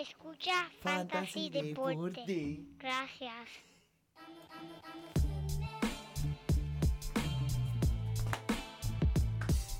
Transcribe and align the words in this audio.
Escucha 0.00 0.70
Fantasy, 0.82 1.50
Deporte. 1.50 2.60
Gracias. 2.78 3.48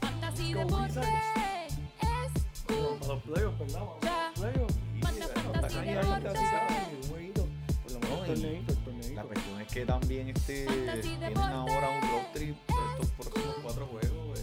Fantasy 0.01 0.55
Deporte. 0.55 1.01
Para 2.67 3.15
los 3.15 3.23
playoffs, 3.23 3.59
¿verdad? 3.59 3.81
Vamos 3.81 3.97
Ya. 4.03 4.33
fantasy 4.35 5.79
deporte. 5.87 6.31
Por 7.83 7.93
lo 7.93 8.01
menos. 8.01 9.15
La 9.15 9.23
cuestión 9.25 9.61
es 9.61 9.73
que 9.73 9.87
también 9.87 10.29
este, 10.29 10.65
Fantasy 10.67 11.01
tienen 11.03 11.21
Deporte. 11.21 11.53
ahora 11.53 11.89
un 11.91 12.01
road 12.11 12.33
trip 12.33 12.57
de 12.57 12.75
estos 12.93 13.11
próximos 13.11 13.57
cuatro 13.63 13.87
juegos. 13.87 14.39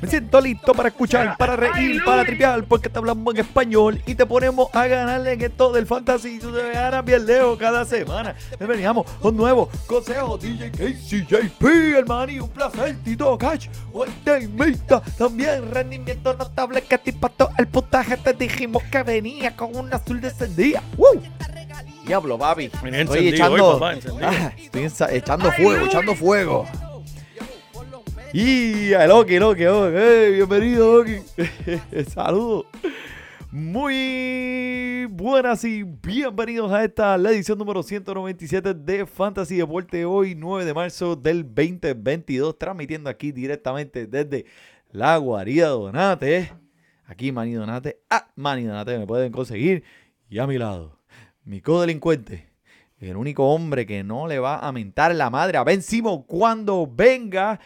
Me 0.00 0.08
siento 0.08 0.40
listo 0.40 0.74
para 0.74 0.88
escuchar, 0.88 1.36
para 1.36 1.56
reír, 1.56 2.02
para 2.04 2.24
tripear, 2.24 2.64
porque 2.64 2.88
te 2.88 2.98
hablamos 2.98 3.34
en 3.34 3.40
español 3.40 4.00
y 4.06 4.14
te 4.14 4.26
ponemos 4.26 4.68
a 4.72 4.86
ganarle 4.86 5.32
en 5.32 5.42
esto 5.42 5.72
del 5.72 5.86
fantasy. 5.86 6.38
Tú 6.38 6.52
debes 6.52 6.74
ganar 6.74 7.04
bien 7.04 7.26
lejos 7.26 7.58
cada 7.58 7.84
semana. 7.84 8.34
Veníamos 8.58 9.10
con 9.20 9.36
nuevos 9.36 9.68
consejos. 9.86 10.40
DJ 10.40 10.70
KCJP, 10.70 11.64
hermano, 11.96 12.44
un 12.44 12.50
placer, 12.50 12.96
Tito 13.04 13.36
Cash. 13.38 13.68
te 14.24 14.42
imita 14.42 15.00
también 15.16 15.70
rendimiento 15.70 16.34
notable 16.34 16.82
que 16.82 16.98
tipo 16.98 17.28
todo 17.28 17.50
el 17.58 17.66
puntaje 17.66 18.16
te 18.16 18.32
dijimos 18.32 18.82
que 18.84 19.02
venía 19.02 19.54
con 19.56 19.74
un 19.76 19.92
azul 19.92 20.20
descendía. 20.20 20.82
¡Woo! 20.96 21.22
Diablo, 22.06 22.38
papi. 22.38 22.64
Estoy 22.64 22.88
encendido 22.88 23.12
hoy, 23.12 23.28
echando, 23.28 23.78
papá. 23.78 23.94
Ah, 24.22 24.52
estoy 24.56 25.16
echando 25.16 25.52
fuego, 25.52 25.86
echando 25.86 26.14
fuego. 26.14 26.66
Y 28.32 28.92
el 28.92 29.10
Oki, 29.10 29.38
Loki, 29.38 29.64
Oki. 29.64 29.96
Hey, 29.96 30.32
bienvenido, 30.34 31.00
Oki. 31.00 31.16
Saludos. 32.10 32.66
Muy 33.50 35.06
buenas 35.06 35.64
y 35.64 35.82
bienvenidos 35.82 36.70
a 36.70 36.84
esta, 36.84 37.16
la 37.16 37.30
edición 37.30 37.56
número 37.56 37.82
197 37.82 38.74
de 38.74 39.06
Fantasy 39.06 39.56
Deporte. 39.56 40.04
Hoy, 40.04 40.34
9 40.34 40.66
de 40.66 40.74
marzo 40.74 41.16
del 41.16 41.42
2022, 41.42 42.58
transmitiendo 42.58 43.08
aquí 43.08 43.32
directamente 43.32 44.06
desde 44.06 44.44
la 44.90 45.16
guarida 45.16 45.68
Donate. 45.68 46.52
Aquí, 47.06 47.32
Mani 47.32 47.54
Donate. 47.54 48.02
Ah, 48.10 48.28
Mani 48.36 48.64
Donate, 48.64 48.98
me 48.98 49.06
pueden 49.06 49.32
conseguir. 49.32 49.84
Y 50.28 50.38
a 50.38 50.46
mi 50.46 50.58
lado, 50.58 50.98
mi 51.44 51.62
codelincuente, 51.62 52.50
el 53.00 53.16
único 53.16 53.54
hombre 53.54 53.86
que 53.86 54.04
no 54.04 54.26
le 54.26 54.38
va 54.38 54.58
a 54.58 54.70
mentar 54.70 55.14
la 55.14 55.30
madre 55.30 55.56
a 55.56 55.64
Ben 55.64 55.80
Simon 55.80 56.24
cuando 56.24 56.86
venga 56.86 57.58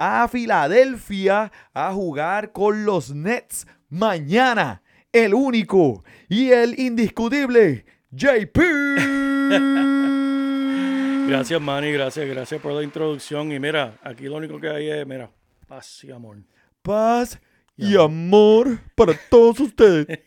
a 0.00 0.26
Filadelfia 0.28 1.52
a 1.74 1.92
jugar 1.92 2.52
con 2.52 2.86
los 2.86 3.14
Nets 3.14 3.66
mañana. 3.90 4.82
El 5.12 5.34
único 5.34 6.04
y 6.28 6.50
el 6.50 6.80
indiscutible 6.80 7.84
JP. 8.10 8.58
Gracias, 11.28 11.60
Manny, 11.60 11.92
gracias, 11.92 12.26
gracias 12.26 12.60
por 12.60 12.72
la 12.72 12.82
introducción. 12.82 13.52
Y 13.52 13.60
mira, 13.60 13.98
aquí 14.02 14.24
lo 14.24 14.36
único 14.36 14.58
que 14.58 14.68
hay 14.68 14.90
es, 14.90 15.06
mira, 15.06 15.30
paz 15.68 16.02
y 16.02 16.10
amor. 16.10 16.38
Paz 16.82 17.38
y 17.76 17.96
amor 17.96 18.80
para 18.96 19.12
todos 19.28 19.60
ustedes. 19.60 20.06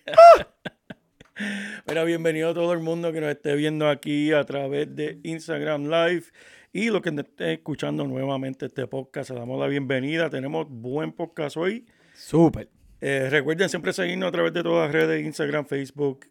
Mira, 1.88 2.04
bienvenido 2.04 2.52
a 2.52 2.54
todo 2.54 2.74
el 2.74 2.80
mundo 2.80 3.12
que 3.12 3.20
nos 3.20 3.32
esté 3.32 3.56
viendo 3.56 3.90
aquí 3.90 4.32
a 4.32 4.46
través 4.46 4.96
de 4.96 5.20
Instagram 5.24 5.86
Live 5.86 6.26
y 6.74 6.90
los 6.90 7.02
que 7.02 7.10
estén 7.10 7.50
escuchando 7.52 8.06
nuevamente 8.06 8.66
este 8.66 8.88
podcast. 8.88 9.30
Le 9.30 9.38
damos 9.38 9.60
la 9.60 9.68
bienvenida. 9.68 10.30
Tenemos 10.32 10.66
buen 10.68 11.14
podcast 11.14 11.56
hoy. 11.56 11.86
Súper. 12.16 12.68
Eh, 13.00 13.28
recuerden 13.30 13.70
siempre 13.70 13.94
seguirnos 13.94 14.30
a 14.30 14.32
través 14.32 14.54
de 14.54 14.64
todas 14.64 14.88
las 14.88 14.92
redes, 14.92 15.24
Instagram, 15.24 15.68
Facebook. 15.68 16.26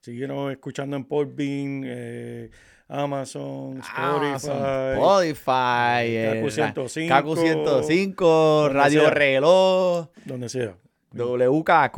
Síguenos 0.00 0.50
escuchando 0.50 0.96
en 0.96 1.04
Podbean, 1.04 1.82
eh, 1.86 2.50
Amazon, 2.88 3.78
Spotify. 3.78 4.94
Spotify, 4.94 6.16
eh, 6.16 6.30
Kaku 6.34 6.50
105, 6.50 7.14
Kaku 7.14 7.36
105, 7.36 8.68
Radio 8.68 9.00
sea. 9.02 9.10
Reloj. 9.10 10.08
Donde 10.24 10.48
sea. 10.48 10.76
WKQ, 11.14 11.96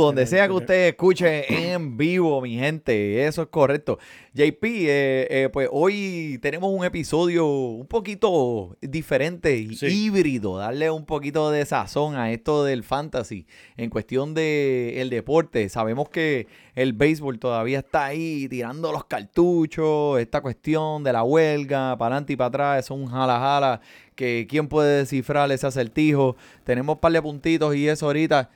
donde 0.00 0.26
sea 0.26 0.46
que 0.46 0.52
usted 0.54 0.88
escuche 0.88 1.72
en 1.72 1.96
vivo, 1.96 2.40
mi 2.40 2.56
gente. 2.58 3.26
Eso 3.26 3.42
es 3.42 3.48
correcto. 3.48 3.98
JP, 4.34 4.64
eh, 4.64 5.26
eh, 5.30 5.48
pues 5.52 5.68
hoy 5.72 6.38
tenemos 6.42 6.70
un 6.72 6.84
episodio 6.84 7.46
un 7.46 7.86
poquito 7.86 8.76
diferente 8.80 9.56
y 9.56 9.74
Sí. 9.76 9.86
híbrido. 9.86 10.58
Darle 10.58 10.90
un 10.90 11.06
poquito 11.06 11.50
de 11.50 11.64
sazón 11.64 12.16
a 12.16 12.30
esto 12.32 12.64
del 12.64 12.82
fantasy 12.82 13.46
en 13.76 13.88
cuestión 13.90 14.34
de 14.34 15.00
el 15.00 15.10
deporte. 15.10 15.68
Sabemos 15.68 16.08
que 16.10 16.46
el 16.74 16.92
béisbol 16.92 17.38
todavía 17.38 17.78
está 17.78 18.06
ahí 18.06 18.46
tirando 18.48 18.92
los 18.92 19.04
cartuchos. 19.04 20.20
Esta 20.20 20.40
cuestión 20.40 21.02
de 21.04 21.12
la 21.12 21.22
huelga, 21.22 21.96
para 21.96 22.16
adelante 22.16 22.34
y 22.34 22.36
para 22.36 22.48
atrás, 22.48 22.84
es 22.84 22.90
un 22.90 23.06
jala 23.06 23.38
jala. 23.38 23.80
Que 24.16 24.46
quién 24.48 24.66
puede 24.66 24.98
descifrar 24.98 25.52
ese 25.52 25.68
acertijo. 25.68 26.34
Tenemos 26.64 26.94
un 26.96 27.00
par 27.00 27.12
de 27.12 27.22
puntitos 27.22 27.76
y 27.76 27.88
eso 27.88 28.06
ahorita. 28.06 28.50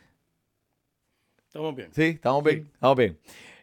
Estamos 1.47 1.76
bien. 1.76 1.88
Sí, 1.93 2.03
estamos 2.04 2.43
bien. 2.43 2.62
Sí. 2.65 2.71
Estamos 2.75 2.97
bien. 2.97 3.19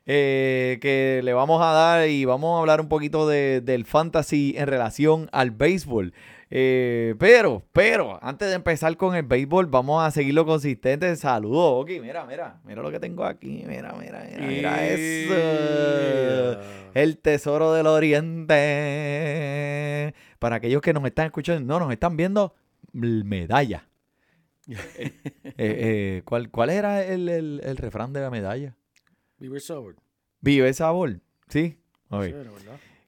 Eh, 0.09 0.77
que 0.81 1.19
le 1.23 1.33
vamos 1.33 1.61
a 1.61 1.73
dar 1.73 2.07
y 2.07 2.23
vamos 2.23 2.55
a 2.55 2.59
hablar 2.61 2.79
un 2.79 2.87
poquito 2.87 3.27
de- 3.27 3.59
del 3.59 3.83
fantasy 3.83 4.55
en 4.57 4.67
relación 4.67 5.27
al 5.33 5.51
béisbol. 5.51 6.13
Eh, 6.49 7.13
pero, 7.19 7.63
pero, 7.73 8.17
antes 8.21 8.47
de 8.47 8.53
empezar 8.55 8.95
con 8.95 9.17
el 9.17 9.23
béisbol, 9.23 9.65
vamos 9.65 10.01
a 10.01 10.09
seguirlo 10.11 10.45
consistente. 10.45 11.13
Saludos, 11.17 11.83
Oki. 11.83 11.99
Mira, 11.99 12.25
mira, 12.25 12.61
mira 12.63 12.81
lo 12.81 12.89
que 12.89 13.01
tengo 13.01 13.25
aquí. 13.25 13.65
Mira, 13.67 13.93
mira, 13.99 14.25
mira, 14.31 14.47
mira 14.47 14.87
eso. 14.87 16.61
El 16.93 17.17
tesoro 17.17 17.73
del 17.73 17.87
oriente. 17.87 18.53
Para 20.39 20.57
aquellos 20.57 20.81
que 20.81 20.93
nos 20.93 21.03
están 21.05 21.27
escuchando, 21.27 21.73
no, 21.73 21.79
nos 21.85 21.91
están 21.93 22.15
viendo 22.17 22.53
medalla. 22.93 23.87
Eh, 24.69 25.53
eh, 25.57 26.21
¿cuál, 26.25 26.51
¿Cuál 26.51 26.69
era 26.69 27.03
el, 27.03 27.29
el- 27.29 27.61
el 27.63 27.77
refrán 27.77 28.11
de 28.13 28.19
la 28.21 28.29
medalla? 28.29 28.75
Beaver 29.39 29.61
Sour. 29.61 29.95
Vive 30.41 30.71
sabor. 30.73 31.19
¿Sí? 31.47 31.79
Sí. 32.27 32.33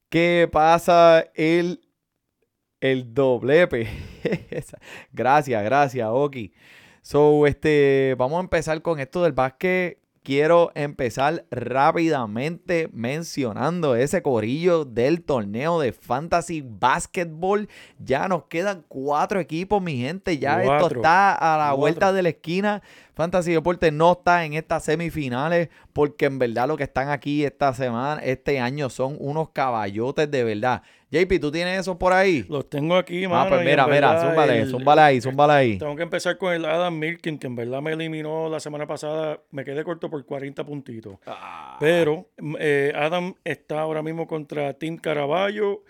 ¿Qué 0.10 0.50
pasa 0.52 1.26
el, 1.36 1.82
el 2.80 3.14
doblepe? 3.14 3.88
Gracias, 5.14 5.64
gracias, 5.64 6.08
Oki. 6.12 6.54
So, 7.02 7.46
este, 7.46 8.16
vamos 8.18 8.38
a 8.38 8.42
empezar 8.42 8.82
con 8.82 9.00
esto 9.00 9.22
del 9.24 9.34
básquet. 9.34 9.99
Quiero 10.24 10.72
empezar 10.76 11.46
rápidamente 11.50 12.90
mencionando 12.94 13.96
ese 13.96 14.22
corillo 14.22 14.84
del 14.86 15.24
torneo 15.24 15.80
de 15.80 15.94
Fantasy 15.94 16.62
Basketball. 16.64 17.68
Ya 18.00 18.28
nos 18.28 18.44
quedan 18.44 18.84
cuatro 18.88 19.40
equipos, 19.40 19.82
mi 19.82 19.98
gente. 19.98 20.38
Ya 20.38 20.62
esto 20.62 20.88
está 20.88 21.34
a 21.34 21.58
la 21.58 21.64
Cuatro. 21.70 21.78
vuelta 21.78 22.14
de 22.14 22.24
la 22.24 22.30
esquina. 22.30 22.82
Fantasy 23.20 23.52
Deporte 23.52 23.92
no 23.92 24.14
está 24.14 24.46
en 24.46 24.54
estas 24.54 24.86
semifinales 24.86 25.68
porque 25.92 26.24
en 26.24 26.40
verdad 26.40 26.70
lo 26.70 26.78
que 26.78 26.84
están 26.84 27.10
aquí 27.10 27.44
esta 27.44 27.74
semana, 27.74 28.22
este 28.24 28.62
año 28.62 28.90
son 28.90 29.18
unos 29.20 29.50
caballotes 29.50 30.32
de 30.32 30.46
verdad. 30.46 30.84
JP, 31.12 31.38
¿tú 31.42 31.52
tienes 31.52 31.82
eso 31.82 32.00
por 32.00 32.14
ahí? 32.14 32.46
Los 32.48 32.70
tengo 32.70 32.96
aquí, 32.96 33.26
Ah, 33.26 33.30
mano, 33.30 33.50
pues 33.50 33.64
y 33.64 33.66
mira, 33.66 33.88
mira, 33.88 34.22
zúmbale, 34.22 34.60
el- 34.62 34.70
zúmbale 34.70 35.02
ahí, 35.02 35.20
zúmbale 35.20 35.52
ahí. 35.54 35.78
Tengo 35.78 35.98
que 35.98 36.04
empezar 36.04 36.38
con 36.38 36.54
el 36.54 36.64
Adam 36.64 36.98
Milkin, 36.98 37.38
que 37.38 37.48
en 37.48 37.58
verdad 37.58 37.82
me 37.82 37.92
eliminó 37.92 38.48
la 38.48 38.62
semana 38.62 38.88
pasada. 38.88 39.42
Me 39.52 39.66
quedé 39.66 39.84
corto 39.84 40.10
por 40.10 40.24
40 40.26 40.64
puntitos. 40.64 41.18
Ah. 41.28 41.76
Pero 41.82 42.30
mm, 42.38 42.56
eh, 42.58 42.94
Adam 42.96 43.34
está 43.44 43.82
ahora 43.82 44.02
mismo 44.02 44.28
contra 44.28 44.72
Tim 44.76 44.96
Caraballo. 44.96 45.84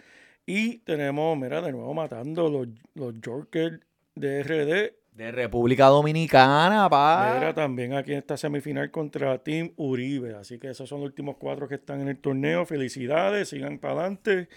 Y 0.48 0.80
tenemos, 0.80 1.38
mira, 1.38 1.62
de 1.62 1.74
nuevo 1.74 1.94
matando 1.94 2.50
los, 2.50 2.68
los 2.96 3.14
Yorkers 3.22 3.82
de 4.16 4.42
RD. 4.42 4.99
De 5.12 5.32
República 5.32 5.88
Dominicana, 5.88 6.90
pa. 6.90 7.34
Mira, 7.36 7.54
también 7.54 7.94
aquí 7.94 8.14
en 8.14 8.20
esta 8.20 8.38
semifinal 8.38 8.90
contra 8.90 9.38
Team 9.40 9.72
Uribe. 9.76 10.36
Así 10.36 10.58
que 10.60 10.70
esos 10.70 10.88
son 10.88 11.02
los 11.02 11.10
últimos 11.10 11.36
cuatro 11.38 11.68
que 11.68 11.76
están 11.76 12.02
en 12.02 12.08
el 12.08 12.18
torneo. 12.18 12.66
Felicidades, 12.66 13.50
sigan 13.50 13.80
para 13.80 13.94
adelante. 13.96 14.48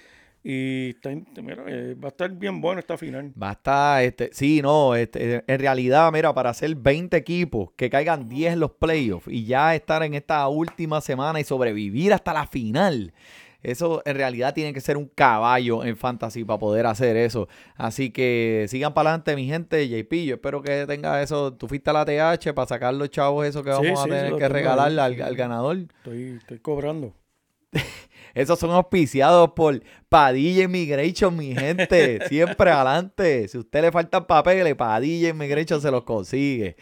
Y 0.44 0.90
está, 0.90 1.10
mira, 1.40 1.62
eh, 1.68 1.94
va 1.94 2.08
a 2.08 2.10
estar 2.10 2.30
bien 2.30 2.60
bueno 2.60 2.80
esta 2.80 2.98
final. 2.98 3.30
Basta, 3.36 4.02
este, 4.02 4.30
sí, 4.32 4.60
no, 4.60 4.96
este, 4.96 5.44
en 5.46 5.60
realidad, 5.60 6.10
mira, 6.10 6.34
para 6.34 6.50
hacer 6.50 6.74
20 6.74 7.16
equipos, 7.16 7.70
que 7.76 7.88
caigan 7.88 8.28
10 8.28 8.54
en 8.54 8.60
los 8.60 8.72
playoffs 8.72 9.28
y 9.28 9.44
ya 9.44 9.74
estar 9.76 10.02
en 10.02 10.14
esta 10.14 10.48
última 10.48 11.00
semana 11.00 11.38
y 11.38 11.44
sobrevivir 11.44 12.12
hasta 12.12 12.32
la 12.32 12.46
final. 12.48 13.12
Eso 13.62 14.02
en 14.04 14.16
realidad 14.16 14.54
tiene 14.54 14.72
que 14.72 14.80
ser 14.80 14.96
un 14.96 15.06
caballo 15.06 15.84
en 15.84 15.96
fantasy 15.96 16.44
para 16.44 16.58
poder 16.58 16.86
hacer 16.86 17.16
eso. 17.16 17.48
Así 17.76 18.10
que 18.10 18.66
sigan 18.68 18.94
para 18.94 19.10
adelante, 19.10 19.36
mi 19.36 19.46
gente. 19.46 19.88
JP, 19.88 20.12
yo 20.24 20.34
espero 20.34 20.62
que 20.62 20.86
tenga 20.86 21.22
eso. 21.22 21.52
Tú 21.54 21.68
fuiste 21.68 21.90
a 21.90 21.92
la 21.92 22.04
TH 22.04 22.52
para 22.54 22.68
sacar 22.68 22.94
los 22.94 23.10
chavos 23.10 23.46
esos 23.46 23.62
que 23.62 23.70
vamos 23.70 23.86
sí, 23.86 23.94
a 23.96 24.04
tener 24.04 24.36
que 24.36 24.48
regalarle 24.48 25.00
al, 25.00 25.36
ganador. 25.36 25.76
Estoy, 25.76 26.36
estoy 26.38 26.58
cobrando. 26.58 27.14
Esos 28.34 28.58
son 28.58 28.70
auspiciados 28.70 29.52
por 29.52 29.82
Padilla 30.08 30.64
Immigration, 30.64 31.36
mi 31.36 31.54
gente. 31.54 32.20
Siempre 32.28 32.70
adelante. 32.70 33.48
Si 33.48 33.56
a 33.56 33.60
usted 33.60 33.82
le 33.82 33.92
faltan 33.92 34.26
papeles, 34.26 34.74
Padilla 34.74 35.28
Immigration 35.28 35.80
se 35.80 35.90
los 35.90 36.04
consigue. 36.04 36.76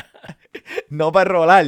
no 0.90 1.12
para 1.12 1.30
rolar. 1.30 1.66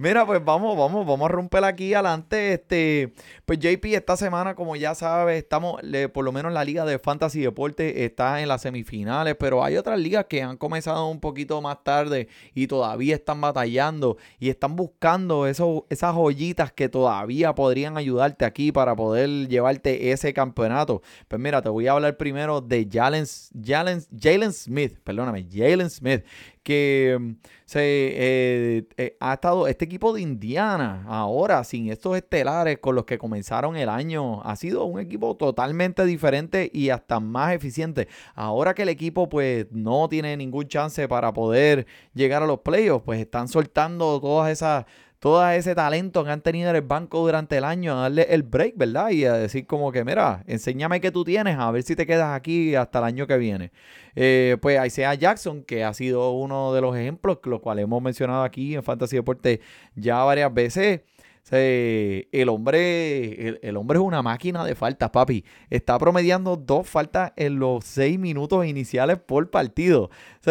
Mira, 0.00 0.24
pues 0.24 0.44
vamos, 0.44 0.78
vamos, 0.78 1.04
vamos 1.04 1.28
a 1.28 1.32
romper 1.32 1.64
aquí 1.64 1.92
adelante. 1.92 2.52
Este, 2.52 3.12
pues 3.44 3.58
JP, 3.58 3.84
esta 3.86 4.16
semana, 4.16 4.54
como 4.54 4.76
ya 4.76 4.94
sabes, 4.94 5.38
estamos, 5.38 5.82
por 6.14 6.24
lo 6.24 6.30
menos 6.30 6.52
la 6.52 6.62
liga 6.62 6.84
de 6.84 7.00
Fantasy 7.00 7.40
Deporte 7.40 8.04
está 8.04 8.40
en 8.40 8.46
las 8.46 8.62
semifinales, 8.62 9.34
pero 9.34 9.64
hay 9.64 9.76
otras 9.76 9.98
ligas 9.98 10.26
que 10.26 10.40
han 10.40 10.56
comenzado 10.56 11.08
un 11.08 11.18
poquito 11.18 11.60
más 11.60 11.82
tarde 11.82 12.28
y 12.54 12.68
todavía 12.68 13.16
están 13.16 13.40
batallando 13.40 14.18
y 14.38 14.50
están 14.50 14.76
buscando 14.76 15.48
esos, 15.48 15.82
esas 15.90 16.14
joyitas 16.14 16.70
que 16.70 16.88
todavía 16.88 17.56
podrían 17.56 17.96
ayudarte 17.96 18.44
aquí 18.44 18.70
para 18.70 18.94
poder 18.94 19.48
llevarte 19.48 20.12
ese 20.12 20.32
campeonato. 20.32 21.02
Pues 21.26 21.42
mira, 21.42 21.60
te 21.60 21.70
voy 21.70 21.88
a 21.88 21.92
hablar 21.94 22.16
primero 22.16 22.60
de 22.60 22.88
Jalen, 22.88 23.24
Jalen, 23.66 24.00
Jalen 24.16 24.52
Smith, 24.52 24.96
perdóname, 25.02 25.44
Jalen 25.52 25.90
Smith, 25.90 26.22
que 26.68 27.16
mm, 27.18 27.30
se 27.64 27.80
eh, 27.80 28.84
eh, 28.98 29.16
ha 29.20 29.32
estado 29.32 29.66
este 29.68 29.86
equipo 29.86 30.12
de 30.12 30.20
Indiana 30.20 31.02
ahora 31.08 31.64
sin 31.64 31.90
estos 31.90 32.14
estelares 32.14 32.76
con 32.76 32.94
los 32.94 33.06
que 33.06 33.16
comenzaron 33.16 33.74
el 33.74 33.88
año. 33.88 34.42
Ha 34.42 34.54
sido 34.54 34.84
un 34.84 35.00
equipo 35.00 35.34
totalmente 35.34 36.04
diferente 36.04 36.70
y 36.70 36.90
hasta 36.90 37.20
más 37.20 37.54
eficiente. 37.54 38.06
Ahora 38.34 38.74
que 38.74 38.82
el 38.82 38.90
equipo 38.90 39.30
pues 39.30 39.66
no 39.70 40.10
tiene 40.10 40.36
ningún 40.36 40.68
chance 40.68 41.08
para 41.08 41.32
poder 41.32 41.86
llegar 42.12 42.42
a 42.42 42.46
los 42.46 42.60
playoffs 42.60 43.02
pues 43.02 43.18
están 43.18 43.48
soltando 43.48 44.20
todas 44.20 44.52
esas 44.52 44.84
todo 45.18 45.48
ese 45.50 45.74
talento 45.74 46.24
que 46.24 46.30
han 46.30 46.42
tenido 46.42 46.70
en 46.70 46.76
el 46.76 46.82
banco 46.82 47.18
durante 47.20 47.56
el 47.56 47.64
año, 47.64 47.98
a 47.98 48.02
darle 48.02 48.26
el 48.30 48.44
break, 48.44 48.76
¿verdad? 48.76 49.10
Y 49.10 49.24
a 49.24 49.32
decir 49.32 49.66
como 49.66 49.90
que, 49.90 50.04
mira, 50.04 50.44
enséñame 50.46 51.00
qué 51.00 51.10
tú 51.10 51.24
tienes, 51.24 51.58
a 51.58 51.70
ver 51.72 51.82
si 51.82 51.96
te 51.96 52.06
quedas 52.06 52.36
aquí 52.36 52.76
hasta 52.76 53.00
el 53.00 53.04
año 53.04 53.26
que 53.26 53.36
viene. 53.36 53.72
Eh, 54.14 54.56
pues 54.60 54.84
Isaiah 54.86 55.14
Jackson, 55.14 55.64
que 55.64 55.82
ha 55.84 55.92
sido 55.92 56.30
uno 56.32 56.72
de 56.72 56.80
los 56.80 56.96
ejemplos, 56.96 57.38
los 57.44 57.60
cuales 57.60 57.82
hemos 57.84 58.00
mencionado 58.02 58.44
aquí 58.44 58.76
en 58.76 58.82
Fantasy 58.82 59.16
Deporte 59.16 59.60
ya 59.96 60.22
varias 60.22 60.54
veces. 60.54 61.00
el 61.50 62.48
hombre, 62.48 63.58
el, 63.62 63.76
hombre 63.76 63.98
es 63.98 64.04
una 64.04 64.22
máquina 64.22 64.64
de 64.64 64.76
faltas, 64.76 65.10
papi. 65.10 65.44
Está 65.68 65.98
promediando 65.98 66.56
dos 66.56 66.88
faltas 66.88 67.32
en 67.36 67.58
los 67.58 67.84
seis 67.84 68.18
minutos 68.20 68.64
iniciales 68.66 69.18
por 69.18 69.50
partido. 69.50 70.10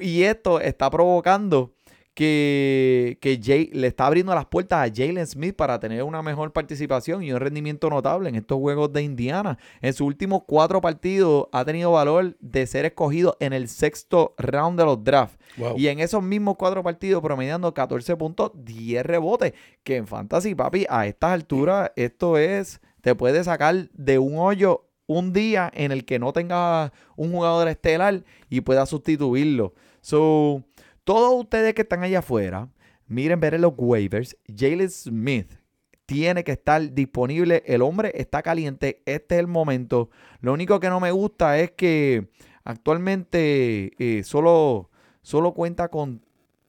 y 0.00 0.22
esto 0.22 0.60
está 0.60 0.90
provocando 0.90 1.74
que, 2.18 3.16
que 3.20 3.38
Jay, 3.40 3.70
le 3.72 3.86
está 3.86 4.08
abriendo 4.08 4.34
las 4.34 4.46
puertas 4.46 4.80
a 4.80 4.92
Jalen 4.92 5.24
Smith 5.24 5.54
para 5.54 5.78
tener 5.78 6.02
una 6.02 6.20
mejor 6.20 6.52
participación 6.52 7.22
y 7.22 7.30
un 7.30 7.38
rendimiento 7.38 7.88
notable 7.88 8.28
en 8.28 8.34
estos 8.34 8.58
juegos 8.58 8.92
de 8.92 9.02
Indiana. 9.02 9.56
En 9.80 9.92
sus 9.92 10.08
últimos 10.08 10.42
cuatro 10.44 10.80
partidos 10.80 11.46
ha 11.52 11.64
tenido 11.64 11.92
valor 11.92 12.36
de 12.40 12.66
ser 12.66 12.86
escogido 12.86 13.36
en 13.38 13.52
el 13.52 13.68
sexto 13.68 14.34
round 14.36 14.80
de 14.80 14.84
los 14.84 15.04
drafts. 15.04 15.38
Y 15.76 15.86
en 15.86 16.00
esos 16.00 16.20
mismos 16.20 16.56
cuatro 16.58 16.82
partidos 16.82 17.22
promediando 17.22 17.72
14 17.72 18.16
puntos, 18.16 18.50
10 18.52 19.06
rebotes. 19.06 19.52
Que 19.84 19.94
en 19.94 20.08
Fantasy, 20.08 20.56
papi, 20.56 20.86
a 20.90 21.06
estas 21.06 21.30
alturas 21.30 21.92
esto 21.94 22.36
es, 22.36 22.80
te 23.00 23.14
puede 23.14 23.44
sacar 23.44 23.90
de 23.92 24.18
un 24.18 24.38
hoyo 24.38 24.88
un 25.06 25.32
día 25.32 25.70
en 25.72 25.92
el 25.92 26.04
que 26.04 26.18
no 26.18 26.32
tenga 26.32 26.92
un 27.14 27.30
jugador 27.30 27.68
estelar 27.68 28.24
y 28.50 28.62
pueda 28.62 28.86
sustituirlo. 28.86 29.72
So, 30.00 30.64
todos 31.08 31.40
ustedes 31.40 31.72
que 31.72 31.80
están 31.80 32.02
allá 32.02 32.18
afuera, 32.18 32.68
miren 33.06 33.40
ver 33.40 33.58
los 33.58 33.72
waivers, 33.78 34.36
Jalen 34.46 34.90
Smith 34.90 35.54
tiene 36.04 36.44
que 36.44 36.52
estar 36.52 36.92
disponible. 36.92 37.62
El 37.64 37.80
hombre 37.80 38.12
está 38.14 38.42
caliente. 38.42 39.00
Este 39.06 39.36
es 39.36 39.38
el 39.38 39.46
momento. 39.46 40.10
Lo 40.42 40.52
único 40.52 40.78
que 40.80 40.90
no 40.90 41.00
me 41.00 41.10
gusta 41.10 41.58
es 41.58 41.70
que 41.70 42.28
actualmente 42.62 43.94
eh, 43.98 44.22
solo, 44.22 44.90
solo 45.22 45.54
cuenta 45.54 45.88
con 45.88 46.20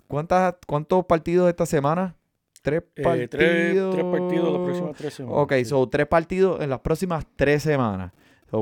¿cuántas, 0.08 0.56
¿cuántos 0.66 1.04
partidos 1.04 1.50
esta 1.50 1.66
semana? 1.66 2.16
Tres 2.62 2.82
partidos. 3.04 3.94
Eh, 3.94 3.98
tres, 3.98 4.06
partidos 4.06 4.54
las 4.54 4.62
próximas 4.62 4.96
tres 4.98 5.14
semanas. 5.16 5.38
Ok, 5.38 5.54
son 5.66 5.90
tres 5.90 6.08
partidos 6.08 6.62
en 6.62 6.70
las 6.70 6.80
próximas 6.80 7.28
tres 7.36 7.62
semanas 7.62 8.14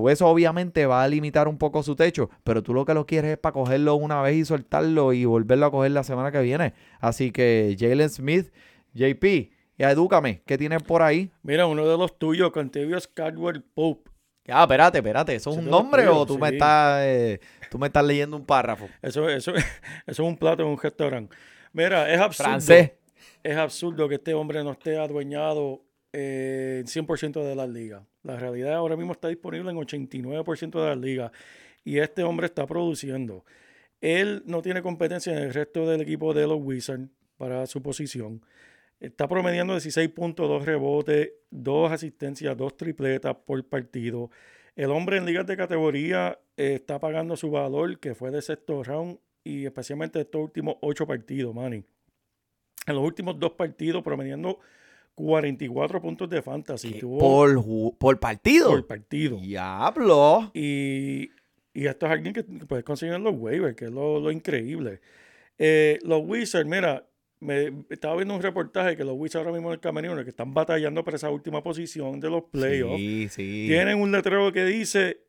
eso 0.10 0.28
obviamente 0.28 0.86
va 0.86 1.04
a 1.04 1.07
limitar 1.07 1.48
un 1.48 1.57
poco 1.57 1.84
su 1.84 1.95
techo, 1.95 2.30
pero 2.44 2.63
tú 2.63 2.74
lo 2.74 2.86
que 2.86 2.94
lo 2.94 3.06
quieres 3.06 3.31
es 3.31 3.38
para 3.38 3.54
cogerlo 3.54 3.95
una 3.95 4.22
vez 4.22 4.36
y 4.36 4.45
soltarlo 4.45 5.13
y 5.13 5.25
volverlo 5.25 5.66
a 5.66 5.72
coger 5.72 5.92
la 5.92 6.04
semana 6.04 6.31
que 6.31 6.42
viene. 6.42 6.74
Así 7.00 7.31
que 7.31 7.75
Jalen 7.80 8.10
Smith, 8.10 8.51
JP, 8.94 9.51
ya 9.78 9.92
edúcame, 9.92 10.42
¿qué 10.45 10.57
tienes 10.57 10.84
por 10.84 11.01
ahí? 11.01 11.31
Mira, 11.44 11.68
uno 11.68 11.88
de 11.88 11.98
los 11.98 12.18
tuyos, 12.18 12.51
Contavious 12.51 13.07
Caldwell 13.07 13.63
Pope. 13.63 14.10
Ah, 14.50 14.63
espérate, 14.63 15.00
espérate, 15.00 15.36
¿eso 15.36 15.51
es 15.51 15.57
un 15.57 15.69
nombre 15.69 16.07
o 16.07 16.25
tú, 16.25 16.38
me 16.40 16.50
estás, 16.50 17.01
eh, 17.04 17.40
tú 17.69 17.78
me 17.78 17.88
estás 17.88 18.04
leyendo 18.04 18.38
un 18.38 18.45
párrafo? 18.45 18.88
Eso, 19.01 19.28
eso, 19.30 19.51
eso 19.56 19.66
es 20.07 20.19
un 20.19 20.38
plato 20.38 20.63
en 20.63 20.69
un 20.69 20.78
restaurante. 20.78 21.36
Mira, 21.74 22.12
es 22.12 22.19
absurdo. 22.19 22.50
Francés. 22.50 22.92
Es 23.44 23.57
absurdo 23.57 24.07
que 24.07 24.16
este 24.16 24.33
hombre 24.33 24.63
no 24.63 24.72
esté 24.72 24.98
adueñado 24.98 25.81
eh, 26.13 26.83
100% 26.86 27.44
de 27.44 27.56
las 27.56 27.69
ligas. 27.69 28.04
La 28.24 28.38
realidad 28.38 28.74
ahora 28.74 28.95
mismo 28.95 29.13
está 29.13 29.27
disponible 29.27 29.71
en 29.71 29.77
89% 29.77 30.80
de 30.80 30.88
las 30.88 30.98
ligas 30.98 31.31
y 31.83 32.00
este 32.00 32.24
hombre 32.24 32.48
está 32.48 32.65
produciendo. 32.65 33.45
Él 34.01 34.44
no 34.45 34.62
tiene 34.62 34.81
competencia 34.81 35.33
en 35.33 35.39
el 35.39 35.54
resto 35.54 35.89
del 35.89 36.01
equipo 36.01 36.33
de 36.33 36.48
los 36.48 36.59
Wizards 36.62 37.09
para 37.38 37.65
su 37.68 37.81
posición. 37.81 38.42
Está 39.00 39.27
promediando 39.27 39.74
16 39.74 40.09
puntos, 40.09 40.48
2 40.50 40.65
rebotes, 40.65 41.31
2 41.51 41.92
asistencias, 41.92 42.57
2 42.57 42.77
tripletas 42.77 43.36
por 43.45 43.63
partido. 43.68 44.31
El 44.75 44.92
hombre 44.92 45.18
en 45.18 45.25
ligas 45.25 45.45
de 45.45 45.57
categoría 45.57 46.39
eh, 46.56 46.75
está 46.75 47.00
pagando 47.00 47.36
su 47.36 47.51
valor, 47.51 48.00
que 48.00 48.15
fue 48.15 48.31
de 48.31 48.42
sexto 48.42 48.83
round, 48.83 49.19
y 49.44 49.65
especialmente 49.65 50.19
estos 50.19 50.42
últimos 50.42 50.75
8 50.81 51.07
partidos, 51.07 51.54
Manny. 51.54 51.83
En 52.88 52.95
los 52.95 53.04
últimos 53.04 53.39
dos 53.39 53.51
partidos, 53.51 54.04
promediando 54.04 54.59
44 55.18 56.00
puntos 56.00 56.30
de 56.30 56.44
fantasy. 56.44 56.94
por, 57.02 57.64
por 57.98 58.19
partido. 58.19 58.69
Por 58.69 58.86
partido. 58.86 59.40
Diablo. 59.40 60.52
Y, 60.54 61.31
y 61.74 61.88
esto 61.88 62.06
es 62.06 62.12
alguien 62.12 62.36
que 62.36 62.44
puedes 62.44 62.86
conseguir 62.86 63.16
en 63.16 63.24
los 63.24 63.34
waivers, 63.36 63.75
que 63.75 63.86
es 63.86 63.92
lo, 63.92 64.30
increíble. 64.30 65.02
Eh, 65.58 65.98
los 66.04 66.22
Wizards, 66.24 66.69
mira, 66.69 67.04
me 67.40 67.74
estaba 67.90 68.16
viendo 68.16 68.36
un 68.36 68.44
reportaje 68.44 68.96
que 68.96 69.04
los 69.04 69.16
Wizards 69.18 69.48
ahora 69.48 69.54
mismo 69.54 69.69
en 69.69 69.74
el 69.74 69.80
camerino 69.80 70.24
que 70.24 70.30
están 70.30 70.54
batallando 70.54 71.04
por 71.04 71.16
esa 71.16 71.31
última 71.31 71.64
posición 71.64 72.19
de 72.19 72.30
los 72.30 72.44
playoffs. 72.44 72.98
Sí, 72.98 73.28
sí. 73.30 73.66
Tienen 73.69 74.00
un 74.00 74.12
letrero 74.12 74.54
que 74.54 74.66
dice 74.66 75.22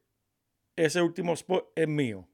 ese 0.77 1.01
último 1.01 1.33
spot 1.33 1.73
es 1.75 1.89
mío 1.89 2.29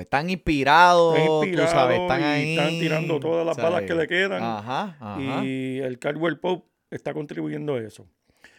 están 0.00 0.28
inspirados, 0.28 1.16
tú 1.16 1.56
sabes, 1.66 2.00
están 2.00 2.22
ahí. 2.22 2.56
Están 2.56 2.78
tirando 2.78 3.18
todas 3.20 3.46
las 3.46 3.56
balas 3.56 3.82
que 3.82 3.94
le 3.94 4.06
quedan. 4.06 4.42
Ajá, 4.42 5.16
Y 5.42 5.78
el 5.78 5.98
Caldwell 5.98 6.38
Pope 6.38 6.68
está 6.90 7.14
contribuyendo 7.14 7.74
a 7.76 7.80
eso. 7.80 8.06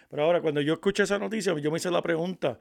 Pero 0.10 0.24
ahora, 0.24 0.42
cuando 0.42 0.62
yo 0.62 0.74
escuché 0.74 1.04
esa 1.04 1.20
noticia, 1.20 1.56
yo 1.60 1.70
me 1.72 1.78
hice 1.78 1.92
la 1.92 2.02
pregunta: 2.02 2.58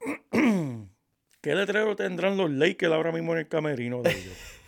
¿qué 0.30 1.54
letrero 1.54 1.94
tendrán 1.94 2.36
los 2.36 2.50
Lakers 2.50 2.92
ahora 2.92 3.12
mismo 3.12 3.32
en 3.32 3.40
el 3.40 3.48
camerino 3.48 4.02
de 4.02 4.10
ellos? 4.10 4.58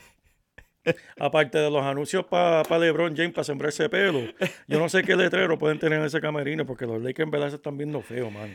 Aparte 1.19 1.57
de 1.59 1.71
los 1.71 1.83
anuncios 1.83 2.27
para 2.27 2.79
LeBron 2.79 3.17
James 3.17 3.33
para 3.33 3.45
sembrarse 3.45 3.89
pelo, 3.89 4.21
yo 4.69 4.79
no 4.79 4.91
sé 4.91 5.03
qué 5.03 5.17
letrero 5.17 5.59
pueden 5.59 5.79
tener 5.79 5.99
en 5.99 6.05
ese 6.05 6.21
camerino 6.21 6.67
porque 6.67 6.85
los 6.85 7.01
Lakers 7.03 7.25
en 7.25 7.31
verdad 7.31 7.49
se 7.49 7.57
están 7.57 7.79
viendo 7.79 8.03
feos, 8.03 8.31
man. 8.31 8.55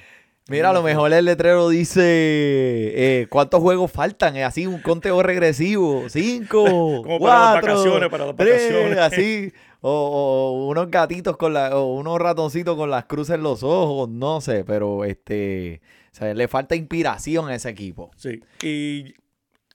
Mira, 0.50 0.72
a 0.72 0.74
lo 0.74 0.82
mejor 0.82 1.14
el 1.14 1.26
letrero 1.26 1.70
dice 1.70 2.02
eh, 2.04 3.28
cuántos 3.30 3.62
juegos 3.62 3.92
faltan, 3.92 4.36
es 4.36 4.46
así 4.46 4.66
un 4.66 4.82
conteo 4.82 5.22
regresivo, 5.22 6.06
cinco, 6.10 6.64
Como 7.04 7.20
para 7.20 7.54
las 7.54 7.62
vacaciones, 7.62 8.10
para 8.10 8.26
las 8.26 8.36
vacaciones. 8.36 8.98
así, 8.98 9.54
o, 9.82 10.68
unos 10.68 10.90
gatitos 10.90 11.38
con 11.38 11.54
la, 11.54 11.78
o 11.78 11.94
unos 11.94 12.18
ratoncitos 12.18 12.76
con 12.76 12.90
las 12.90 13.06
cruces 13.06 13.36
en 13.36 13.44
los 13.44 13.62
ojos, 13.62 14.10
no 14.10 14.42
sé, 14.42 14.64
pero 14.66 15.06
este, 15.06 15.82
le 16.20 16.48
falta 16.48 16.76
inspiración 16.76 17.50
a 17.50 17.56
ese 17.56 17.70
equipo. 17.70 18.10
Sí, 18.16 18.42
y 18.64 19.14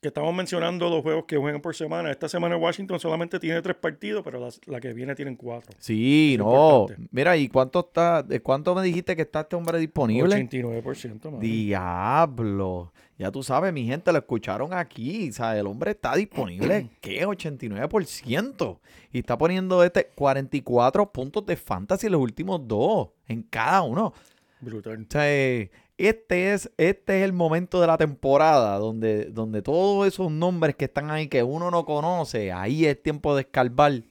que 0.04 0.08
estamos 0.08 0.34
mencionando 0.34 0.90
los 0.90 1.00
juegos 1.00 1.24
que 1.24 1.38
juegan 1.38 1.62
por 1.62 1.74
semana. 1.74 2.10
Esta 2.10 2.28
semana 2.28 2.58
Washington 2.58 3.00
solamente 3.00 3.40
tiene 3.40 3.62
tres 3.62 3.74
partidos, 3.74 4.22
pero 4.22 4.50
la, 4.66 4.78
que 4.78 4.92
viene 4.92 5.14
tienen 5.14 5.34
cuatro. 5.34 5.74
Sí, 5.78 6.36
no. 6.38 6.88
Mira, 7.10 7.38
¿y 7.38 7.48
cuánto 7.48 7.80
está? 7.80 8.22
¿De 8.22 8.38
cuánto 8.40 8.74
me 8.74 8.82
dijiste 8.82 9.16
que 9.16 9.22
está 9.22 9.40
este 9.40 9.56
hombre 9.56 9.78
disponible? 9.78 10.36
89%. 10.46 11.38
Diablo. 11.38 12.92
Ya 13.16 13.30
tú 13.30 13.42
sabes, 13.42 13.72
mi 13.72 13.86
gente, 13.86 14.12
lo 14.12 14.18
escucharon 14.18 14.74
aquí. 14.74 15.30
O 15.30 15.32
sea, 15.32 15.58
el 15.58 15.66
hombre 15.66 15.92
está 15.92 16.14
disponible, 16.14 16.90
¿qué? 17.00 17.26
89%. 17.26 18.78
Y 19.10 19.20
está 19.20 19.38
poniendo 19.38 19.82
este 19.82 20.10
44 20.14 21.12
puntos 21.12 21.46
de 21.46 21.56
fantasy 21.56 22.08
en 22.08 22.12
los 22.12 22.20
últimos 22.20 22.68
dos, 22.68 23.08
en 23.26 23.42
cada 23.44 23.80
uno. 23.80 24.12
Brutal. 24.60 25.00
O 25.00 25.06
sea, 25.08 25.32
eh, 25.32 25.70
este 25.98 26.52
es, 26.52 26.70
este 26.76 27.18
es 27.18 27.24
el 27.24 27.32
momento 27.32 27.80
de 27.80 27.86
la 27.86 27.96
temporada 27.96 28.78
donde, 28.78 29.26
donde 29.26 29.62
todos 29.62 30.06
esos 30.06 30.30
nombres 30.30 30.76
que 30.76 30.86
están 30.86 31.10
ahí 31.10 31.28
que 31.28 31.42
uno 31.42 31.70
no 31.70 31.84
conoce, 31.84 32.52
ahí 32.52 32.86
es 32.86 33.02
tiempo 33.02 33.34
de 33.34 33.42
escarbar 33.42 34.02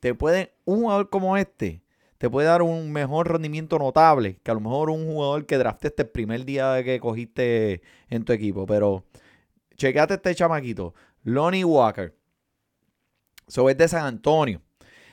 te 0.00 0.14
pueden, 0.14 0.50
un 0.64 0.82
jugador 0.82 1.10
como 1.10 1.36
este, 1.36 1.82
te 2.18 2.30
puede 2.30 2.46
dar 2.46 2.62
un 2.62 2.92
mejor 2.92 3.30
rendimiento 3.30 3.78
notable 3.78 4.38
que 4.42 4.50
a 4.50 4.54
lo 4.54 4.60
mejor 4.60 4.90
un 4.90 5.06
jugador 5.06 5.46
que 5.46 5.58
drafteaste 5.58 6.02
el 6.02 6.08
primer 6.10 6.44
día 6.44 6.82
que 6.84 7.00
cogiste 7.00 7.82
en 8.08 8.24
tu 8.24 8.32
equipo. 8.32 8.66
Pero 8.66 9.04
chequeate 9.76 10.14
este 10.14 10.34
chamaquito, 10.34 10.94
Lonnie 11.22 11.64
Walker. 11.64 12.14
So 13.46 13.68
es 13.70 13.76
de 13.78 13.88
San 13.88 14.04
Antonio. 14.04 14.60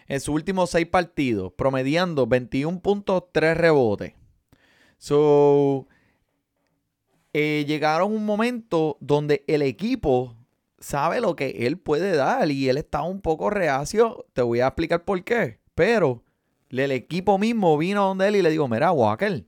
En 0.08 0.20
sus 0.20 0.36
últimos 0.36 0.70
seis 0.70 0.86
partidos, 0.86 1.54
promediando 1.54 2.28
21 2.28 2.80
puntos, 2.80 3.24
3 3.32 3.58
rebotes. 3.58 4.14
So, 4.98 5.88
eh, 7.38 7.66
llegaron 7.66 8.14
un 8.14 8.26
momento 8.26 8.98
donde 9.02 9.44
el 9.48 9.62
equipo 9.62 10.38
sabe 10.80 11.20
lo 11.20 11.36
que 11.36 11.68
él 11.68 11.78
puede 11.78 12.16
dar 12.16 12.50
y 12.50 12.70
él 12.70 12.78
está 12.78 13.02
un 13.02 13.20
poco 13.20 13.50
reacio. 13.50 14.26
Te 14.32 14.42
voy 14.42 14.62
a 14.62 14.68
explicar 14.68 15.04
por 15.04 15.22
qué. 15.26 15.60
Pero 15.74 16.24
el 16.70 16.92
equipo 16.92 17.38
mismo 17.38 17.78
vino 17.78 18.06
donde 18.06 18.30
él 18.30 18.38
y 18.38 18.42
le 18.42 18.52
dijo, 18.52 18.70
mira, 18.70 18.94
Walker, 18.94 19.44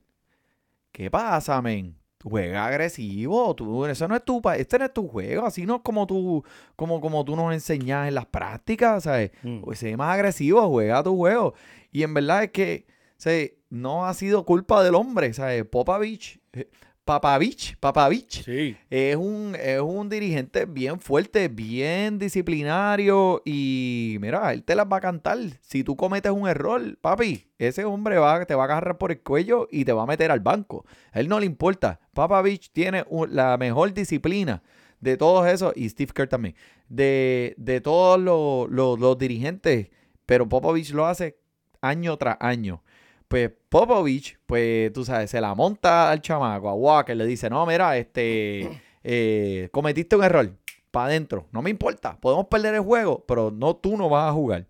¿qué 0.92 1.10
pasa, 1.10 1.62
men? 1.62 1.96
Juega 2.22 2.66
agresivo, 2.66 3.56
tú, 3.56 3.86
eso 3.86 4.06
no 4.06 4.16
es 4.16 4.22
tu, 4.22 4.42
este 4.54 4.78
no 4.78 4.84
es 4.84 4.92
tu 4.92 5.08
juego, 5.08 5.46
así 5.46 5.64
no 5.64 5.76
es 5.76 5.82
como 5.82 6.06
tú, 6.06 6.44
como, 6.76 7.00
como 7.00 7.24
tú 7.24 7.36
nos 7.36 7.54
enseñas 7.54 8.06
en 8.06 8.16
las 8.16 8.26
prácticas, 8.26 9.04
¿sabes? 9.04 9.30
Mm. 9.42 9.62
Pues 9.62 9.78
sé 9.78 9.96
más 9.96 10.12
agresivo, 10.12 10.68
juega 10.68 11.02
tu 11.02 11.16
juego. 11.16 11.54
Y 11.90 12.02
en 12.02 12.12
verdad 12.12 12.42
es 12.42 12.50
que, 12.50 12.86
¿sabes? 13.16 13.52
No 13.70 14.04
ha 14.04 14.12
sido 14.12 14.44
culpa 14.44 14.82
del 14.82 14.94
hombre, 14.94 15.32
¿sabes? 15.32 15.64
Popovich, 15.64 16.38
eh, 16.52 16.68
Papavich, 17.08 17.74
Papavich, 17.80 18.44
Sí. 18.44 18.76
es 18.90 19.16
un, 19.16 19.56
es 19.58 19.80
un 19.80 20.10
dirigente 20.10 20.66
bien 20.66 21.00
fuerte, 21.00 21.48
bien 21.48 22.18
disciplinario 22.18 23.40
y 23.46 24.18
mira, 24.20 24.52
él 24.52 24.62
te 24.62 24.74
las 24.74 24.84
va 24.86 24.98
a 24.98 25.00
cantar. 25.00 25.38
Si 25.62 25.82
tú 25.82 25.96
cometes 25.96 26.30
un 26.30 26.46
error, 26.46 26.98
papi, 27.00 27.46
ese 27.56 27.86
hombre 27.86 28.18
va, 28.18 28.44
te 28.44 28.54
va 28.54 28.64
a 28.64 28.66
agarrar 28.66 28.98
por 28.98 29.10
el 29.10 29.20
cuello 29.22 29.68
y 29.70 29.86
te 29.86 29.92
va 29.94 30.02
a 30.02 30.06
meter 30.06 30.30
al 30.30 30.40
banco. 30.40 30.84
A 31.12 31.20
él 31.20 31.28
no 31.30 31.40
le 31.40 31.46
importa. 31.46 31.98
Papavich 32.12 32.70
tiene 32.72 33.06
un- 33.08 33.34
la 33.34 33.56
mejor 33.56 33.94
disciplina 33.94 34.62
de 35.00 35.16
todos 35.16 35.48
esos, 35.48 35.72
y 35.76 35.88
Steve 35.88 36.12
Kerr 36.14 36.28
también, 36.28 36.56
de, 36.90 37.54
de 37.56 37.80
todos 37.80 38.20
los, 38.20 38.68
los- 38.70 39.00
los 39.00 39.16
dirigentes, 39.16 39.88
pero 40.26 40.46
Popovich 40.46 40.90
lo 40.90 41.06
hace 41.06 41.38
año 41.80 42.18
tras 42.18 42.36
año. 42.40 42.82
Pues 43.28 43.50
Popovich, 43.68 44.38
pues 44.46 44.92
tú 44.92 45.04
sabes, 45.04 45.30
se 45.30 45.40
la 45.40 45.54
monta 45.54 46.10
al 46.10 46.22
chamaco, 46.22 46.68
a 46.68 46.74
Walker, 46.74 47.14
le 47.14 47.26
dice, 47.26 47.50
no, 47.50 47.66
mira, 47.66 47.96
este, 47.98 48.80
eh, 49.04 49.68
cometiste 49.70 50.16
un 50.16 50.24
error, 50.24 50.50
para 50.90 51.06
adentro, 51.06 51.46
no 51.52 51.60
me 51.60 51.68
importa, 51.68 52.18
podemos 52.18 52.46
perder 52.46 52.74
el 52.74 52.80
juego, 52.80 53.24
pero 53.26 53.50
no, 53.50 53.76
tú 53.76 53.98
no 53.98 54.08
vas 54.08 54.30
a 54.30 54.32
jugar. 54.32 54.66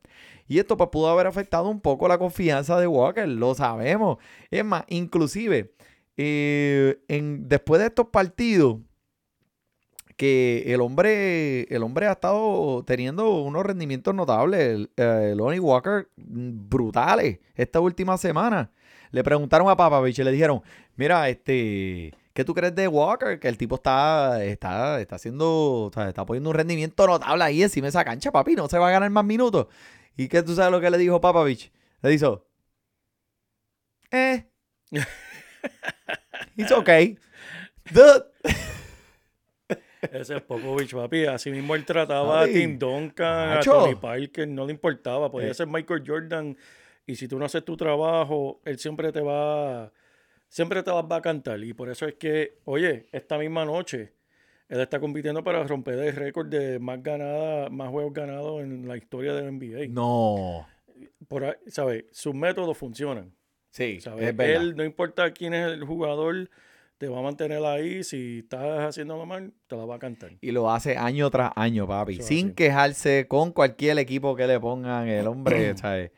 Y 0.49 0.59
esto 0.59 0.77
pues 0.77 0.91
pudo 0.91 1.09
haber 1.09 1.27
afectado 1.27 1.69
un 1.69 1.81
poco 1.81 2.09
la 2.09 2.19
confianza 2.19 2.81
de 2.81 2.87
Walker, 2.87 3.29
lo 3.29 3.55
sabemos. 3.55 4.19
Es 4.51 4.65
más, 4.65 4.85
inclusive, 4.89 5.75
eh, 6.17 6.99
en, 7.07 7.49
después 7.49 7.81
de 7.81 7.89
estos 7.89 8.07
partidos, 8.07 8.79
que 10.19 10.65
el 10.67 10.81
hombre, 10.81 11.63
el 11.75 11.83
hombre 11.85 12.09
ha 12.09 12.13
estado 12.13 12.85
teniendo 12.85 13.31
unos 13.41 13.65
rendimientos 13.65 14.13
notables. 14.15 14.61
El, 14.61 14.91
eh, 14.97 15.33
Lonnie 15.37 15.61
Walker, 15.61 16.09
mm, 16.17 16.69
brutales, 16.69 17.39
esta 17.55 17.81
última 17.81 18.19
semana. 18.19 18.73
Le 19.13 19.23
preguntaron 19.23 19.71
a 19.71 19.77
Papovich 19.77 20.19
y 20.19 20.25
le 20.25 20.33
dijeron, 20.33 20.61
mira, 20.97 21.29
este, 21.29 22.13
¿qué 22.35 22.45
tú 22.45 22.53
crees 22.53 22.75
de 22.75 22.89
Walker? 22.89 23.39
Que 23.39 23.49
el 23.49 23.57
tipo 23.57 23.77
está, 23.77 24.45
está, 24.45 25.01
está 25.01 25.17
haciendo, 25.17 25.91
está 25.95 26.27
poniendo 26.27 26.51
un 26.51 26.57
rendimiento 26.57 27.07
notable 27.07 27.45
ahí 27.45 27.63
encima 27.63 27.85
de 27.85 27.91
esa 27.91 28.05
cancha, 28.05 28.33
papi, 28.33 28.57
no 28.57 28.69
se 28.69 28.79
va 28.79 28.89
a 28.89 28.91
ganar 28.91 29.11
más 29.11 29.25
minutos. 29.25 29.69
¿Y 30.17 30.29
qué 30.29 30.43
tú 30.43 30.55
sabes 30.57 30.73
lo 30.73 30.81
que 30.81 30.91
le 30.91 30.99
dijo 30.99 31.21
Papovich? 31.21 31.71
Le 32.03 32.11
dijo, 32.11 32.45
eh, 34.11 34.49
it's 36.57 36.73
okay. 36.73 37.17
Dude. 37.93 38.25
Ese 40.13 40.37
es 40.37 40.43
Popovich, 40.43 40.95
papi. 40.95 41.25
Así 41.27 41.51
mismo 41.51 41.75
él 41.75 41.85
trataba 41.85 42.41
Papi. 42.41 42.51
a 42.51 42.53
Tim 42.53 42.79
Duncan, 42.79 43.49
Macho. 43.57 43.81
a 43.81 43.85
Tony 43.85 43.95
Parker, 43.97 44.49
no 44.49 44.67
le 44.67 44.73
importaba. 44.73 45.31
Podía 45.31 45.51
Eh. 45.51 45.55
ser 45.55 45.67
Michael 45.67 46.03
Jordan. 46.07 46.57
Y 47.07 47.17
si 47.17 47.27
tú 47.27 47.39
no 47.39 47.47
haces 47.47 47.65
tu 47.65 47.77
trabajo, 47.77 48.61
él 48.65 48.79
siempre 48.79 49.11
te 49.13 49.21
va, 49.21 49.93
siempre 50.49 50.83
te 50.83 50.91
va 50.91 51.07
a 51.09 51.23
cantar. 51.23 51.63
Y 51.65 51.73
por 51.73 51.89
eso 51.89 52.07
es 52.07 52.15
que, 52.15 52.59
oye, 52.65 53.07
esta 53.13 53.39
misma 53.39 53.65
noche, 53.65 54.13
él 54.69 54.81
está 54.81 55.01
compitiendo 55.01 55.43
para 55.43 55.65
romper 55.65 55.99
el 55.99 56.15
récord 56.15 56.49
de 56.49 56.79
más 56.79 57.03
ganada, 57.03 57.71
más 57.71 57.89
juegos 57.89 58.13
ganados 58.13 58.63
en 58.63 58.87
la 58.87 58.97
historia 58.99 59.33
del 59.33 59.47
NBA. 59.59 59.89
No. 59.89 60.69
Por 61.29 61.59
¿sabes? 61.69 62.05
Sus 62.13 62.35
métodos 62.35 62.77
funcionan. 62.77 63.33
Sí, 63.71 64.01
¿sabes? 64.01 64.29
es 64.29 64.37
verdad. 64.37 64.57
Él, 64.63 64.77
no 64.77 64.85
importa 64.85 65.31
quién 65.33 65.55
es 65.55 65.67
el 65.73 65.85
jugador, 65.85 66.51
te 66.99 67.09
va 67.09 67.21
a 67.21 67.23
mantener 67.23 67.65
ahí. 67.65 68.05
Si 68.05 68.41
estás 68.41 68.81
haciéndolo 68.81 69.25
mal, 69.25 69.53
te 69.67 69.77
la 69.77 69.85
va 69.85 69.97
a 69.97 69.99
cantar. 69.99 70.33
Y 70.41 70.51
lo 70.51 70.71
hace 70.71 70.97
año 70.97 71.31
tras 71.31 71.53
año, 71.57 71.87
papi. 71.87 72.15
Eso 72.15 72.25
sin 72.25 72.53
quejarse 72.55 73.27
con 73.29 73.53
cualquier 73.53 73.99
equipo 73.99 74.37
que 74.37 74.47
le 74.47 74.61
pongan 74.61 75.09
el 75.09 75.27
hombre, 75.27 75.77
¿sabes? 75.77 76.11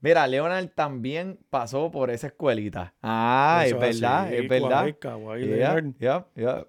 Mira, 0.00 0.26
Leonard 0.26 0.68
también 0.74 1.38
pasó 1.48 1.90
por 1.90 2.10
esa 2.10 2.26
escuelita. 2.26 2.94
Ah, 3.02 3.62
Eso 3.64 3.76
es 3.76 3.80
verdad, 3.80 4.26
así, 4.26 4.36
es 4.36 4.48
verdad. 4.48 4.86
Ya, 5.00 5.80
ya, 5.98 6.26
ya. 6.34 6.66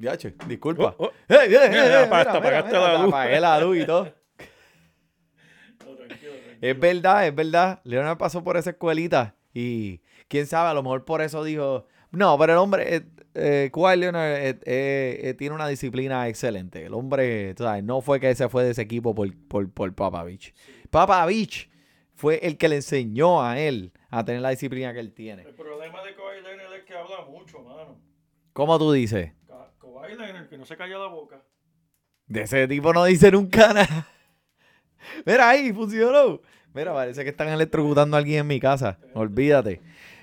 Ya, 0.00 0.16
che, 0.16 0.32
disculpa. 0.46 0.94
Oh, 0.98 1.06
oh. 1.06 1.12
¡Eh, 1.28 1.34
eh, 1.34 1.58
eh, 1.60 1.68
Mira, 1.70 2.02
hasta 2.04 2.16
mira, 2.16 2.32
apagaste 2.38 2.72
la 2.72 2.98
luz. 2.98 3.08
Apagué 3.08 3.40
la 3.40 3.60
luz 3.60 3.78
y 3.78 3.86
todo. 3.86 4.14
Es 6.60 6.78
verdad, 6.78 7.26
es 7.26 7.34
verdad. 7.34 7.80
Leonard 7.84 8.18
pasó 8.18 8.42
por 8.42 8.56
esa 8.56 8.70
escuelita 8.70 9.36
y 9.54 10.00
quién 10.26 10.46
sabe, 10.48 10.70
a 10.70 10.74
lo 10.74 10.82
mejor 10.82 11.04
por 11.04 11.22
eso 11.22 11.44
dijo, 11.44 11.86
no, 12.12 12.38
pero 12.38 12.52
el 12.54 12.58
hombre, 12.58 12.96
eh, 12.96 13.02
eh, 13.34 13.70
Kawhi 13.72 13.96
Leonard 13.96 14.32
eh, 14.36 14.58
eh, 14.64 15.34
tiene 15.38 15.54
una 15.54 15.68
disciplina 15.68 16.26
excelente. 16.28 16.84
El 16.86 16.94
hombre, 16.94 17.54
tú 17.54 17.64
sabes, 17.64 17.84
no 17.84 18.00
fue 18.00 18.18
que 18.20 18.34
se 18.34 18.48
fue 18.48 18.64
de 18.64 18.70
ese 18.70 18.82
equipo 18.82 19.14
por, 19.14 19.34
por, 19.48 19.70
por 19.70 19.94
Papovich. 19.94 20.54
Papovich 20.90 21.70
fue 22.14 22.40
el 22.42 22.56
que 22.56 22.68
le 22.68 22.76
enseñó 22.76 23.42
a 23.42 23.58
él 23.60 23.92
a 24.10 24.24
tener 24.24 24.40
la 24.40 24.50
disciplina 24.50 24.92
que 24.92 25.00
él 25.00 25.12
tiene. 25.12 25.42
El 25.42 25.54
problema 25.54 26.02
de 26.02 26.14
Kawhi 26.14 26.42
Leonard 26.42 26.74
es 26.74 26.84
que 26.84 26.94
habla 26.94 27.24
mucho, 27.30 27.60
mano. 27.60 28.00
¿Cómo 28.52 28.78
tú 28.78 28.90
dices? 28.92 29.32
Ka- 29.46 29.70
Kawhi 29.78 30.16
Leonard, 30.16 30.48
que 30.48 30.58
no 30.58 30.64
se 30.64 30.76
calla 30.76 30.98
la 30.98 31.06
boca. 31.06 31.42
De 32.26 32.42
ese 32.42 32.66
tipo 32.68 32.92
no 32.92 33.04
dice 33.04 33.30
nunca 33.30 33.72
nada. 33.72 34.08
Mira 35.24 35.48
ahí, 35.50 35.72
funcionó. 35.72 36.40
Mira, 36.74 36.92
parece 36.92 37.22
que 37.24 37.30
están 37.30 37.48
electrocutando 37.48 38.16
a 38.16 38.18
alguien 38.18 38.40
en 38.40 38.46
mi 38.46 38.60
casa. 38.60 38.98
Olvídate. 39.14 39.80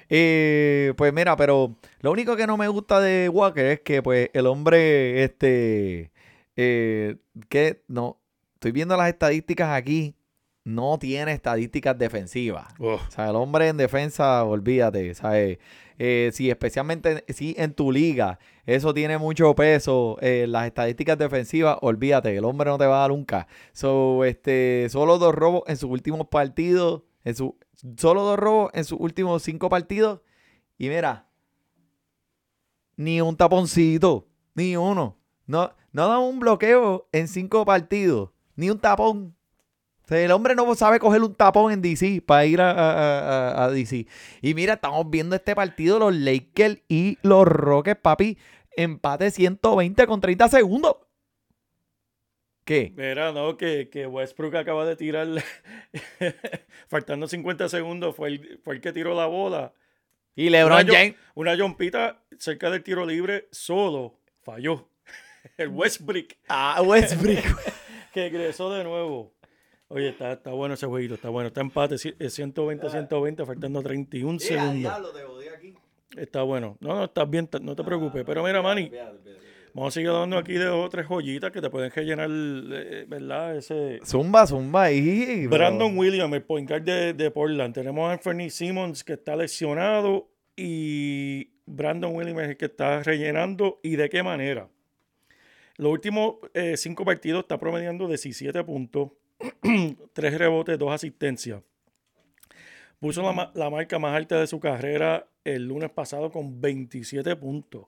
Eh, 0.09 0.93
pues 0.97 1.13
mira, 1.13 1.35
pero 1.35 1.75
lo 2.01 2.11
único 2.11 2.35
que 2.35 2.47
no 2.47 2.57
me 2.57 2.67
gusta 2.67 2.99
de 2.99 3.29
Walker 3.29 3.65
es 3.65 3.79
que 3.81 4.01
pues 4.01 4.29
el 4.33 4.47
hombre, 4.47 5.23
este, 5.23 6.11
eh, 6.55 7.17
que 7.49 7.83
no, 7.87 8.19
estoy 8.53 8.71
viendo 8.71 8.95
las 8.97 9.09
estadísticas 9.09 9.69
aquí, 9.69 10.15
no 10.63 10.97
tiene 10.97 11.31
estadísticas 11.31 11.97
defensivas. 11.97 12.67
Oh, 12.79 12.95
O 12.95 13.11
sea, 13.11 13.29
el 13.29 13.35
hombre 13.35 13.67
en 13.67 13.77
defensa, 13.77 14.43
olvídate, 14.43 15.13
¿sabes? 15.13 15.59
Eh, 15.97 16.31
si 16.33 16.49
especialmente 16.49 17.23
si 17.29 17.55
en 17.57 17.73
tu 17.73 17.89
liga 17.89 18.37
eso 18.65 18.93
tiene 18.93 19.17
mucho 19.17 19.55
peso, 19.55 20.17
eh, 20.21 20.45
las 20.47 20.65
estadísticas 20.65 21.17
defensivas, 21.17 21.77
olvídate, 21.81 22.35
el 22.35 22.43
hombre 22.43 22.69
no 22.69 22.77
te 22.77 22.85
va 22.85 22.97
a 22.97 23.01
dar 23.01 23.11
nunca. 23.11 23.47
So, 23.71 24.25
este, 24.25 24.87
solo 24.89 25.17
dos 25.19 25.33
robos 25.33 25.63
en 25.67 25.77
sus 25.77 25.89
últimos 25.89 26.27
partidos, 26.27 27.03
en 27.25 27.35
su, 27.35 27.57
solo 27.97 28.23
dos 28.23 28.39
robos 28.39 28.71
en 28.73 28.85
sus 28.85 28.97
últimos 29.01 29.43
cinco 29.43 29.67
partidos. 29.69 30.21
Y 30.77 30.87
mira, 30.87 31.27
ni 32.95 33.19
un 33.21 33.35
taponcito, 33.35 34.27
ni 34.53 34.77
uno. 34.77 35.17
No, 35.45 35.73
no 35.91 36.07
dado 36.07 36.21
un 36.21 36.39
bloqueo 36.39 37.07
en 37.11 37.27
cinco 37.27 37.65
partidos, 37.65 38.29
ni 38.55 38.69
un 38.69 38.79
tapón. 38.79 39.35
El 40.07 40.31
hombre 40.31 40.53
no 40.55 40.73
sabe 40.75 40.99
coger 40.99 41.21
un 41.23 41.33
tapón 41.33 41.71
en 41.71 41.81
DC 41.81 42.21
para 42.25 42.45
ir 42.45 42.61
a, 42.61 42.71
a- 42.71 43.49
a- 43.51 43.63
a 43.65 43.69
DC. 43.71 44.05
Y 44.41 44.53
mira, 44.53 44.75
estamos 44.75 45.09
viendo 45.09 45.35
este 45.35 45.55
partido, 45.55 45.97
los 45.99 46.15
Lakers 46.15 46.79
y 46.87 47.17
los 47.23 47.45
Rockets, 47.47 47.99
papi. 48.01 48.37
Empate 48.77 49.31
120 49.31 50.05
con 50.05 50.19
30 50.21 50.47
segundos. 50.49 50.97
¿Qué? 52.65 52.91
Mira, 52.95 53.31
no, 53.31 53.55
que, 53.57 53.89
que 53.89 54.07
Westbrook 54.07 54.55
acaba 54.55 54.85
de 54.85 54.95
tirar, 54.95 55.27
faltando 56.87 57.27
50 57.27 57.69
segundos, 57.69 58.15
fue 58.15 58.29
el, 58.29 58.59
fue 58.63 58.75
el 58.75 58.81
que 58.81 58.91
tiró 58.91 59.15
la 59.15 59.27
bola. 59.27 59.73
Y 60.35 60.49
LeBron 60.49 60.83
Una, 60.83 60.93
James. 60.93 61.15
Una 61.35 61.57
jompita 61.57 62.23
cerca 62.37 62.69
del 62.69 62.83
tiro 62.83 63.05
libre, 63.05 63.47
solo, 63.51 64.19
falló. 64.43 64.89
El 65.57 65.69
Westbrook, 65.69 66.33
Ah, 66.49 66.81
Westbrook. 66.83 67.37
que 68.13 68.25
egresó 68.25 68.73
de 68.73 68.83
nuevo. 68.83 69.33
Oye, 69.87 70.09
está, 70.09 70.33
está 70.33 70.49
bueno 70.51 70.73
ese 70.73 70.87
jueguito, 70.87 71.13
está 71.13 71.29
bueno. 71.29 71.47
Está 71.47 71.61
empate, 71.61 71.95
ci- 71.95 72.15
es 72.19 72.37
120-120, 72.39 73.45
faltando 73.45 73.81
31 73.83 74.39
segundos. 74.39 74.91
Está 76.17 76.41
bueno. 76.41 76.77
No, 76.79 76.95
no, 76.95 77.03
estás 77.05 77.29
bien, 77.29 77.47
no 77.61 77.75
te 77.75 77.83
preocupes. 77.83 78.23
Pero 78.25 78.43
mira, 78.43 78.61
Manny, 78.63 78.89
Vamos 79.75 79.93
a 79.93 79.95
seguir 79.95 80.09
hablando 80.09 80.37
aquí 80.37 80.53
de 80.53 80.69
otras 80.69 81.05
joyitas 81.05 81.51
que 81.51 81.59
te 81.59 81.69
pueden 81.69 81.91
rellenar, 81.91 82.29
eh, 82.31 83.05
¿verdad? 83.09 83.57
Ese... 83.57 83.99
Zumba, 84.05 84.47
zumba 84.47 84.83
ahí. 84.83 85.47
bro. 85.47 85.57
Brandon 85.57 85.97
Williams, 85.97 86.33
el 86.33 86.43
point 86.43 86.69
guard 86.69 86.83
de, 86.83 87.13
de 87.13 87.29
Portland. 87.29 87.73
Tenemos 87.73 88.09
a 88.09 88.13
Anthony 88.13 88.49
Simmons 88.49 89.03
que 89.03 89.11
está 89.11 89.35
lesionado 89.35 90.29
y 90.55 91.49
Brandon 91.65 92.15
Williams 92.15 92.43
es 92.43 92.49
el 92.51 92.57
que 92.57 92.67
está 92.67 93.03
rellenando 93.03 93.81
y 93.83 93.97
de 93.97 94.07
qué 94.09 94.23
manera. 94.23 94.69
Los 95.75 95.91
últimos 95.91 96.35
eh, 96.53 96.77
cinco 96.77 97.03
partidos 97.03 97.41
está 97.41 97.57
promediando 97.57 98.07
17 98.07 98.63
puntos, 98.63 99.11
3 100.13 100.37
rebotes, 100.37 100.79
2 100.79 100.93
asistencias. 100.93 101.61
Puso 102.99 103.21
la, 103.21 103.31
ma- 103.33 103.51
la 103.55 103.69
marca 103.69 103.99
más 103.99 104.15
alta 104.15 104.39
de 104.39 104.47
su 104.47 104.59
carrera 104.59 105.27
el 105.43 105.67
lunes 105.67 105.91
pasado 105.91 106.31
con 106.31 106.59
27 106.59 107.35
puntos. 107.35 107.85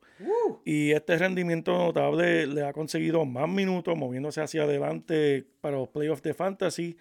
Y 0.63 0.91
este 0.91 1.17
rendimiento 1.17 1.75
notable 1.77 2.45
le 2.45 2.63
ha 2.63 2.73
conseguido 2.73 3.25
más 3.25 3.49
minutos 3.49 3.97
moviéndose 3.97 4.41
hacia 4.41 4.63
adelante 4.63 5.45
para 5.61 5.77
los 5.77 5.87
playoffs 5.89 6.21
de 6.21 6.33
fantasy. 6.33 6.97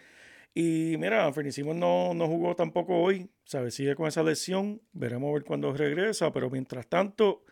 Y 0.54 0.96
mira, 0.98 1.26
Anthony 1.26 1.50
no, 1.74 2.14
no 2.14 2.26
jugó 2.26 2.56
tampoco 2.56 2.96
hoy, 3.02 3.28
¿sabes? 3.44 3.74
Sigue 3.74 3.94
con 3.94 4.06
esa 4.06 4.22
lesión. 4.22 4.80
Veremos 4.94 5.28
a 5.30 5.34
ver 5.34 5.44
cuándo 5.44 5.70
regresa. 5.74 6.32
Pero 6.32 6.48
mientras 6.48 6.86
tanto, 6.86 7.44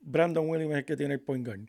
Brandon 0.00 0.48
Williams 0.48 0.72
es 0.74 0.78
el 0.78 0.84
que 0.84 0.96
tiene 0.96 1.14
el 1.14 1.20
point 1.20 1.44
guard. 1.44 1.60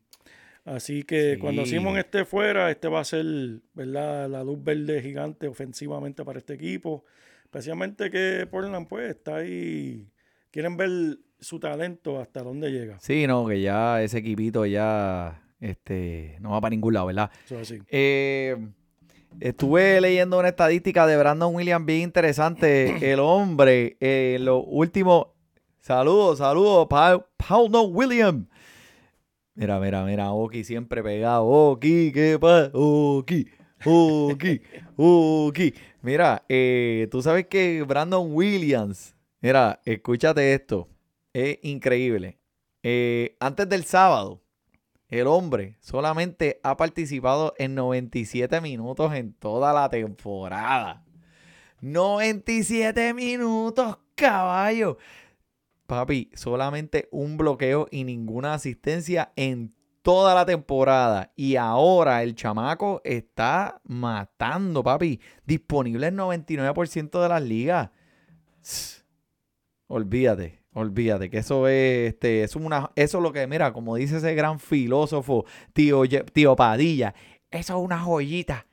Así 0.65 1.01
que 1.03 1.33
Sí. 1.35 1.39
cuando 1.39 1.65
Simon 1.65 1.97
esté 1.97 2.25
fuera, 2.25 2.69
este 2.69 2.87
va 2.89 2.99
a 2.99 3.05
ser 3.05 3.25
¿verdad? 3.73 4.29
la 4.29 4.43
luz 4.43 4.61
verde 4.63 5.01
gigante 5.01 5.47
ofensivamente 5.47 6.23
para 6.23 6.37
este 6.39 6.53
equipo. 6.53 7.05
Especialmente 7.57 8.11
que 8.11 8.47
Portland 8.51 8.87
pues 8.87 9.09
está 9.09 9.37
ahí. 9.37 10.07
Quieren 10.51 10.77
ver 10.77 11.17
su 11.39 11.59
talento 11.59 12.19
hasta 12.19 12.43
dónde 12.43 12.71
llega. 12.71 12.99
Sí, 12.99 13.25
no, 13.25 13.47
que 13.47 13.61
ya 13.61 14.03
ese 14.03 14.19
equipito 14.19 14.63
ya 14.67 15.41
este, 15.59 16.37
no 16.39 16.51
va 16.51 16.61
para 16.61 16.69
ningún 16.69 16.93
lado, 16.93 17.07
¿verdad? 17.07 17.31
Eso 17.45 17.55
es 17.55 17.71
así. 17.71 17.81
Eh, 17.89 18.57
estuve 19.39 19.99
leyendo 19.99 20.37
una 20.37 20.49
estadística 20.49 21.07
de 21.07 21.17
Brandon 21.17 21.55
Williams 21.55 21.83
bien 21.83 22.01
interesante. 22.01 22.95
El 23.11 23.19
hombre, 23.21 23.97
eh, 24.01 24.35
en 24.37 24.45
los 24.45 24.63
últimos. 24.67 25.29
Saludos, 25.79 26.37
saludos, 26.37 26.85
Paul, 26.87 27.25
Paul 27.37 27.71
no 27.71 27.81
Williams. 27.85 28.45
Mira, 29.55 29.79
mira, 29.79 30.05
mira, 30.05 30.31
Oki 30.31 30.63
siempre 30.63 31.01
pegado. 31.01 31.43
Oki, 31.47 32.11
¿qué 32.11 32.37
pasa? 32.39 32.69
Oki, 32.75 33.47
Oki, 33.85 34.61
Oki. 34.95 35.73
Mira, 36.01 36.43
eh, 36.49 37.07
tú 37.11 37.21
sabes 37.21 37.47
que 37.47 37.83
Brandon 37.83 38.27
Williams, 38.31 39.15
mira, 39.41 39.81
escúchate 39.85 40.53
esto. 40.53 40.89
Es 41.33 41.59
increíble. 41.61 42.39
Eh, 42.83 43.35
antes 43.39 43.67
del 43.69 43.83
sábado, 43.83 44.41
el 45.09 45.27
hombre 45.27 45.77
solamente 45.79 46.59
ha 46.63 46.75
participado 46.77 47.53
en 47.57 47.75
97 47.75 48.59
minutos 48.61 49.13
en 49.13 49.33
toda 49.33 49.73
la 49.73 49.89
temporada. 49.89 51.05
97 51.81 53.13
minutos, 53.13 53.97
caballo. 54.15 54.97
Papi, 55.85 56.29
solamente 56.33 57.07
un 57.11 57.37
bloqueo 57.37 57.87
y 57.91 58.03
ninguna 58.03 58.53
asistencia 58.53 59.31
en 59.35 59.73
toda 60.07 60.33
la 60.33 60.45
temporada. 60.45 61.33
Y 61.35 61.57
ahora 61.57 62.23
el 62.23 62.33
chamaco 62.33 63.01
está 63.03 63.81
matando, 63.83 64.81
papi. 64.81 65.19
Disponible 65.43 66.07
en 66.07 66.15
99% 66.15 67.21
de 67.21 67.27
las 67.27 67.41
ligas. 67.41 67.89
Olvídate, 69.87 70.61
olvídate, 70.71 71.29
que 71.29 71.39
eso 71.39 71.67
es, 71.67 72.13
este, 72.13 72.43
es 72.43 72.55
una, 72.55 72.89
eso 72.95 73.17
es 73.17 73.21
lo 73.21 73.33
que, 73.33 73.47
mira, 73.47 73.73
como 73.73 73.97
dice 73.97 74.17
ese 74.17 74.33
gran 74.33 74.61
filósofo, 74.61 75.45
tío, 75.73 76.03
tío 76.31 76.55
Padilla, 76.55 77.13
eso 77.51 77.77
es 77.77 77.83
una 77.83 77.99
joyita. 77.99 78.65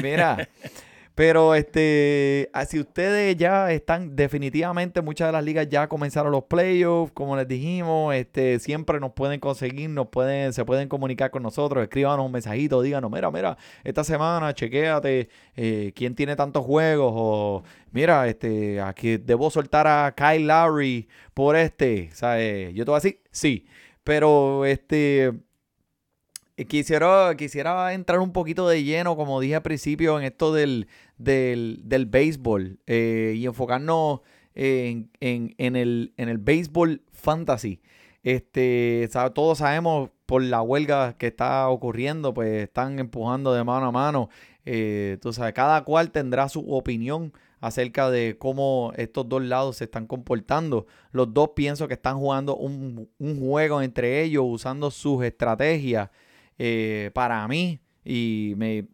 Mira, 0.00 0.48
pero 1.16 1.54
este, 1.54 2.50
ah, 2.52 2.66
si 2.66 2.78
ustedes 2.78 3.38
ya 3.38 3.72
están, 3.72 4.14
definitivamente 4.14 5.00
muchas 5.00 5.28
de 5.28 5.32
las 5.32 5.42
ligas 5.42 5.66
ya 5.66 5.88
comenzaron 5.88 6.30
los 6.30 6.44
playoffs, 6.44 7.10
como 7.14 7.34
les 7.36 7.48
dijimos, 7.48 8.14
este, 8.14 8.58
siempre 8.58 9.00
nos 9.00 9.12
pueden 9.12 9.40
conseguir, 9.40 9.88
nos 9.88 10.08
pueden, 10.08 10.52
se 10.52 10.66
pueden 10.66 10.90
comunicar 10.90 11.30
con 11.30 11.42
nosotros, 11.42 11.82
escríbanos 11.82 12.26
un 12.26 12.32
mensajito, 12.32 12.82
díganos, 12.82 13.10
mira, 13.10 13.30
mira, 13.30 13.56
esta 13.82 14.04
semana 14.04 14.52
chequéate 14.52 15.30
eh, 15.56 15.92
quién 15.96 16.14
tiene 16.14 16.36
tantos 16.36 16.66
juegos, 16.66 17.12
o 17.16 17.62
mira, 17.92 18.28
este, 18.28 18.82
aquí 18.82 19.16
debo 19.16 19.50
soltar 19.50 19.86
a 19.86 20.14
Kyle 20.14 20.46
Lowry 20.46 21.08
por 21.32 21.56
este, 21.56 22.10
¿sabes? 22.12 22.74
Yo 22.74 22.84
te 22.84 22.90
voy 22.90 22.98
a 22.98 23.00
decir, 23.00 23.22
sí, 23.30 23.66
pero 24.04 24.66
este, 24.66 25.32
Quisiera, 26.68 27.34
quisiera 27.36 27.92
entrar 27.92 28.18
un 28.18 28.32
poquito 28.32 28.66
de 28.66 28.82
lleno, 28.82 29.14
como 29.14 29.40
dije 29.40 29.56
al 29.56 29.62
principio, 29.62 30.18
en 30.18 30.24
esto 30.24 30.54
del, 30.54 30.86
del, 31.18 31.80
del 31.84 32.06
béisbol 32.06 32.78
eh, 32.86 33.34
y 33.36 33.44
enfocarnos 33.44 34.20
en, 34.54 35.10
en- 35.20 35.54
en 35.58 35.76
el, 35.76 36.14
en 36.16 36.30
el 36.30 36.38
béisbol 36.38 37.02
fantasy. 37.12 37.82
Este, 38.22 39.06
sa- 39.10 39.34
todos 39.34 39.58
sabemos 39.58 40.08
por 40.24 40.42
la 40.42 40.62
huelga 40.62 41.18
que 41.18 41.26
está 41.26 41.68
ocurriendo, 41.68 42.32
pues 42.32 42.62
están 42.62 42.98
empujando 42.98 43.52
de 43.52 43.62
mano 43.62 43.86
a 43.88 43.92
mano. 43.92 44.30
Eh, 44.64 45.18
tú 45.20 45.34
sabes, 45.34 45.52
cada 45.52 45.84
cual 45.84 46.10
tendrá 46.10 46.48
su 46.48 46.60
opinión 46.72 47.34
acerca 47.60 48.10
de 48.10 48.36
cómo 48.38 48.92
estos 48.96 49.28
dos 49.28 49.42
lados 49.44 49.76
se 49.76 49.84
están 49.84 50.06
comportando. 50.06 50.86
Los 51.12 51.34
dos 51.34 51.50
pienso 51.54 51.86
que 51.86 51.94
están 51.94 52.16
jugando 52.18 52.56
un, 52.56 53.10
un 53.18 53.40
juego 53.40 53.82
entre 53.82 54.22
ellos, 54.22 54.44
usando 54.46 54.90
sus 54.90 55.22
estrategias 55.22 56.08
eh, 56.58 57.10
para 57.14 57.46
mí, 57.48 57.80
y 58.04 58.54
me 58.56 58.86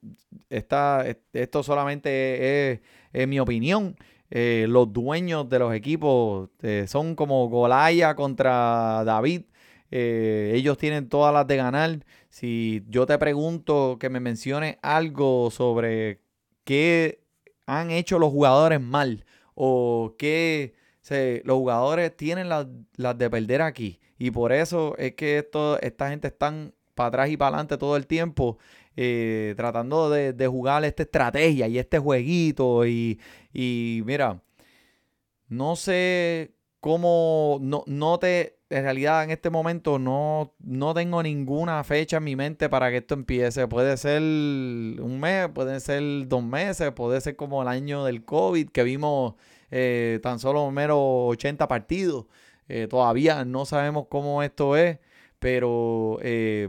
está, 0.48 1.04
esto 1.32 1.62
solamente 1.62 2.72
es, 2.72 2.80
es 3.12 3.28
mi 3.28 3.38
opinión. 3.40 3.96
eh, 4.30 4.66
los 4.68 4.92
dueños 4.92 5.48
de 5.48 5.58
los 5.58 5.74
equipos 5.74 6.48
eh, 6.62 6.86
son 6.88 7.14
como 7.14 7.48
Golaya 7.50 8.14
contra 8.14 9.04
David. 9.04 9.42
ellos 9.90 10.78
tienen 10.78 11.08
todas 11.08 11.34
las 11.34 11.46
de 11.46 11.56
ganar. 11.56 12.04
Si 12.30 12.82
yo 12.88 13.04
te 13.06 13.18
pregunto 13.18 13.98
que 14.00 14.08
me 14.08 14.20
menciones 14.20 14.78
algo 14.82 15.50
sobre 15.50 16.22
qué 16.64 17.20
han 17.66 17.90
hecho 17.90 18.18
los 18.18 18.30
jugadores 18.30 18.80
mal 18.80 19.24
o 19.54 20.14
qué 20.18 20.74
los 21.44 21.56
jugadores 21.56 22.16
tienen 22.16 22.48
las, 22.48 22.66
de 23.18 23.30
perder 23.30 23.60
aquí. 23.62 24.00
Y 24.18 24.30
por 24.30 24.52
eso 24.52 24.96
es 24.98 25.14
que 25.14 25.38
esto, 25.38 25.78
esta 25.80 26.08
gente 26.08 26.28
están 26.28 26.72
para 26.94 27.08
atrás 27.08 27.30
y 27.30 27.36
para 27.36 27.48
adelante 27.48 27.78
todo 27.78 27.96
el 27.96 28.06
tiempo, 28.06 28.58
eh, 28.96 29.54
tratando 29.56 30.10
de, 30.10 30.32
de 30.32 30.46
jugar 30.46 30.84
esta 30.84 31.02
estrategia 31.02 31.68
y 31.68 31.78
este 31.78 31.98
jueguito. 31.98 32.86
Y, 32.86 33.20
y 33.52 34.02
mira, 34.04 34.42
no 35.48 35.76
sé 35.76 36.54
cómo, 36.80 37.58
no, 37.60 37.84
no 37.86 38.18
te, 38.18 38.58
en 38.68 38.82
realidad 38.82 39.22
en 39.24 39.30
este 39.30 39.50
momento 39.50 39.98
no, 39.98 40.54
no 40.60 40.94
tengo 40.94 41.22
ninguna 41.22 41.84
fecha 41.84 42.16
en 42.16 42.24
mi 42.24 42.36
mente 42.36 42.68
para 42.68 42.90
que 42.90 42.98
esto 42.98 43.14
empiece. 43.14 43.68
Puede 43.68 43.96
ser 43.96 44.20
un 44.22 45.20
mes, 45.20 45.48
puede 45.48 45.78
ser 45.80 46.26
dos 46.26 46.42
meses, 46.42 46.90
puede 46.92 47.20
ser 47.20 47.36
como 47.36 47.62
el 47.62 47.68
año 47.68 48.04
del 48.04 48.24
COVID 48.24 48.70
que 48.70 48.82
vimos 48.82 49.34
eh, 49.70 50.20
tan 50.22 50.38
solo 50.38 50.70
menos 50.70 50.96
80 50.98 51.68
partidos. 51.68 52.26
Eh, 52.68 52.86
todavía 52.88 53.44
no 53.44 53.66
sabemos 53.66 54.06
cómo 54.08 54.42
esto 54.42 54.76
es, 54.76 54.98
pero 55.42 56.18
eh, 56.22 56.68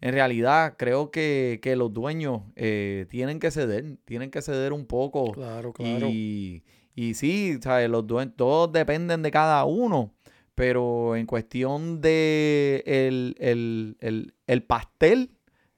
en 0.00 0.12
realidad 0.14 0.76
creo 0.78 1.10
que, 1.10 1.58
que 1.62 1.76
los 1.76 1.92
dueños 1.92 2.42
eh, 2.54 3.06
tienen 3.10 3.38
que 3.40 3.50
ceder, 3.50 3.96
tienen 4.04 4.30
que 4.30 4.40
ceder 4.40 4.72
un 4.72 4.86
poco. 4.86 5.32
Claro, 5.32 5.72
claro. 5.72 6.08
Y, 6.08 6.62
y 6.94 7.14
sí, 7.14 7.58
¿sabes? 7.60 7.90
Los 7.90 8.06
dueños, 8.06 8.34
todos 8.36 8.72
dependen 8.72 9.22
de 9.22 9.30
cada 9.30 9.64
uno, 9.64 10.14
pero 10.54 11.16
en 11.16 11.26
cuestión 11.26 12.00
de 12.00 12.82
el, 12.86 13.36
el- 13.38 13.96
el- 14.00 14.34
el 14.46 14.62
pastel 14.62 15.30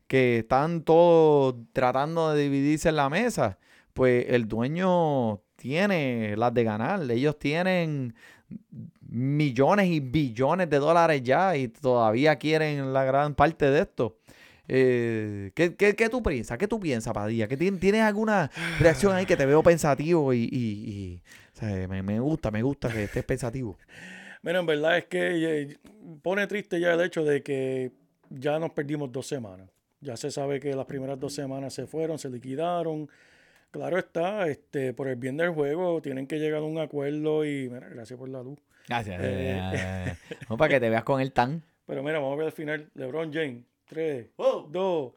que 0.06 0.38
están 0.38 0.82
todos 0.82 1.56
tratando 1.72 2.32
de 2.32 2.42
dividirse 2.44 2.88
en 2.90 2.96
la 2.96 3.08
mesa, 3.10 3.58
pues 3.94 4.26
el 4.28 4.46
dueño 4.48 5.40
tiene 5.56 6.36
las 6.36 6.54
de 6.54 6.64
ganar. 6.64 7.10
Ellos 7.10 7.38
tienen 7.38 8.14
millones 9.08 9.86
y 9.88 10.00
billones 10.00 10.68
de 10.70 10.78
dólares 10.78 11.22
ya 11.22 11.56
y 11.56 11.68
todavía 11.68 12.36
quieren 12.36 12.92
la 12.92 13.04
gran 13.04 13.34
parte 13.34 13.70
de 13.70 13.80
esto. 13.80 14.18
Eh, 14.70 15.50
¿qué, 15.54 15.74
qué, 15.76 15.96
qué 15.96 16.08
tú 16.10 16.22
piensas? 16.22 16.58
¿Qué 16.58 16.68
tú 16.68 16.78
piensas, 16.78 17.14
Padilla? 17.14 17.48
¿Que 17.48 17.58
tien- 17.58 17.78
¿Tienes 17.80 18.02
alguna 18.02 18.50
reacción 18.78 19.14
ahí 19.16 19.24
que 19.24 19.36
te 19.36 19.46
veo 19.46 19.62
pensativo 19.62 20.34
y, 20.34 20.48
y- 20.52 21.22
o 21.60 21.88
me, 21.88 22.02
me 22.02 22.20
gusta, 22.20 22.50
me 22.50 22.62
gusta 22.62 22.92
que 22.92 23.04
estés 23.04 23.24
pensativo? 23.24 23.78
Mira, 24.42 24.60
en 24.60 24.66
verdad 24.66 24.98
es 24.98 25.06
que 25.06 25.62
eh, 25.62 25.78
pone 26.22 26.46
triste 26.46 26.78
ya 26.78 26.92
el 26.94 27.00
hecho 27.00 27.24
de 27.24 27.42
que 27.42 27.90
ya 28.30 28.58
nos 28.58 28.70
perdimos 28.70 29.10
dos 29.10 29.26
semanas. 29.26 29.68
Ya 30.00 30.16
se 30.16 30.30
sabe 30.30 30.60
que 30.60 30.74
las 30.74 30.86
primeras 30.86 31.18
dos 31.18 31.34
semanas 31.34 31.74
se 31.74 31.86
fueron, 31.86 32.18
se 32.18 32.30
liquidaron. 32.30 33.08
Claro 33.72 33.98
está, 33.98 34.46
este, 34.48 34.92
por 34.92 35.08
el 35.08 35.16
bien 35.16 35.36
del 35.36 35.50
juego 35.50 36.00
tienen 36.00 36.26
que 36.26 36.38
llegar 36.38 36.60
a 36.60 36.64
un 36.64 36.78
acuerdo 36.78 37.44
y, 37.44 37.68
gracias 37.68 38.18
por 38.18 38.28
la 38.28 38.42
luz. 38.42 38.58
Gracias. 38.88 39.20
Eh, 39.22 40.14
no, 40.48 40.56
para 40.56 40.68
que 40.70 40.80
te 40.80 40.88
veas 40.90 41.04
con 41.04 41.20
el 41.20 41.32
tan. 41.32 41.62
Pero 41.86 42.02
mira, 42.02 42.18
vamos 42.18 42.34
a 42.34 42.36
ver 42.36 42.46
al 42.46 42.52
final. 42.52 42.88
LeBron 42.94 43.32
James 43.32 43.64
3, 43.86 44.26
Wow. 44.36 44.66
2, 44.70 45.12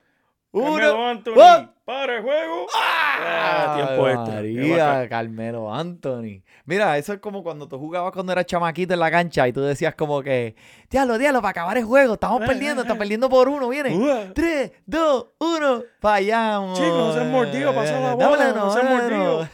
Uno. 0.54 0.66
Carmelo 0.76 1.08
Anthony, 1.08 1.34
¡Wow! 1.36 1.70
para 1.86 2.18
el 2.18 2.22
juego. 2.24 2.66
Ah, 2.76 3.74
tiempo 3.76 4.06
Ay, 4.06 4.14
extra. 4.14 4.34
María. 4.36 5.10
Carmelo 5.10 5.74
Anthony. 5.74 6.42
Mira, 6.66 6.98
eso 6.98 7.14
es 7.14 7.20
como 7.20 7.42
cuando 7.44 7.68
tú 7.68 7.78
jugabas 7.80 8.12
cuando 8.12 8.32
eras 8.34 8.46
chamaquito 8.46 8.94
en 8.94 9.00
la 9.00 9.10
cancha 9.12 9.48
y 9.48 9.54
tú 9.54 9.62
decías 9.62 9.96
como 9.96 10.22
que, 10.22 10.56
diablo, 10.90 11.18
diablo, 11.18 11.42
para 11.42 11.52
acabar 11.52 11.78
el 11.78 11.86
juego, 11.86 12.14
estamos 12.16 12.42
Eh, 12.42 12.46
perdiendo, 12.46 12.82
eh, 12.82 12.84
están 12.84 12.98
eh. 12.98 13.00
perdiendo 13.00 13.30
por 13.30 13.48
uno, 13.50 13.70
viene. 13.70 13.96
Ua. 13.96 14.34
3, 14.34 14.72
2, 14.86 15.26
1, 15.40 15.84
fallamos. 16.00 16.78
Chicos, 16.78 16.98
no 16.98 17.14
se 17.14 17.20
han 17.22 17.32
mordido, 17.32 17.74
pasa 17.74 18.00
la 18.00 18.14
bola, 18.16 18.26
Dámela, 18.38 18.54
no 18.54 18.72
se 18.74 18.80
han 18.80 18.86
dámela, 18.86 19.18
mordido. 19.18 19.50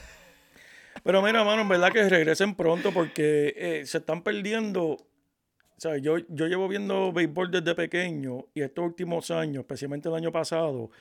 Pero 1.08 1.22
mira, 1.22 1.42
mano, 1.46 1.62
en 1.62 1.70
verdad 1.70 1.92
que 1.94 2.08
regresen 2.10 2.54
pronto 2.54 2.92
porque 2.92 3.54
eh, 3.56 3.86
se 3.86 4.00
están 4.00 4.24
perdiendo. 4.24 4.84
O 4.90 5.80
sea, 5.80 5.96
yo, 5.98 6.18
yo 6.28 6.48
llevo 6.48 6.68
viendo 6.68 7.14
béisbol 7.14 7.50
desde 7.50 7.74
pequeño 7.76 8.46
y 8.54 8.62
estos 8.62 8.84
últimos 8.84 9.32
años, 9.32 9.62
especialmente 9.62 10.10
el 10.10 10.16
año 10.16 10.32
pasado, 10.34 10.92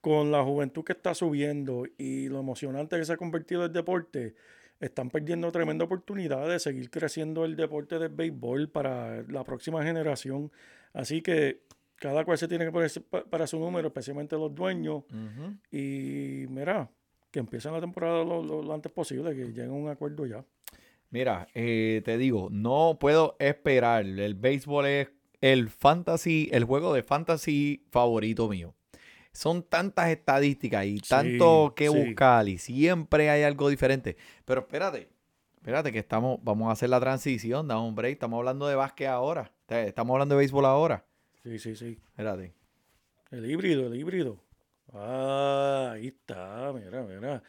con 0.00 0.30
la 0.32 0.42
juventud 0.42 0.82
que 0.82 0.92
está 0.92 1.14
subiendo 1.14 1.84
y 1.98 2.28
lo 2.28 2.40
emocionante 2.40 2.96
que 2.96 3.04
se 3.04 3.12
ha 3.12 3.16
convertido 3.18 3.64
el 3.66 3.72
deporte, 3.72 4.34
están 4.80 5.10
perdiendo 5.10 5.52
tremenda 5.52 5.84
oportunidad 5.84 6.48
de 6.48 6.58
seguir 6.58 6.90
creciendo 6.90 7.44
el 7.44 7.54
deporte 7.54 7.98
del 7.98 8.08
béisbol 8.10 8.70
para 8.70 9.22
la 9.24 9.44
próxima 9.44 9.82
generación. 9.84 10.50
Así 10.94 11.20
que 11.22 11.60
cada 11.96 12.24
cual 12.24 12.38
se 12.38 12.48
tiene 12.48 12.64
que 12.64 12.72
poner 12.72 12.90
pa- 13.10 13.24
para 13.24 13.46
su 13.46 13.58
número, 13.58 13.88
especialmente 13.88 14.36
los 14.36 14.54
dueños. 14.54 15.04
Ujú. 15.10 15.54
Y 15.70 16.46
mira, 16.48 16.88
que 17.34 17.40
empiecen 17.40 17.72
la 17.72 17.80
temporada 17.80 18.22
lo, 18.24 18.40
lo- 18.44 18.62
lo 18.62 18.72
antes 18.72 18.92
posible, 18.92 19.34
que 19.34 19.46
lleguen 19.46 19.70
a 19.70 19.72
un 19.72 19.88
acuerdo 19.88 20.24
ya. 20.24 20.44
Mira, 21.10 21.48
eh, 21.52 22.00
te 22.04 22.16
digo, 22.16 22.48
no 22.52 22.96
puedo 23.00 23.34
esperar. 23.40 24.06
El 24.06 24.34
béisbol 24.36 24.86
es 24.86 25.08
el 25.40 25.68
fantasy, 25.68 26.48
el 26.52 26.62
juego 26.62 26.94
de 26.94 27.02
fantasy 27.02 27.84
favorito 27.90 28.48
mío. 28.48 28.72
Son 29.32 29.64
tantas 29.64 30.10
estadísticas 30.10 30.86
y 30.86 30.98
Sí, 30.98 31.08
tanto 31.08 31.72
que 31.74 31.88
sí. 31.90 31.96
buscar 31.96 32.48
y 32.48 32.56
siempre 32.58 33.30
hay 33.30 33.42
algo 33.42 33.68
diferente. 33.68 34.16
Pero 34.44 34.60
espérate, 34.60 35.08
espérate 35.56 35.90
que 35.90 35.98
estamos, 35.98 36.38
vamos 36.42 36.68
a 36.68 36.72
hacer 36.72 36.88
la 36.88 37.00
transición, 37.00 37.66
damos 37.66 37.88
un 37.88 37.96
break. 37.96 38.12
Estamos 38.12 38.38
hablando 38.38 38.68
de 38.68 38.76
básquet 38.76 39.08
ahora. 39.08 39.50
Estamos 39.68 40.14
hablando 40.14 40.36
de 40.36 40.38
béisbol 40.38 40.64
ahora. 40.66 41.04
Sí, 41.42 41.58
sí, 41.58 41.74
sí. 41.74 41.98
Espérate. 42.10 42.52
El 43.32 43.50
híbrido, 43.50 43.88
el 43.88 43.96
híbrido. 43.98 44.38
Ah, 44.96 45.90
ahí 45.94 46.06
está, 46.06 46.72
mira, 46.72 47.02
mira. 47.02 47.42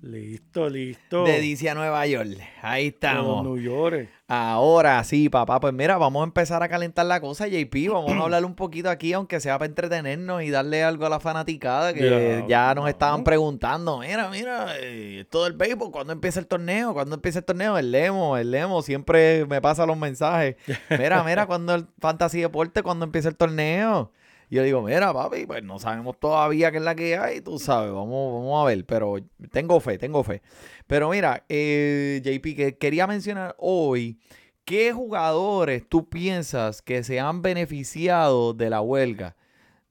Listo, 0.00 0.70
listo. 0.70 1.24
De 1.24 1.40
DC 1.40 1.68
a 1.68 1.74
Nueva 1.74 2.06
York. 2.06 2.38
Ahí 2.62 2.86
estamos. 2.86 3.42
New 3.42 3.58
York. 3.58 4.08
Ahora 4.28 5.02
sí, 5.02 5.28
papá. 5.28 5.58
Pues 5.58 5.74
mira, 5.74 5.98
vamos 5.98 6.20
a 6.20 6.24
empezar 6.24 6.62
a 6.62 6.68
calentar 6.68 7.04
la 7.06 7.20
cosa, 7.20 7.48
JP. 7.48 7.74
Vamos 7.90 8.12
a 8.12 8.22
hablar 8.22 8.44
un 8.44 8.54
poquito 8.54 8.90
aquí, 8.90 9.12
aunque 9.12 9.40
sea 9.40 9.58
para 9.58 9.68
entretenernos 9.68 10.44
y 10.44 10.50
darle 10.50 10.84
algo 10.84 11.04
a 11.04 11.08
la 11.08 11.18
fanaticada 11.18 11.92
que 11.92 12.08
Ya, 12.08 12.46
ya 12.46 12.74
nos 12.76 12.88
estaban 12.88 13.24
preguntando. 13.24 13.98
Mira, 13.98 14.30
mira, 14.30 14.78
eh, 14.78 15.22
esto 15.22 15.42
del 15.42 15.54
béisbol, 15.54 15.90
¿cuándo 15.90 16.12
empieza 16.12 16.38
el 16.38 16.46
torneo? 16.46 16.94
¿Cuándo 16.94 17.16
empieza 17.16 17.40
el 17.40 17.44
torneo? 17.44 17.76
El 17.76 17.90
Lemo, 17.90 18.36
el 18.36 18.52
Lemo 18.52 18.82
siempre 18.82 19.46
me 19.46 19.60
pasa 19.60 19.84
los 19.84 19.96
mensajes. 19.96 20.54
Mira, 20.90 21.24
mira, 21.24 21.46
cuando 21.48 21.74
el 21.74 21.86
Fantasy 21.98 22.40
Deporte, 22.40 22.84
¿cuándo 22.84 23.04
empieza 23.04 23.28
el 23.28 23.36
torneo? 23.36 24.12
Y 24.50 24.56
yo 24.56 24.62
digo, 24.62 24.82
mira, 24.82 25.12
papi, 25.12 25.46
pues 25.46 25.62
no 25.62 25.78
sabemos 25.78 26.18
todavía 26.18 26.70
qué 26.70 26.78
es 26.78 26.82
la 26.82 26.94
que 26.94 27.16
hay, 27.16 27.40
tú 27.40 27.58
sabes, 27.58 27.92
vamos, 27.92 28.32
vamos 28.32 28.62
a 28.62 28.66
ver, 28.66 28.84
pero 28.86 29.16
tengo 29.50 29.78
fe, 29.80 29.98
tengo 29.98 30.24
fe. 30.24 30.42
Pero 30.86 31.10
mira, 31.10 31.44
eh, 31.48 32.20
JP, 32.24 32.56
que 32.56 32.78
quería 32.78 33.06
mencionar 33.06 33.54
hoy, 33.58 34.18
¿qué 34.64 34.92
jugadores 34.92 35.86
tú 35.88 36.08
piensas 36.08 36.82
que 36.82 37.04
se 37.04 37.20
han 37.20 37.42
beneficiado 37.42 38.54
de 38.54 38.70
la 38.70 38.80
huelga? 38.80 39.36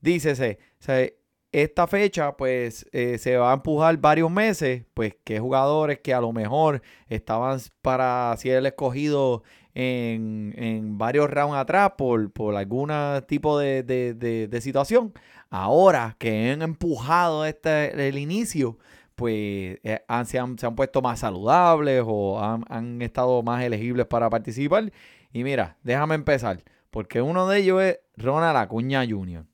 Dícese, 0.02 0.60
o 0.80 0.84
sea, 0.84 1.08
esta 1.52 1.88
fecha 1.88 2.36
pues 2.36 2.86
eh, 2.91 3.17
se 3.17 3.38
va 3.38 3.52
a 3.52 3.56
empujar 3.56 3.98
varios 3.98 4.30
meses, 4.30 4.86
pues 4.93 5.15
qué 5.24 5.39
jugadores 5.39 6.00
que 6.00 6.13
a 6.13 6.22
lo 6.22 6.34
mejor 6.34 6.82
estaban 7.08 7.60
para 7.82 8.36
ser 8.38 8.65
escogido 8.65 9.43
en, 9.79 10.97
varios 10.97 11.29
rounds 11.29 11.55
atrás 11.57 11.91
por, 11.97 12.31
por 12.31 12.55
algún 12.55 12.91
tipo 13.27 13.59
de, 13.59 13.83
de- 13.83 14.13
de- 14.15 14.47
de 14.47 14.61
situación, 14.61 15.13
ahora 15.49 16.15
que 16.19 16.51
han 16.51 16.61
empujado 16.63 17.45
este, 17.45 18.07
el 18.07 18.17
inicio, 18.17 18.77
pues 19.15 19.79
eh, 19.83 20.01
han- 20.07 20.25
se, 20.25 20.39
han, 20.39 20.57
se 20.57 20.65
han 20.65 20.75
puesto 20.75 21.01
más 21.01 21.19
saludables 21.19 22.03
o 22.05 22.39
han, 22.43 22.63
han 22.69 23.01
estado 23.01 23.43
más 23.43 23.63
elegibles 23.63 24.05
para 24.07 24.29
participar. 24.29 24.91
Y 25.31 25.43
mira, 25.43 25.77
déjame 25.83 26.15
empezar, 26.15 26.63
porque 26.89 27.21
uno 27.21 27.47
de 27.47 27.59
ellos 27.59 27.81
es 27.81 27.99
Ronald 28.15 28.57
Acuña 28.57 29.05
Jr. 29.07 29.45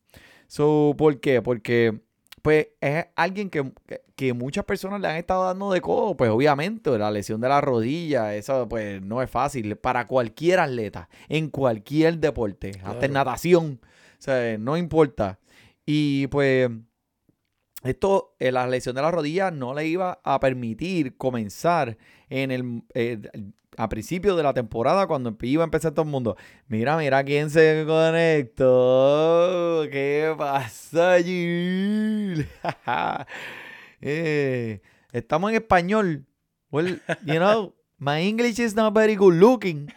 So, 0.48 0.94
¿Por 0.98 1.20
qué? 1.20 1.42
Porque 1.42 2.00
pues 2.44 2.68
es 2.82 3.06
alguien 3.16 3.50
que, 3.50 3.72
que- 4.16 4.34
muchas 4.34 4.64
personas 4.66 5.02
le 5.02 5.08
han 5.08 5.16
estado 5.18 5.46
dando 5.46 5.72
de 5.72 5.82
codo, 5.82 6.16
pues 6.16 6.30
obviamente 6.30 6.98
la 6.98 7.10
lesión 7.12 7.42
de 7.42 7.50
la 7.50 7.60
rodilla, 7.60 8.36
eso 8.36 8.70
pues 8.70 9.02
no 9.02 9.22
es 9.22 9.30
fácil 9.30 9.76
para 9.78 10.08
cualquier 10.08 10.60
atleta, 10.60 11.10
en 11.28 11.50
cualquier 11.50 12.20
deporte, 12.20 12.72
hasta 12.86 13.06
en 13.06 13.14
natación, 13.14 13.80
o 13.84 14.22
sea, 14.22 14.58
no 14.58 14.78
importa. 14.78 15.40
Y 15.86 16.28
pues 16.28 16.70
esto, 17.84 18.36
eh, 18.40 18.52
la 18.52 18.66
lesión 18.68 18.96
de 18.96 19.02
la 19.02 19.12
rodilla 19.12 19.52
no 19.52 19.74
le 19.74 19.88
iba 19.88 20.20
a 20.24 20.40
permitir 20.40 21.18
comenzar 21.18 21.98
en 22.30 22.52
el, 22.52 22.84
eh, 22.94 23.20
a 23.78 23.90
principio 23.90 24.36
de 24.36 24.44
la 24.44 24.54
temporada 24.54 25.08
cuando 25.08 25.36
iba 25.42 25.64
a 25.64 25.66
empezar 25.66 25.92
todo 25.94 26.04
el 26.06 26.12
mundo. 26.12 26.36
Mira, 26.68 26.98
mira 26.98 27.24
quién 27.24 27.50
se 27.50 27.84
conectó. 27.88 29.84
¿Qué 29.92 30.34
pasa, 30.38 31.18
Gil? 31.24 32.48
Eh, 34.06 34.82
estamos 35.14 35.50
en 35.52 35.56
español. 35.56 36.26
You 36.72 37.36
know, 37.38 37.74
my 38.00 38.28
English 38.28 38.60
is 38.60 38.76
not 38.76 38.94
very 38.94 39.16
good 39.16 39.36
looking. 39.36 39.88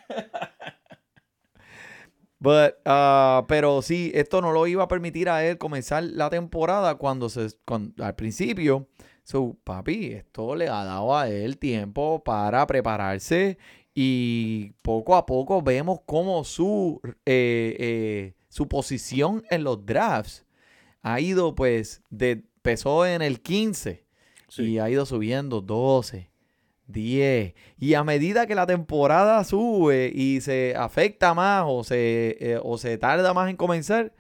But, 2.39 2.75
ah, 2.85 3.45
pero 3.49 3.81
sí, 3.83 4.13
esto 4.15 4.41
no 4.43 4.53
lo 4.53 4.67
iba 4.67 4.85
a 4.85 4.89
permitir 4.89 5.29
a 5.29 5.45
él 5.45 5.57
comenzar 5.59 6.05
la 6.05 6.29
temporada 6.31 6.97
cuando 6.97 7.29
se, 7.31 7.49
cuan- 7.65 7.95
al 8.01 8.15
principio. 8.15 8.87
So, 9.27 9.57
papi, 9.65 10.13
esto 10.13 10.55
le 10.55 10.69
ha 10.69 10.85
dado 10.85 11.17
a 11.17 11.29
él 11.29 11.59
tiempo 11.59 12.23
para 12.23 12.65
prepararse 12.65 13.59
y 13.93 14.71
poco 14.83 15.17
a 15.17 15.27
poco 15.27 15.63
vemos 15.63 15.99
cómo 16.07 16.45
su, 16.45 17.01
eh, 17.25 17.77
eh, 17.77 18.35
su 18.49 18.69
posición 18.69 19.43
en 19.51 19.65
los 19.65 19.85
drafts 19.85 20.47
ha 21.03 21.19
ido, 21.19 21.57
pues, 21.57 22.03
de, 22.09 22.45
empezó 22.59 23.05
en 23.05 23.21
el 23.21 23.41
15 23.41 24.05
Sí. 24.47 24.63
y 24.63 24.79
ha 24.79 24.89
ido 24.89 25.05
subiendo 25.07 25.61
12, 25.61 26.31
10. 26.87 27.55
Y 27.79 27.95
a 27.95 28.05
medida 28.05 28.47
que 28.47 28.55
la 28.55 28.67
temporada 28.69 29.43
sube 29.43 30.09
y 30.15 30.41
se 30.41 30.77
afecta 30.79 31.35
más 31.35 31.65
o 31.67 31.83
se, 31.83 32.37
eh, 32.39 32.61
o 32.63 32.79
se 32.79 32.97
tarda 32.97 33.35
más 33.35 33.51
en 33.51 33.57
comenzar, 33.57 34.15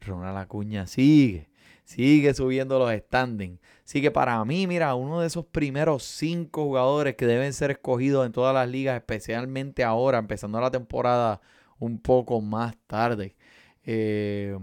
Ronald 0.00 0.38
Acuña 0.38 0.86
sigue, 0.86 1.48
sigue 1.84 2.34
subiendo 2.34 2.78
los 2.78 2.90
standings. 2.92 3.60
Así 3.84 4.00
que 4.02 4.10
para 4.10 4.42
mí, 4.44 4.66
mira, 4.66 4.94
uno 4.94 5.20
de 5.20 5.26
esos 5.26 5.44
primeros 5.44 6.02
cinco 6.02 6.64
jugadores 6.64 7.14
que 7.16 7.26
deben 7.26 7.52
ser 7.52 7.70
escogidos 7.70 8.24
en 8.26 8.32
todas 8.32 8.54
las 8.54 8.68
ligas, 8.68 8.96
especialmente 8.96 9.84
ahora, 9.84 10.18
empezando 10.18 10.60
la 10.60 10.70
temporada 10.70 11.40
un 11.78 11.98
poco 11.98 12.40
más 12.40 12.74
tarde. 12.86 13.36
Eh, 13.84 14.58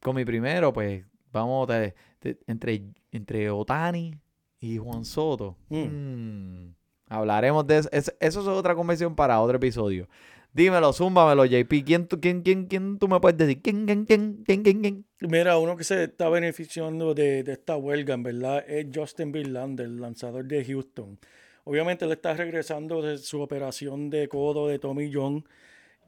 con 0.00 0.14
mi 0.16 0.24
primero, 0.24 0.72
pues 0.72 1.04
vamos 1.32 1.66
de- 1.68 1.94
de- 2.20 2.38
entre, 2.46 2.82
entre 3.10 3.50
Otani 3.50 4.14
y 4.60 4.76
Juan 4.78 5.04
Soto. 5.04 5.56
Mm. 5.70 5.84
Mm, 5.86 6.74
hablaremos 7.08 7.66
de 7.66 7.78
eso. 7.78 7.88
Es- 7.92 8.14
Eso 8.20 8.40
es 8.42 8.46
otra 8.48 8.74
convención 8.74 9.14
para 9.14 9.40
otro 9.40 9.56
episodio. 9.56 10.08
Dímelo, 10.54 10.92
zúmbamelo, 10.92 11.46
JP. 11.46 11.84
¿Quién 11.84 12.06
tú, 12.06 12.20
quién, 12.20 12.42
quién, 12.42 12.66
quién 12.66 12.98
tú 12.98 13.08
me 13.08 13.18
puedes 13.20 13.38
decir? 13.38 13.62
¿Quién, 13.62 13.86
quién, 13.86 14.04
quién, 14.04 14.42
quién, 14.44 14.62
quién, 14.62 14.80
quién? 14.82 15.06
Mira, 15.20 15.56
uno 15.56 15.76
que 15.76 15.84
se 15.84 16.04
está 16.04 16.28
beneficiando 16.28 17.14
de, 17.14 17.42
de 17.42 17.52
esta 17.52 17.76
huelga, 17.76 18.14
en 18.14 18.22
verdad, 18.22 18.64
es 18.68 18.86
Justin 18.94 19.32
Verlander, 19.32 19.86
el 19.86 20.00
lanzador 20.00 20.44
de 20.44 20.64
Houston. 20.64 21.18
Obviamente 21.64 22.04
él 22.04 22.12
está 22.12 22.34
regresando 22.34 23.00
de 23.00 23.18
su 23.18 23.40
operación 23.40 24.10
de 24.10 24.28
codo 24.28 24.68
de 24.68 24.78
Tommy 24.78 25.10
John 25.12 25.44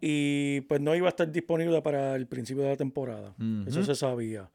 y 0.01 0.61
pues 0.63 0.81
no 0.81 0.95
iba 0.95 1.07
a 1.07 1.11
estar 1.11 1.31
disponible 1.31 1.81
para 1.81 2.15
el 2.17 2.27
principio 2.27 2.65
de 2.65 2.71
la 2.71 2.77
temporada. 2.77 3.35
Eso 3.67 3.83
se 3.85 3.95
sabía. 3.95 4.51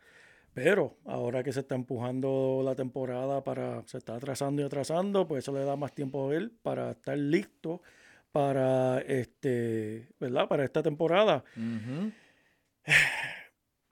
Pero 0.54 0.98
ahora 1.06 1.42
que 1.42 1.54
se 1.54 1.62
está 1.62 1.76
empujando 1.76 2.62
la 2.64 2.76
temporada 2.76 3.44
para, 3.44 3.82
se 3.88 3.98
está 3.98 4.16
atrasando 4.16 4.62
y 4.62 4.66
atrasando, 4.66 5.28
pues 5.28 5.46
eso 5.46 5.54
le 5.54 5.64
da 5.64 5.76
más 5.76 5.94
tiempo 5.96 6.30
a 6.30 6.36
él 6.36 6.52
para 6.62 6.92
estar 6.92 7.18
listo 7.18 7.82
para 8.32 9.00
este, 9.02 10.10
¿verdad? 10.20 10.48
Para 10.48 10.64
esta 10.64 10.84
temporada. 10.84 11.44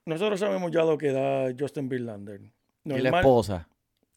Nosotros 0.06 0.40
sabemos 0.40 0.72
ya 0.72 0.84
lo 0.84 0.98
que 0.98 1.12
da 1.12 1.54
Justin 1.58 1.90
Verlander. 1.90 2.42
Y 2.86 2.98
la 3.00 3.20
esposa. 3.20 3.68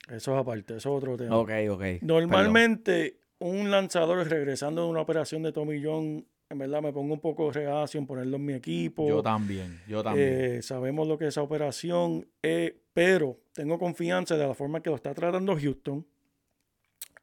eso 0.09 0.35
es 0.35 0.40
aparte, 0.40 0.76
eso 0.76 0.90
es 0.90 1.02
otro 1.02 1.16
tema. 1.16 1.37
Ok, 1.37 1.50
ok. 1.70 1.85
Normalmente, 2.02 3.18
un 3.38 3.70
lanzador 3.70 4.28
regresando 4.28 4.85
de 4.85 4.88
una 4.88 5.00
operación 5.00 5.42
de 5.42 5.52
Tommy 5.52 5.83
John 5.83 6.24
en 6.50 6.59
verdad 6.59 6.83
me 6.83 6.92
pongo 6.92 7.14
un 7.14 7.20
poco 7.20 7.52
reacio 7.52 7.98
en 8.00 8.06
ponerlo 8.06 8.37
en 8.37 8.44
mi 8.44 8.54
equipo. 8.54 9.09
Yo 9.09 9.22
también, 9.22 9.80
yo 9.87 10.02
también. 10.02 10.28
Eh, 10.28 10.62
sabemos 10.62 11.06
lo 11.06 11.16
que 11.16 11.26
es 11.26 11.28
esa 11.28 11.42
operación, 11.42 12.26
eh, 12.42 12.76
pero 12.92 13.38
tengo 13.52 13.78
confianza 13.78 14.37
de 14.37 14.48
la 14.48 14.54
forma 14.54 14.83
que 14.83 14.90
lo 14.90 14.96
está 14.96 15.14
tratando 15.14 15.56
Houston. 15.56 16.04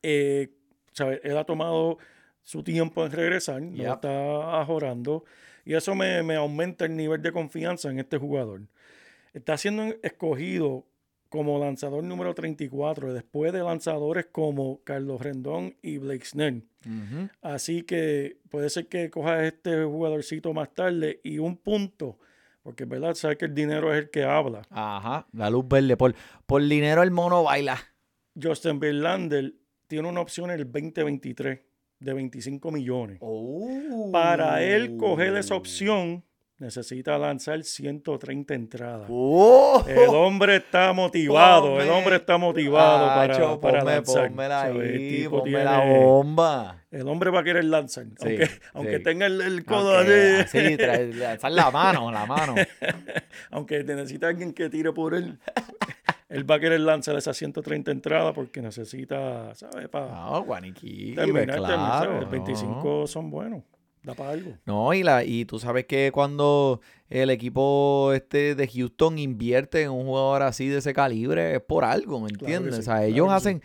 Eh, 0.01 0.49
sabe, 0.93 1.19
Él 1.23 1.37
ha 1.37 1.43
tomado 1.43 1.97
su 2.47 2.63
tiempo 2.63 3.05
en 3.05 3.11
regresar, 3.11 3.61
no 3.61 3.75
Yep. 3.75 3.93
está 3.95 4.61
ajorando, 4.61 5.25
y 5.65 5.73
eso 5.73 5.95
me, 5.95 6.23
me 6.23 6.35
aumenta 6.35 6.85
el 6.85 6.95
nivel 6.95 7.21
de 7.21 7.33
confianza 7.33 7.89
en 7.89 7.99
este 7.99 8.17
jugador. 8.17 8.61
Está 9.33 9.57
siendo 9.57 9.83
escogido 10.01 10.85
como 11.27 11.59
lanzador 11.59 12.05
número 12.05 12.33
34, 12.33 13.13
después 13.13 13.51
de 13.51 13.59
lanzadores 13.63 14.27
como 14.31 14.81
Carlos 14.85 15.19
Rendón 15.21 15.75
y 15.81 15.97
Blake 15.97 16.23
Snell. 16.23 16.63
Así 17.41 17.81
que 17.83 18.37
puede 18.49 18.69
ser 18.69 18.87
que 18.87 19.09
coja 19.09 19.43
este 19.43 19.83
jugadorcito 19.83 20.53
más 20.53 20.73
tarde 20.73 21.19
y 21.25 21.39
un 21.39 21.57
punto, 21.57 22.17
porque 22.63 22.85
verdad, 22.85 23.13
sabes 23.15 23.37
que 23.37 23.43
el 23.43 23.53
dinero 23.53 23.93
es 23.93 24.03
el 24.03 24.09
que 24.09 24.23
habla. 24.23 24.61
Ajá, 24.69 25.27
la 25.33 25.49
luz 25.49 25.67
verde. 25.67 25.97
Por, 25.97 26.15
por 26.45 26.63
dinero 26.65 27.03
el 27.03 27.11
mono 27.11 27.43
baila. 27.43 27.77
Justin 28.41 28.79
Verlander 28.79 29.53
tiene 29.87 30.07
una 30.07 30.21
opción 30.21 30.49
en 30.49 30.59
el 30.61 30.71
2023 30.71 31.59
de 31.99 32.13
25 32.13 32.71
millones. 32.71 33.17
Oh. 33.21 34.09
Para 34.11 34.61
él 34.63 34.97
coger 34.97 35.35
esa 35.35 35.55
opción, 35.55 36.23
necesita 36.59 37.17
lanzar 37.17 37.63
130 37.63 38.53
entradas. 38.53 39.07
Oh. 39.09 39.83
El 39.87 40.09
hombre 40.09 40.57
está 40.57 40.91
motivado, 40.93 41.79
el 41.81 41.89
hombre 41.89 42.15
está 42.17 42.37
motivado 42.37 43.07
para, 43.07 43.33
Acho, 43.35 43.59
para 43.59 43.81
ponme- 43.81 43.85
lanzar. 43.95 44.31
la 45.63 45.79
bomba. 45.85 46.83
El 46.89 47.07
hombre 47.09 47.29
va 47.31 47.41
a 47.41 47.43
querer 47.43 47.65
lanzar, 47.65 48.05
aunque, 48.21 48.49
aunque 48.73 48.97
sí. 48.97 49.03
tenga 49.03 49.25
el, 49.25 49.41
el 49.41 49.65
codo 49.65 49.97
Aunque 49.97 50.37
así. 50.39 50.57
así, 50.57 50.77
trae- 50.77 51.13
lanzar 51.15 51.51
la 51.51 51.69
mano, 51.69 52.11
la 52.11 52.25
mano. 52.25 52.55
aunque 53.51 53.83
necesita 53.83 54.27
alguien 54.29 54.53
que 54.53 54.69
tire 54.69 54.93
por 54.93 55.13
él. 55.13 55.37
Él 56.29 56.49
va 56.49 56.55
a 56.55 56.59
querer 56.59 56.79
lanzar 56.81 57.15
esas 57.15 57.37
130 57.37 57.91
entradas 57.91 58.33
porque 58.33 58.61
necesita, 58.61 59.53
¿sabes? 59.55 59.87
Para 59.89 60.07
No, 60.07 60.45
terminar, 61.15 61.57
claro. 61.57 61.67
terminar, 61.67 62.03
¿sabes? 62.03 62.21
no. 62.25 62.29
25 62.29 63.07
son 63.07 63.29
buenos. 63.29 63.63
Da 64.03 64.13
para 64.13 64.29
algo. 64.31 64.53
No, 64.65 64.93
y, 64.93 65.03
la, 65.03 65.23
y 65.25 65.43
tú 65.45 65.59
sabes 65.59 65.85
que 65.85 66.11
cuando 66.13 66.79
el 67.09 67.29
equipo 67.29 68.13
este 68.13 68.55
de 68.55 68.67
Houston 68.67 69.17
invierte 69.17 69.81
en 69.83 69.91
un 69.91 70.05
jugador 70.05 70.43
así 70.43 70.67
de 70.69 70.77
ese 70.77 70.93
calibre 70.93 71.55
es 71.55 71.61
por 71.61 71.83
algo, 71.83 72.19
¿me 72.21 72.29
Claro 72.29 72.45
entiendes? 72.45 72.75
sí, 72.75 72.81
o 72.81 72.83
sea, 72.83 73.03
ellos 73.05 73.29
hacen... 73.29 73.61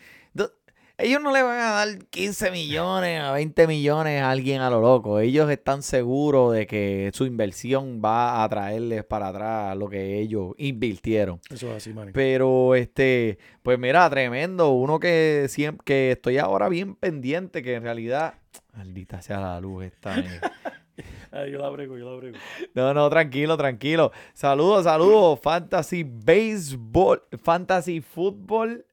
Ellos 1.03 1.21
no 1.21 1.33
le 1.33 1.43
van 1.43 1.59
a 1.59 1.71
dar 1.73 1.99
15 2.11 2.53
millones 2.53 3.21
a 3.21 3.33
20 3.33 3.67
millones 3.67 4.23
a 4.23 4.31
alguien 4.31 4.61
a 4.61 4.71
lo 4.71 4.81
loco. 4.81 5.19
Ellos 5.19 5.51
están 5.51 5.83
seguros 5.83 6.55
de 6.55 6.69
que 6.69 7.11
su 7.13 7.27
inversión 7.27 8.01
va 8.01 8.45
a 8.45 8.49
traerles 8.49 9.03
para 9.03 9.27
atrás 9.27 9.77
lo 9.77 9.89
que 9.89 10.21
ellos 10.21 10.55
invirtieron. 10.59 11.41
Eso 11.51 11.71
es 11.71 11.79
así, 11.79 11.93
Manny. 11.93 12.13
Pero 12.13 12.77
este, 12.77 13.39
pues 13.65 13.81
mira, 13.81 14.09
tremendo. 14.11 14.71
Uno 14.71 15.01
que 15.01 15.47
siempre, 15.49 15.83
que 15.85 16.13
estoy 16.13 16.39
ahora 16.39 16.69
bien 16.69 16.95
pendiente, 16.95 17.65
que 17.65 17.75
en 17.75 17.83
realidad, 17.83 18.35
maldita 18.73 19.21
sea 19.23 19.41
la 19.41 19.61
luz 19.61 19.87
esta. 19.87 20.17
eh. 21.33 21.51
Yo 21.51 21.59
la 21.59 21.69
brego, 21.71 21.99
yo 21.99 22.13
la 22.13 22.17
brego. 22.17 22.39
No, 22.75 22.95
no, 22.95 23.11
tranquilo, 23.11 23.57
tranquilo. 23.57 24.13
Saludos, 24.35 24.85
saludos. 24.85 25.41
Fantasy 25.43 26.05
Baseball, 26.05 27.25
Fantasy 27.43 28.01
Football, 28.01 28.85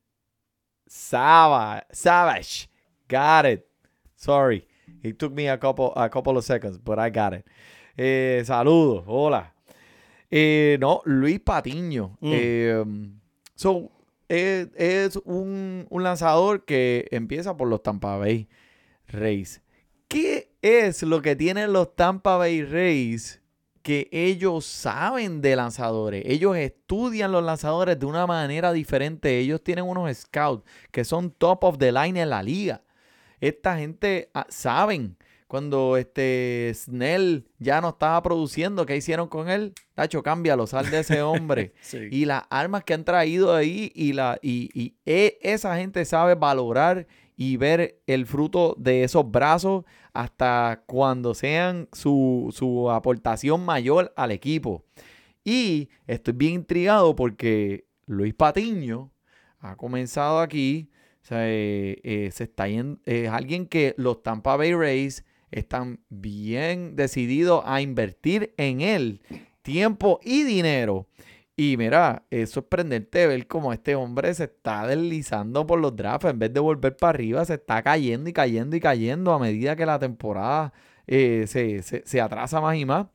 Savage. 0.90 1.84
Savage. 1.92 2.70
Got 3.08 3.46
it. 3.46 3.68
Sorry. 4.16 4.68
It 5.04 5.20
took 5.20 5.32
me 5.32 5.48
a 5.48 5.58
couple, 5.58 5.94
a 5.96 6.10
couple 6.10 6.38
of 6.38 6.44
seconds, 6.44 6.78
but 6.78 6.98
I 7.00 7.10
got 7.10 7.34
it. 7.34 7.46
Eh, 7.96 8.44
saludos, 8.44 9.04
hola. 9.06 9.54
Eh, 10.32 10.78
no, 10.80 11.02
Luis 11.06 11.40
Patiño. 11.40 12.18
Mm. 12.20 12.32
Eh, 12.34 12.84
so, 13.56 13.92
eh, 14.28 14.68
es 14.76 15.16
un, 15.26 15.86
un 15.90 16.04
lanzador 16.04 16.66
que 16.66 17.08
empieza 17.12 17.56
por 17.56 17.68
los 17.68 17.84
Tampa 17.84 18.18
Bay 18.18 18.50
Rays. 19.08 19.62
¿Qué 20.08 20.52
es 20.62 21.04
lo 21.04 21.22
que 21.22 21.36
tienen 21.36 21.72
los 21.72 21.96
Tampa 21.96 22.38
Bay 22.38 22.64
Rays 22.64 23.42
que 23.82 24.08
ellos 24.12 24.66
saben 24.66 25.42
de 25.42 25.56
lanzadores? 25.56 26.24
Ellos 26.26 26.56
estudian 26.58 27.32
los 27.32 27.44
lanzadores 27.44 28.00
de 28.00 28.06
una 28.06 28.28
manera 28.28 28.72
diferente. 28.74 29.38
Ellos 29.40 29.64
tienen 29.64 29.86
unos 29.86 30.16
scouts 30.18 30.64
que 30.92 31.04
son 31.04 31.32
top 31.32 31.64
of 31.64 31.78
the 31.78 31.92
line 31.92 32.22
en 32.22 32.30
la 32.30 32.44
liga. 32.44 32.82
Esta 33.40 33.78
gente 33.78 34.30
ah, 34.34 34.46
saben 34.50 35.18
cuando 35.48 35.98
este 35.98 36.72
Snell 36.76 37.48
ya 37.58 37.82
no 37.82 37.90
estaba 37.90 38.22
produciendo, 38.22 38.86
¿qué 38.86 38.96
hicieron 38.96 39.28
con 39.28 39.50
él? 39.50 39.74
Tacho, 39.96 40.22
cámbialo, 40.22 40.68
sal 40.68 40.92
de 40.92 41.00
ese 41.00 41.22
hombre. 41.24 41.74
Sí. 41.82 41.98
Y 42.12 42.26
las 42.26 42.44
armas 42.52 42.84
que 42.84 42.94
han 42.94 43.04
traído 43.04 43.56
ahí 43.56 43.92
y, 43.96 44.14
la, 44.14 44.38
y, 44.44 44.70
y 44.80 44.96
e- 45.08 45.40
esa 45.42 45.76
gente 45.78 46.06
sabe 46.06 46.36
valorar 46.36 47.08
y 47.36 47.58
ver 47.58 48.00
el 48.06 48.28
fruto 48.28 48.76
de 48.78 49.04
esos 49.04 49.32
brazos 49.32 49.86
hasta 50.14 50.84
cuando 50.86 51.34
sean 51.34 51.88
su, 51.94 52.54
su 52.56 52.90
aportación 52.92 53.66
mayor 53.66 54.14
al 54.16 54.32
equipo. 54.32 54.84
Y 55.44 55.90
estoy 56.08 56.34
bien 56.34 56.54
intrigado 56.54 57.16
porque 57.16 57.86
Luis 58.06 58.34
Patiño 58.34 59.12
ha 59.60 59.76
comenzado 59.76 60.40
aquí. 60.40 60.90
eh, 61.32 62.00
eh, 62.04 62.30
se 62.32 62.46
está 62.46 62.68
yendo- 62.68 63.00
es 63.06 63.30
alguien 63.30 63.68
que 63.68 63.94
los 63.98 64.24
Tampa 64.24 64.56
Bay 64.58 64.74
Rays 64.74 65.24
están 65.52 66.00
bien 66.10 66.96
decididos 66.96 67.62
a 67.66 67.82
invertir 67.82 68.54
en 68.58 68.82
él 68.82 69.22
tiempo 69.62 70.20
y 70.24 70.44
dinero. 70.44 71.08
Y 71.62 71.76
mira, 71.76 72.24
es 72.30 72.52
sorprendente 72.52 73.28
ver 73.28 73.46
cómo 73.46 73.74
este 73.74 73.94
hombre 73.94 74.34
se 74.34 74.46
está 74.46 74.88
deslizando 74.88 75.68
por 75.68 75.78
los 75.82 75.94
drafts. 75.94 76.30
En 76.30 76.40
vez 76.40 76.54
de 76.54 76.62
volver 76.62 76.96
para 76.96 77.10
arriba, 77.10 77.44
se 77.44 77.56
está 77.56 77.84
cayendo 77.84 78.30
y 78.30 78.34
cayendo 78.34 78.78
y 78.78 78.80
cayendo 78.80 79.34
a 79.34 79.40
medida 79.40 79.76
que 79.76 79.86
la 79.86 80.00
temporada 80.00 80.72
eh, 81.06 81.44
se, 81.48 81.84
se- 81.84 82.04
se 82.06 82.22
atrasa 82.22 82.62
más 82.62 82.78
y 82.78 82.86
más. 82.86 83.08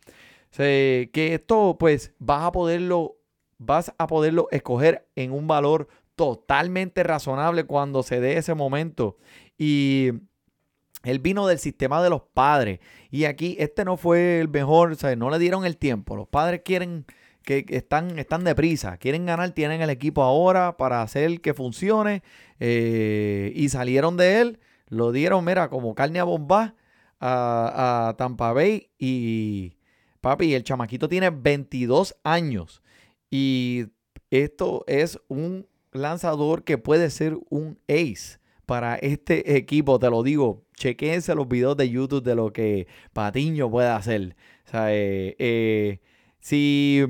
Que 0.51 1.09
esto, 1.15 1.77
pues, 1.81 2.13
vas 2.19 2.43
a 2.45 2.53
poderlo, 2.53 3.17
vas 3.57 3.95
a 3.97 4.07
poderlo 4.07 4.49
escoger 4.51 5.09
en 5.17 5.33
un 5.33 5.47
valor 5.47 5.89
totalmente 6.15 7.03
razonable 7.03 7.65
cuando 7.65 8.03
se 8.03 8.21
dé 8.21 8.37
ese 8.37 8.53
momento. 8.53 9.17
Y 9.57 10.11
él 11.03 11.19
vino 11.19 11.47
del 11.47 11.59
sistema 11.59 12.03
de 12.03 12.11
los 12.11 12.21
padres. 12.35 12.81
Y 13.11 13.25
aquí 13.25 13.57
este 13.59 13.87
no 13.87 13.97
fue 13.97 14.41
el 14.41 14.49
mejor, 14.49 14.93
o 14.93 14.95
sea, 14.97 15.17
no 15.17 15.31
le 15.31 15.39
dieron 15.39 15.65
el 15.65 15.79
tiempo. 15.79 16.15
Los 16.15 16.29
padres 16.29 16.61
quieren 16.63 17.07
que 17.45 17.65
están, 17.69 18.19
están 18.19 18.45
deprisa, 18.45 18.97
quieren 18.97 19.27
ganar, 19.27 19.53
tienen 19.53 19.83
el 19.83 19.91
equipo 19.91 20.23
ahora 20.23 20.77
para 20.77 21.03
hacer 21.03 21.41
que 21.41 21.55
funcione. 21.55 22.23
eh, 22.61 23.53
y 23.55 23.69
salieron 23.69 24.17
de 24.17 24.41
él, 24.41 24.61
lo 24.89 25.13
dieron, 25.13 25.45
mira, 25.45 25.69
como 25.69 25.95
carne 25.95 26.21
a 26.21 26.25
bomba 26.25 26.75
a, 27.21 28.09
a 28.09 28.17
Tampa 28.17 28.53
Bay. 28.53 28.91
Y 28.99 29.77
papi, 30.21 30.55
el 30.55 30.65
chamaquito 30.65 31.09
tiene 31.09 31.31
22 31.31 32.17
años. 32.25 32.83
Y 33.31 33.87
esto 34.31 34.85
es 34.87 35.19
un 35.29 35.67
lanzador 35.93 36.65
que 36.65 36.79
puede 36.79 37.11
ser 37.11 37.39
un 37.51 37.79
ace 37.89 38.39
para 38.67 38.97
este 38.97 39.57
equipo. 39.57 39.99
Te 39.99 40.11
lo 40.11 40.23
digo, 40.23 40.65
chequense 40.77 41.35
los 41.35 41.49
videos 41.49 41.77
de 41.77 41.89
YouTube 41.91 42.23
de 42.23 42.35
lo 42.35 42.53
que 42.53 42.87
Patiño 43.13 43.71
puede 43.71 43.89
hacer. 43.89 44.37
O 44.67 44.71
sea, 44.71 44.95
eh, 44.95 45.37
eh, 45.39 46.01
si, 46.41 47.03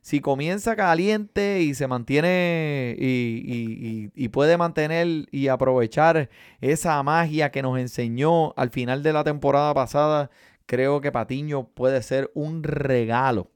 si 0.00 0.20
comienza 0.20 0.76
caliente 0.76 1.60
y 1.62 1.74
se 1.74 1.86
mantiene 1.86 2.94
y, 2.98 3.42
y- 3.44 4.10
y- 4.14 4.28
puede 4.28 4.56
mantener 4.56 5.26
y 5.30 5.48
aprovechar 5.48 6.30
esa 6.60 7.02
magia 7.02 7.50
que 7.50 7.62
nos 7.62 7.78
enseñó 7.78 8.54
al 8.56 8.70
final 8.70 9.02
de 9.02 9.12
la 9.12 9.24
temporada 9.24 9.74
pasada, 9.74 10.30
creo 10.66 11.00
que 11.00 11.12
Patiño 11.12 11.68
puede 11.68 12.02
ser 12.02 12.30
un 12.34 12.62
regalo. 12.62 13.50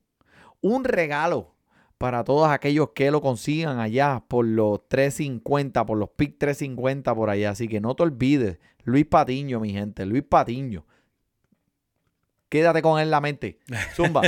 Un 0.61 0.85
regalo 0.85 1.55
para 1.99 2.25
todos 2.25 2.49
aquellos 2.51 2.91
que 2.95 3.11
lo 3.11 3.21
consigan 3.21 3.79
allá 3.79 4.25
por 4.29 4.45
los 4.45 4.87
350, 4.89 5.87
por 5.87 5.99
los 5.99 6.11
pick 6.11 6.37
350 6.39 7.15
por 7.15 7.31
allá. 7.31 7.51
Así 7.51 7.69
que 7.69 7.81
no 7.81 7.95
te 7.95 8.03
olvides, 8.03 8.59
Luis 8.85 9.07
Patiño, 9.07 9.61
mi 9.61 9.71
gente, 9.73 10.05
Luis 10.05 10.25
Patiño. 10.25 10.85
Quédate 12.53 12.83
con 12.83 12.99
él 13.01 13.05
en 13.07 13.11
la 13.11 13.23
mente. 13.23 13.61
Zumba. 13.97 14.21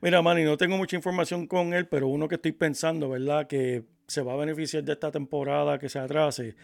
Mira, 0.00 0.22
Manny, 0.22 0.44
no 0.44 0.56
tengo 0.56 0.76
mucha 0.76 0.94
información 0.94 1.48
con 1.48 1.74
él, 1.74 1.88
pero 1.88 2.06
uno 2.06 2.28
que 2.28 2.36
estoy 2.36 2.52
pensando, 2.52 3.08
¿verdad? 3.10 3.48
Que 3.48 3.82
se 4.06 4.22
va 4.22 4.34
a 4.34 4.36
beneficiar 4.36 4.84
de 4.84 4.92
esta 4.92 5.10
temporada 5.10 5.76
que 5.76 5.88
se 5.88 5.98
atrase, 5.98 6.54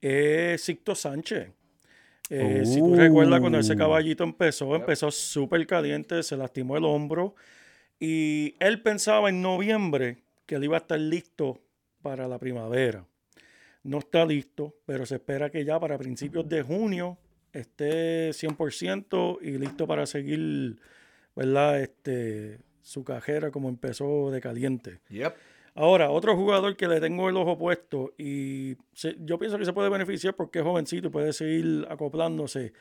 es 0.00 0.62
Sixto 0.62 0.94
Sánchez. 0.94 1.48
Eh, 2.30 2.62
Si 2.64 2.78
tú 2.78 2.92
Uh. 2.92 2.94
recuerdas 2.96 3.40
cuando 3.40 3.58
ese 3.58 3.74
caballito 3.76 4.22
empezó, 4.22 4.76
empezó 4.76 5.10
súper 5.10 5.66
caliente, 5.66 6.22
se 6.22 6.36
lastimó 6.36 6.76
el 6.76 6.84
hombro 6.84 7.34
y 7.98 8.54
él 8.60 8.80
pensaba 8.80 9.30
en 9.30 9.42
noviembre 9.42 10.18
que 10.46 10.54
él 10.54 10.62
iba 10.64 10.76
a 10.76 10.80
estar 10.80 11.00
listo 11.00 11.60
para 12.00 12.28
la 12.28 12.38
primavera. 12.38 13.04
No 13.82 13.98
está 13.98 14.24
listo, 14.24 14.76
pero 14.86 15.04
se 15.04 15.16
espera 15.16 15.50
que 15.50 15.64
ya 15.64 15.80
para 15.80 15.98
principios 15.98 16.48
de 16.48 16.62
junio 16.62 17.18
esté 17.52 18.30
100% 18.32 19.38
y 19.42 19.58
listo 19.58 19.86
para 19.86 20.06
seguir, 20.06 20.80
¿verdad? 21.36 21.80
Este, 21.80 22.58
su 22.82 23.04
cajera 23.04 23.50
como 23.50 23.68
empezó 23.68 24.30
de 24.30 24.40
caliente. 24.40 25.00
Yep. 25.10 25.34
Ahora, 25.74 26.10
otro 26.10 26.34
jugador 26.36 26.76
que 26.76 26.88
le 26.88 27.00
tengo 27.00 27.28
el 27.28 27.36
ojo 27.36 27.56
puesto 27.56 28.12
y 28.18 28.76
se- 28.92 29.16
yo 29.20 29.38
pienso 29.38 29.58
que 29.58 29.64
se 29.64 29.72
puede 29.72 29.88
beneficiar 29.88 30.34
porque 30.34 30.58
es 30.58 30.64
jovencito 30.64 31.06
y 31.06 31.10
puede 31.10 31.32
seguir 31.32 31.86
acoplándose 31.88 32.72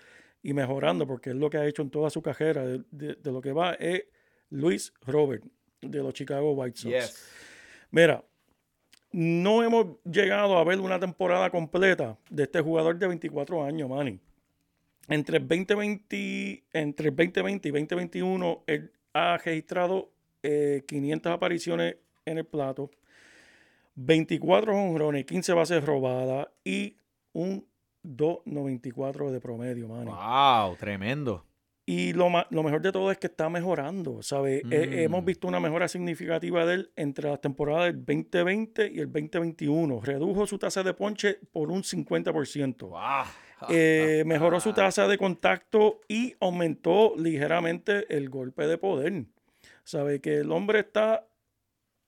y 0.41 0.53
mejorando 0.53 1.05
porque 1.05 1.29
es 1.31 1.35
lo 1.35 1.49
que 1.49 1.57
ha 1.57 1.67
hecho 1.67 1.81
en 1.83 1.89
toda 1.91 2.09
su. 2.09 2.21
De, 2.21 2.83
de- 2.91 3.15
de 3.15 3.31
lo 3.31 3.39
que 3.41 3.51
va 3.51 3.73
es 3.73 4.05
Luis 4.49 4.93
Robert 5.05 5.43
de 5.81 5.99
los 5.99 6.13
Chicago 6.13 6.53
White 6.53 6.77
Sox. 6.77 6.91
Mira, 7.91 8.23
no 9.11 9.63
hemos 9.63 10.01
llegado 10.03 10.57
a 10.57 10.63
ver 10.63 10.79
una 10.79 10.99
temporada 10.99 11.49
completa 11.49 12.17
de 12.29 12.43
este 12.43 12.61
jugador 12.61 12.97
de 12.97 13.07
24 13.07 13.63
años, 13.63 13.89
Manny. 13.89 14.19
Entre 15.09 15.37
el 15.37 15.47
2020, 15.47 16.63
entre 16.73 17.09
el 17.09 17.15
2020 17.15 17.69
y 17.69 17.71
2021, 17.71 18.63
él 18.67 18.91
ha 19.13 19.37
registrado 19.37 20.11
eh, 20.43 20.83
500 20.87 21.31
apariciones 21.31 21.95
en 22.25 22.37
el 22.39 22.45
plato, 22.45 22.91
24 23.95 24.75
honrones, 24.75 25.25
15 25.25 25.53
bases 25.53 25.83
robadas 25.83 26.47
y 26.63 26.97
un 27.33 27.65
2.94 28.03 29.31
de 29.31 29.39
promedio, 29.39 29.87
Manny. 29.87 30.11
Wow, 30.11 30.75
tremendo. 30.77 31.43
Y 31.85 32.11
lo, 32.11 32.29
lo 32.49 32.63
mejor 32.63 32.81
de 32.81 32.91
todo 32.91 33.11
es 33.11 33.17
que 33.17 33.27
está 33.27 33.49
mejorando, 33.49 34.21
¿sabes? 34.21 34.61
Eh, 34.69 34.87
Mm. 34.87 34.99
hemos 34.99 35.23
visto 35.25 35.47
una 35.47 35.61
mejora 35.61 35.87
significativa 35.87 36.65
de 36.65 36.73
él 36.75 36.91
entre 36.97 37.29
las 37.29 37.39
temporadas 37.39 37.85
del 37.85 38.03
2020 38.05 38.91
y 38.93 38.99
el 38.99 39.09
2021. 39.11 40.01
Redujo 40.01 40.45
su 40.45 40.57
tasa 40.59 40.83
de 40.83 40.93
ponche 40.93 41.39
por 41.53 41.71
un 41.71 41.83
50%. 41.83 42.89
Wow. 42.89 42.99
Eh, 43.69 44.23
mejoró 44.25 44.59
su 44.59 44.73
tasa 44.73 45.07
de 45.07 45.17
contacto 45.17 46.01
y 46.07 46.35
aumentó 46.39 47.15
ligeramente 47.17 48.05
el 48.15 48.29
golpe 48.29 48.67
de 48.67 48.77
poder. 48.77 49.25
Sabe 49.83 50.21
que 50.21 50.37
el 50.37 50.51
hombre 50.51 50.79
está 50.79 51.27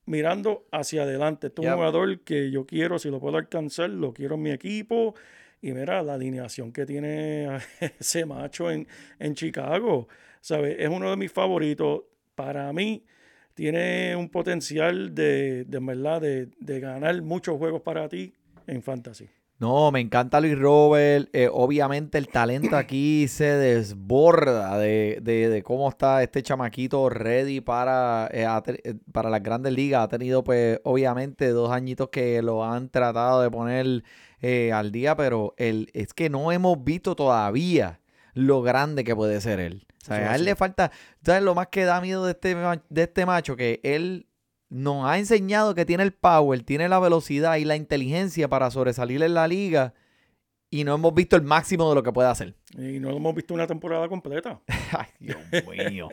mirando 0.05 0.67
hacia 0.71 1.03
adelante. 1.03 1.47
Este 1.47 1.61
es 1.61 1.67
un 1.67 1.73
jugador 1.73 2.19
que 2.21 2.51
yo 2.51 2.65
quiero, 2.65 2.99
si 2.99 3.09
lo 3.09 3.19
puedo 3.19 3.37
alcanzar, 3.37 3.89
lo 3.89 4.13
quiero 4.13 4.35
en 4.35 4.41
mi 4.43 4.51
equipo. 4.51 5.15
Y 5.61 5.73
mira 5.73 6.01
la 6.03 6.13
alineación 6.13 6.71
que 6.71 6.85
tiene 6.85 7.47
ese 7.99 8.25
macho 8.25 8.69
en, 8.71 8.87
en 9.17 9.35
Chicago. 9.35 10.07
¿Sabe? 10.41 10.83
Es 10.83 10.89
uno 10.89 11.09
de 11.09 11.17
mis 11.17 11.31
favoritos. 11.31 12.03
Para 12.35 12.71
mí, 12.71 13.03
tiene 13.53 14.15
un 14.15 14.29
potencial 14.29 15.13
de, 15.13 15.65
de, 15.65 15.79
de, 16.21 16.49
de 16.59 16.79
ganar 16.79 17.21
muchos 17.21 17.57
juegos 17.57 17.81
para 17.81 18.07
ti 18.07 18.33
en 18.67 18.81
fantasy. 18.81 19.29
No, 19.59 19.91
me 19.91 19.99
encanta 19.99 20.39
Luis 20.39 20.57
Robert. 20.57 21.27
eh, 21.33 21.49
obviamente 21.51 22.17
el 22.17 22.29
talento 22.29 22.77
aquí 22.77 23.27
se 23.27 23.43
desborda 23.57 24.77
de, 24.77 25.19
de- 25.21 25.49
de 25.49 25.63
cómo 25.63 25.89
está 25.89 26.23
este 26.23 26.41
chamaquito 26.41 27.09
ready 27.09 27.59
para, 27.59 28.29
eh, 28.31 28.47
eh, 28.85 28.93
para 29.11 29.29
las 29.29 29.43
grandes 29.43 29.73
ligas. 29.73 30.05
Ha 30.05 30.07
tenido 30.07 30.45
pues 30.45 30.79
obviamente 30.85 31.49
dos 31.49 31.71
añitos 31.71 32.07
que 32.09 32.41
lo 32.41 32.63
han 32.63 32.87
tratado 32.87 33.41
de 33.41 33.51
poner 33.51 34.03
eh, 34.41 34.71
al 34.71 34.93
día, 34.93 35.17
pero 35.17 35.53
el, 35.57 35.89
es 35.93 36.13
que 36.13 36.29
no 36.29 36.53
hemos 36.53 36.81
visto 36.85 37.13
todavía 37.17 37.99
lo 38.33 38.61
grande 38.61 39.03
que 39.03 39.13
puede 39.13 39.41
ser 39.41 39.59
él. 39.59 39.85
O 40.01 40.05
sea, 40.05 40.31
a 40.31 40.35
él 40.37 40.45
le 40.45 40.55
falta, 40.55 40.91
¿sabes 41.21 41.43
lo 41.43 41.53
más 41.53 41.67
que 41.67 41.83
da 41.83 41.99
miedo 41.99 42.23
de 42.25 42.31
este, 42.31 42.55
de 42.55 43.01
este 43.03 43.25
macho? 43.25 43.57
Que 43.57 43.81
él 43.83 44.27
nos 44.69 45.05
ha 45.05 45.17
enseñado 45.17 45.75
que 45.75 45.85
tiene 45.85 46.03
el 46.03 46.13
power, 46.13 46.63
tiene 46.63 46.87
la 46.89 46.99
velocidad 46.99 47.57
y 47.57 47.65
la 47.65 47.75
inteligencia 47.75 48.47
para 48.47 48.71
sobresalir 48.71 49.21
en 49.23 49.33
la 49.33 49.47
liga 49.47 49.93
y 50.71 50.83
no 50.83 50.93
hemos 50.93 51.13
visto 51.15 51.35
el 51.35 51.41
máximo 51.41 51.89
de 51.89 51.95
lo 51.95 52.03
que 52.03 52.11
puede 52.11 52.29
hacer. 52.29 52.53
Y 52.77 52.99
no 52.99 53.09
lo 53.09 53.17
hemos 53.17 53.33
visto 53.33 53.53
una 53.55 53.65
temporada 53.65 54.07
completa. 54.07 54.61
Ay, 54.67 55.07
Dios 55.19 55.39
mío. 55.89 56.09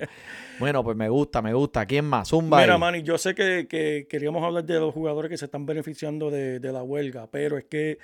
bueno, 0.58 0.82
pues 0.82 0.96
me 0.96 1.10
gusta, 1.10 1.42
me 1.42 1.52
gusta. 1.52 1.84
¿Quién 1.84 2.06
más? 2.06 2.28
Zumba. 2.28 2.60
Mira, 2.60 2.74
ahí. 2.74 2.80
Manny, 2.80 3.02
yo 3.02 3.18
sé 3.18 3.34
que, 3.34 3.66
que 3.68 4.06
queríamos 4.08 4.42
hablar 4.42 4.64
de 4.64 4.80
los 4.80 4.94
jugadores 4.94 5.30
que 5.30 5.36
se 5.36 5.44
están 5.44 5.66
beneficiando 5.66 6.30
de, 6.30 6.58
de 6.58 6.72
la 6.72 6.82
huelga, 6.82 7.28
pero 7.30 7.58
es 7.58 7.64
que, 7.64 7.98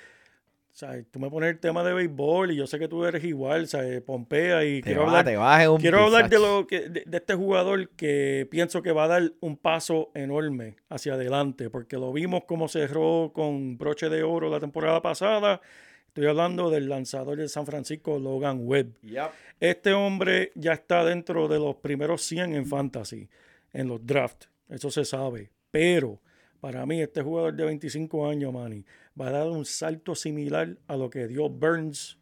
¿sabes? 0.73 1.05
Tú 1.09 1.19
me 1.19 1.29
pones 1.29 1.51
el 1.51 1.59
tema 1.59 1.83
de 1.83 1.93
béisbol 1.93 2.51
y 2.51 2.55
yo 2.57 2.67
sé 2.67 2.77
que 2.79 2.87
tú 2.89 3.05
eres 3.05 3.23
igual, 3.23 3.67
¿sabes? 3.67 4.01
Pompea 4.01 4.65
y 4.65 4.81
te 4.81 4.87
quiero 4.89 5.03
va- 5.03 5.07
hablar, 5.07 5.25
te 5.25 5.37
bajes 5.37 5.67
un 5.69 5.77
quiero 5.79 5.99
hablar 6.03 6.29
de, 6.29 6.39
lo 6.39 6.67
que, 6.67 6.89
de, 6.89 7.03
de 7.05 7.17
este 7.17 7.35
jugador 7.35 7.89
que 7.91 8.47
pienso 8.51 8.81
que 8.81 8.91
va 8.91 9.05
a 9.05 9.07
dar 9.07 9.31
un 9.39 9.55
paso 9.55 10.11
enorme 10.15 10.75
hacia 10.89 11.13
adelante, 11.13 11.69
porque 11.69 11.95
lo 11.97 12.11
vimos 12.11 12.43
como 12.45 12.67
cerró 12.67 13.31
con 13.33 13.77
broche 13.77 14.09
de 14.09 14.23
oro 14.23 14.49
la 14.49 14.59
temporada 14.59 15.01
pasada. 15.01 15.61
Estoy 16.07 16.27
hablando 16.27 16.69
del 16.69 16.89
lanzador 16.89 17.37
de 17.37 17.47
San 17.49 17.65
Francisco, 17.65 18.19
Logan 18.19 18.59
Webb. 18.61 18.99
Yep. 19.01 19.31
Este 19.59 19.93
hombre 19.93 20.51
ya 20.53 20.73
está 20.73 21.03
dentro 21.05 21.47
de 21.47 21.57
los 21.57 21.77
primeros 21.77 22.21
100 22.23 22.53
en 22.55 22.65
fantasy, 22.67 23.29
en 23.71 23.87
los 23.87 24.05
drafts. 24.05 24.47
Eso 24.69 24.91
se 24.91 25.05
sabe. 25.05 25.49
Pero 25.71 26.19
para 26.63 26.85
mí, 26.85 27.01
este 27.01 27.21
jugador 27.21 27.53
de 27.55 27.65
25 27.65 28.25
años, 28.25 28.53
Manny, 28.53 28.85
va 29.19 29.27
a 29.27 29.31
dar 29.31 29.49
un 29.49 29.65
salto 29.65 30.15
similar 30.15 30.77
a 30.87 30.95
lo 30.95 31.09
que 31.09 31.27
dio 31.27 31.49
Burns 31.49 32.17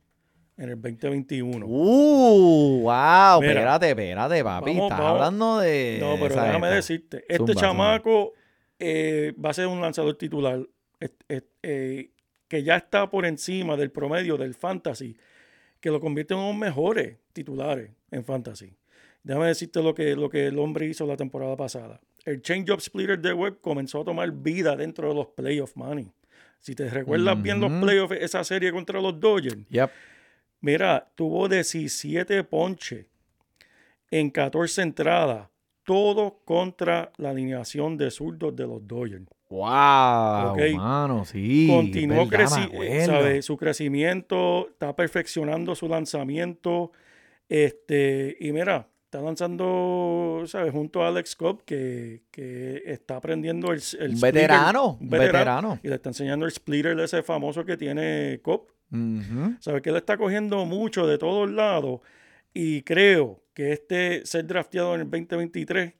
en 0.57 0.69
el 0.69 0.81
2021. 0.81 1.63
Uh, 1.63 2.81
wow. 2.81 3.39
Mira, 3.39 3.51
espérate, 3.53 3.89
espérate, 3.89 4.43
papi. 4.43 4.71
vamos, 4.71 4.83
Estás 4.85 4.99
vamos. 4.99 5.13
hablando 5.13 5.59
de. 5.59 5.97
no, 6.01 6.15
pero 6.19 6.41
déjame 6.41 6.69
decirte, 6.69 7.17
este 7.29 7.37
Zumba, 7.37 7.53
zumba. 7.53 7.61
chamaco 7.61 8.33
eh, 8.79 9.31
va 9.33 9.51
a 9.51 9.53
ser 9.53 9.67
un 9.67 9.79
lanzador 9.79 10.17
titular 10.17 10.59
eh, 11.29 12.09
que 12.47 12.63
ya 12.63 12.77
está 12.77 13.11
por 13.11 13.27
encima 13.27 13.77
del 13.77 13.91
promedio 13.91 14.37
del 14.37 14.55
fantasy, 14.55 15.15
que 15.79 15.91
lo 15.91 15.99
convierte 16.01 16.33
en 16.33 16.39
uno 16.39 16.47
de 16.47 16.53
los 16.53 16.59
mejores 16.61 17.17
titulares 17.31 17.91
en 18.09 18.23
fantasy. 18.23 18.75
Déjame 19.21 19.45
decirte 19.45 19.83
lo 19.83 19.93
que, 19.93 20.15
lo 20.15 20.29
que 20.29 20.47
el 20.47 20.57
hombre 20.57 20.87
hizo 20.87 21.05
la 21.05 21.15
temporada 21.15 21.55
pasada. 21.55 22.01
El 22.25 22.41
change-up 22.41 22.79
splitter 22.81 23.19
de 23.19 23.33
Webb 23.33 23.61
comenzó 23.61 24.01
a 24.01 24.05
tomar 24.05 24.31
vida 24.31 24.75
dentro 24.75 25.09
de 25.09 25.15
los 25.15 25.27
playoffs, 25.27 25.75
money. 25.75 26.11
Si 26.59 26.75
te 26.75 26.87
recuerdas 26.89 27.41
bien 27.41 27.59
los 27.59 27.71
playoffs, 27.81 28.15
esa 28.19 28.43
serie 28.43 28.71
contra 28.71 29.01
los 29.01 29.19
Dodgers, 29.19 29.57
Yep. 29.69 29.89
Mira, 30.63 31.11
tuvo 31.15 31.49
17 31.49 32.43
ponches 32.43 33.07
en 34.11 34.29
14 34.29 34.83
entradas, 34.83 35.47
todo 35.83 36.39
contra 36.45 37.11
la 37.17 37.31
alineación 37.31 37.97
de 37.97 38.11
zurdos 38.11 38.55
de 38.55 38.67
los 38.67 38.87
Dodgers. 38.87 39.25
Wow, 39.49 40.51
Ok. 40.51 40.59
mano, 40.75 41.25
sí. 41.25 41.65
Continuó 41.67 42.27
verdad, 42.27 42.29
me 42.29 42.45
creci- 42.45 42.65
acuerdo. 42.73 43.05
¿sabe? 43.07 43.41
su 43.41 43.57
crecimiento, 43.57 44.67
está 44.69 44.95
perfeccionando 44.95 45.73
su 45.73 45.87
lanzamiento. 45.87 46.91
Este, 47.49 48.37
y 48.39 48.51
mira, 48.51 48.87
está 49.11 49.21
lanzando, 49.21 50.43
¿sabes? 50.47 50.71
Junto 50.71 51.03
a 51.03 51.09
Alex 51.09 51.35
Cobb, 51.35 51.65
que, 51.65 52.21
que 52.31 52.81
está 52.85 53.17
aprendiendo 53.17 53.73
el, 53.73 53.73
el 53.73 53.81
splitter, 53.81 54.19
veterano, 54.19 54.97
un 55.01 55.09
veterano. 55.09 55.79
Y 55.83 55.89
le 55.89 55.95
está 55.95 56.11
enseñando 56.11 56.45
el 56.45 56.51
splitter 56.53 56.97
ese 56.97 57.21
famoso 57.21 57.65
que 57.65 57.75
tiene 57.75 58.39
Cobb. 58.41 58.67
Ujú. 58.89 59.57
¿Sabes? 59.59 59.81
Que 59.81 59.89
él 59.89 59.97
está 59.97 60.15
cogiendo 60.15 60.65
mucho 60.65 61.05
de 61.07 61.17
todos 61.17 61.51
lados 61.51 61.99
y 62.53 62.83
creo 62.83 63.43
que 63.53 63.73
este 63.73 64.25
ser 64.25 64.47
drafteado 64.47 64.95
en 64.95 65.01
el 65.01 65.11
2023, 65.11 65.93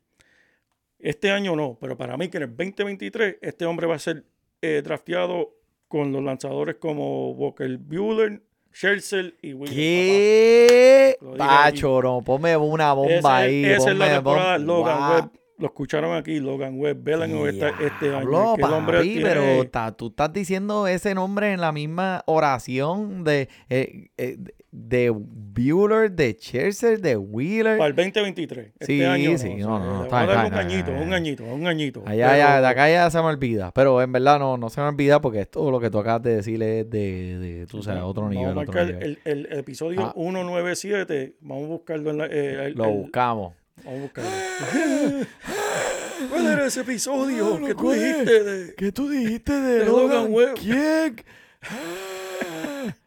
este 0.99 1.31
año 1.31 1.53
no, 1.57 1.77
pero 1.81 1.97
para 1.97 2.15
mí 2.15 2.29
que 2.29 2.37
en 2.37 2.43
el 2.43 2.49
2023 2.49 3.39
este 3.41 3.65
hombre 3.65 3.87
va 3.87 3.95
a 3.95 3.99
ser 3.99 4.23
eh, 4.61 4.81
drafteado 4.81 5.53
con 5.89 6.13
los 6.13 6.23
lanzadores 6.23 6.75
como 6.75 7.31
Walker 7.31 7.77
Bueller, 7.77 8.41
Scherzer 8.73 9.33
y 9.41 9.53
Williams. 9.53 9.75
¿Qué? 9.75 11.17
Lo 11.21 11.27
digo 11.33 11.37
Pacho, 11.37 12.01
no, 12.01 12.21
ponme 12.21 12.55
una 12.57 12.93
bomba 12.93 13.13
Esa, 13.13 13.37
ahí. 13.37 13.65
es- 13.65 13.77
esa 13.81 13.91
es 13.91 13.97
la 13.97 14.05
ponme- 14.05 14.13
temporada 14.15 14.51
de 14.53 14.57
pon- 14.59 14.67
Logan 14.67 14.97
Guau. 14.97 15.13
Webb. 15.15 15.29
Lo 15.61 15.67
escucharon 15.67 16.15
aquí, 16.15 16.39
Logan 16.39 16.77
Webb. 16.79 17.03
Velan 17.03 17.31
este 17.47 17.65
año. 18.07 18.29
Diablo, 18.29 18.55
que 18.57 18.63
el 18.63 18.73
hombre 18.73 18.97
papi, 18.97 19.09
tiene- 19.13 19.29
pero 19.29 19.69
ta- 19.69 19.91
tú 19.91 20.07
estás 20.07 20.33
diciendo 20.33 20.87
ese 20.87 21.13
nombre 21.15 21.53
en 21.53 21.61
la 21.61 21.71
misma 21.71 22.23
oración 22.25 23.23
de, 23.23 23.47
eh, 23.69 24.09
eh, 24.17 24.37
de 24.71 25.09
Bueller, 25.13 26.11
de 26.11 26.33
Scherzer, 26.39 26.99
de 27.01 27.15
Wheeler. 27.17 27.77
Para 27.77 27.89
el 27.89 27.95
2023. 27.95 28.67
Este 28.79 28.85
Sí, 28.85 29.03
año 29.03 29.37
sí, 29.37 29.55
no, 29.55 29.77
no, 29.79 29.85
no, 29.97 30.03
está 30.05 30.21
a 30.21 30.23
acá, 30.23 30.47
un 30.47 30.53
añito, 30.53 30.91
un 30.91 31.13
añito, 31.13 31.43
un 31.43 31.67
añito. 31.67 32.03
Allá, 32.05 32.29
Pero- 32.31 32.61
de 32.61 32.67
acá 32.67 32.89
ya 32.89 33.09
se 33.11 33.17
me 33.19 33.25
olvida. 33.25 33.71
Pero 33.73 34.01
en 34.01 34.11
verdad 34.13 34.39
no, 34.39 34.57
no 34.57 34.69
se 34.69 34.81
me 34.81 34.87
olvida 34.87 35.19
porque 35.21 35.45
todo 35.45 35.69
lo 35.71 35.79
que 35.79 35.89
tú 35.89 35.99
acabas 35.99 36.23
de 36.23 36.37
decir 36.37 36.63
es 36.63 36.89
de, 36.89 37.37
de 37.39 37.67
tú 37.67 37.83
sabes, 37.83 38.01
otro 38.03 38.23
Vamos 38.23 38.37
nivel. 38.37 38.57
a 38.57 38.61
Otro 38.61 38.73
marcar 38.73 38.85
nivel. 38.95 39.19
el, 39.25 39.47
el 39.49 39.59
episodio 39.59 40.01
Ah. 40.05 40.13
197. 40.15 41.35
Vamos 41.41 41.65
a 41.65 41.67
buscarlo 41.67 42.09
en 42.11 42.17
la. 42.17 42.25
eh, 42.27 42.65
el- 42.67 42.73
Lo 42.73 42.85
el- 42.85 42.91
buscamos. 42.93 43.53
Vamos 43.83 43.99
a 43.99 44.01
buscarlo. 44.03 44.31
¿Cuál 46.29 46.47
era 46.47 46.65
ese 46.67 46.81
episodio 46.81 47.53
Mano, 47.55 47.67
que 47.67 47.75
tú 47.75 47.91
dijiste 47.91 48.43
de.? 48.43 48.75
¿Qué 48.75 48.91
tú 48.91 49.09
dijiste 49.09 49.53
De 49.53 49.85
Logan 49.85 50.31
Webb. 50.31 50.55
¿Quién? 50.55 51.15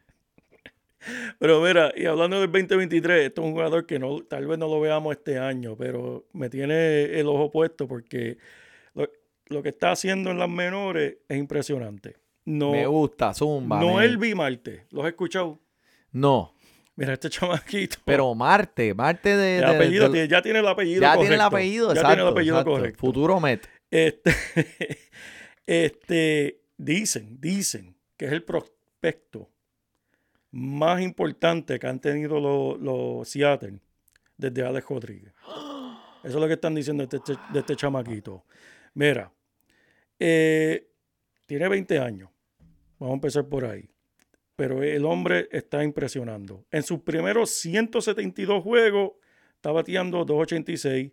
Pero 1.39 1.61
mira, 1.61 1.93
y 1.95 2.07
hablando 2.07 2.41
del 2.41 2.51
2023, 2.51 3.27
esto 3.27 3.43
es 3.43 3.47
un 3.49 3.53
jugador 3.53 3.85
que 3.85 3.99
no, 3.99 4.21
tal 4.23 4.47
vez 4.47 4.59
no 4.59 4.69
lo 4.69 4.81
veamos 4.81 5.15
este 5.15 5.39
año, 5.39 5.77
pero 5.77 6.25
me 6.33 6.49
tiene 6.49 7.05
el 7.21 7.27
ojo 7.27 7.51
puesto 7.51 7.87
porque 7.87 8.39
lo, 8.95 9.07
lo 9.49 9.63
que 9.63 9.69
está 9.69 9.91
haciendo 9.93 10.31
en 10.31 10.39
las 10.39 10.49
menores 10.49 11.19
es 11.29 11.37
impresionante. 11.37 12.17
No, 12.47 12.73
Me 12.73 12.87
gusta, 12.87 13.35
zumba. 13.35 13.81
me- 13.81 13.87
Noel 13.87 14.17
B. 14.17 14.35
Marte, 14.35 14.87
¿los 14.91 15.05
has 15.05 15.11
escuchado? 15.11 15.59
No. 16.11 16.55
Mira, 16.97 17.13
este 17.15 17.29
chamaquito. 17.29 17.97
Pero 18.05 18.35
Marte, 18.35 18.95
Marte 18.95 19.37
de... 19.37 19.59
de- 19.59 19.65
apellido, 19.65 20.09
de- 20.09 20.29
ya 20.29 20.41
tiene 20.43 20.61
el 20.61 20.67
apellido 20.69 21.01
ya 21.01 21.09
correcto. 21.09 21.21
tiene 21.23 21.35
el 21.35 21.41
apellido, 21.41 21.87
Ya 21.89 21.93
exacto. 21.93 22.09
tiene 22.15 22.23
el 22.23 22.29
apellido 22.33 22.55
exacto. 22.57 22.71
correcto. 22.73 23.01
Futuro 23.01 23.41
Met. 23.41 23.67
Este, 23.91 24.33
este, 25.67 26.61
dicen, 26.77 27.41
dicen 27.41 27.97
que 28.17 28.27
es 28.27 28.33
el 28.33 28.43
prospecto 28.45 29.51
más 30.53 31.01
importante 31.01 31.79
que 31.79 31.87
han 31.87 31.99
tenido 32.01 32.39
los, 32.41 32.81
los 32.81 33.29
Seattle 33.29 33.81
desde 34.37 34.65
Alex 34.65 34.87
Rodríguez. 34.89 35.33
Eso 36.23 36.35
es 36.39 36.41
lo 36.41 36.47
que 36.47 36.55
están 36.55 36.75
diciendo 36.75 37.07
de 37.07 37.17
este, 37.17 37.35
de 37.53 37.59
este 37.61 37.77
chamaquito. 37.77 38.45
Mira, 38.95 39.31
eh, 40.19 40.89
tiene 41.45 41.69
20 41.69 41.99
años. 41.99 42.31
Vamos 42.99 43.13
a 43.13 43.17
empezar 43.17 43.45
por 43.47 43.65
ahí. 43.67 43.91
Pero 44.57 44.83
el 44.83 45.05
hombre 45.05 45.49
está 45.51 45.83
impresionando. 45.83 46.65
En 46.71 46.83
sus 46.83 47.01
primeros 47.01 47.51
172 47.51 48.63
juegos 48.63 49.13
está 49.57 49.73
bateando 49.73 50.25
286. 50.25 51.13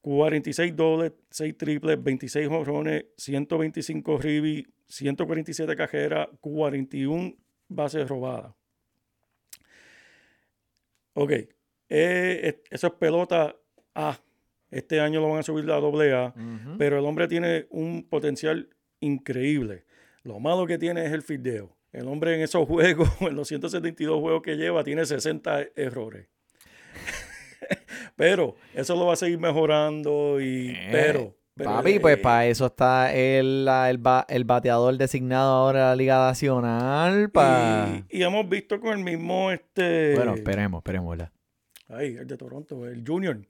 46 0.00 0.76
dobles, 0.76 1.12
6 1.30 1.56
triples, 1.56 2.02
26 2.02 2.48
jonrones, 2.48 3.06
125 3.16 4.18
ribis, 4.18 4.66
147 4.86 5.76
cajeras, 5.76 6.28
41 6.40 7.34
bases 7.68 8.08
robadas. 8.08 8.54
Ok, 11.14 11.30
eh, 11.32 11.48
eh, 11.88 12.62
eso 12.70 12.86
es 12.86 12.92
pelota 12.94 13.56
A. 13.94 14.20
Este 14.70 15.00
año 15.00 15.20
lo 15.20 15.30
van 15.30 15.40
a 15.40 15.42
subir 15.42 15.70
a 15.70 15.80
doble 15.80 16.12
A, 16.12 16.34
pero 16.76 16.98
el 16.98 17.04
hombre 17.06 17.26
tiene 17.26 17.66
un 17.70 18.06
potencial 18.08 18.68
increíble. 19.00 19.84
Lo 20.22 20.38
malo 20.40 20.66
que 20.66 20.78
tiene 20.78 21.06
es 21.06 21.12
el 21.12 21.22
fildeo. 21.22 21.77
El 21.92 22.06
hombre 22.06 22.34
en 22.34 22.42
esos 22.42 22.66
juegos, 22.66 23.08
en 23.20 23.34
los 23.34 23.48
172 23.48 24.20
juegos 24.20 24.42
que 24.42 24.56
lleva, 24.56 24.84
tiene 24.84 25.04
60 25.04 25.68
errores. 25.76 26.28
pero 28.16 28.56
eso 28.74 28.96
lo 28.96 29.06
va 29.06 29.14
a 29.14 29.16
seguir 29.16 29.38
mejorando 29.38 30.40
y 30.40 30.70
Eh, 30.70 30.88
pero, 30.90 31.36
pero, 31.54 31.70
Papi, 31.70 31.98
pues 31.98 32.16
eh, 32.16 32.20
para 32.20 32.46
eso 32.46 32.66
está 32.66 33.14
el, 33.14 33.68
el, 33.68 34.00
el 34.28 34.44
bateador 34.44 34.96
designado 34.96 35.52
ahora 35.52 35.80
de 35.80 35.86
la 35.86 35.96
Liga 35.96 36.18
Nacional. 36.18 37.30
Pa... 37.30 38.04
y, 38.08 38.18
y 38.18 38.22
hemos 38.22 38.48
visto 38.48 38.80
con 38.80 38.98
el 38.98 39.04
mismo 39.04 39.50
este 39.50 40.14
Bueno, 40.14 40.34
esperemos, 40.34 40.80
esperemos, 40.80 41.10
¿verdad? 41.10 41.32
ay, 41.88 42.16
el 42.16 42.26
de 42.26 42.36
Toronto, 42.36 42.86
el 42.86 43.02
Junior, 43.06 43.40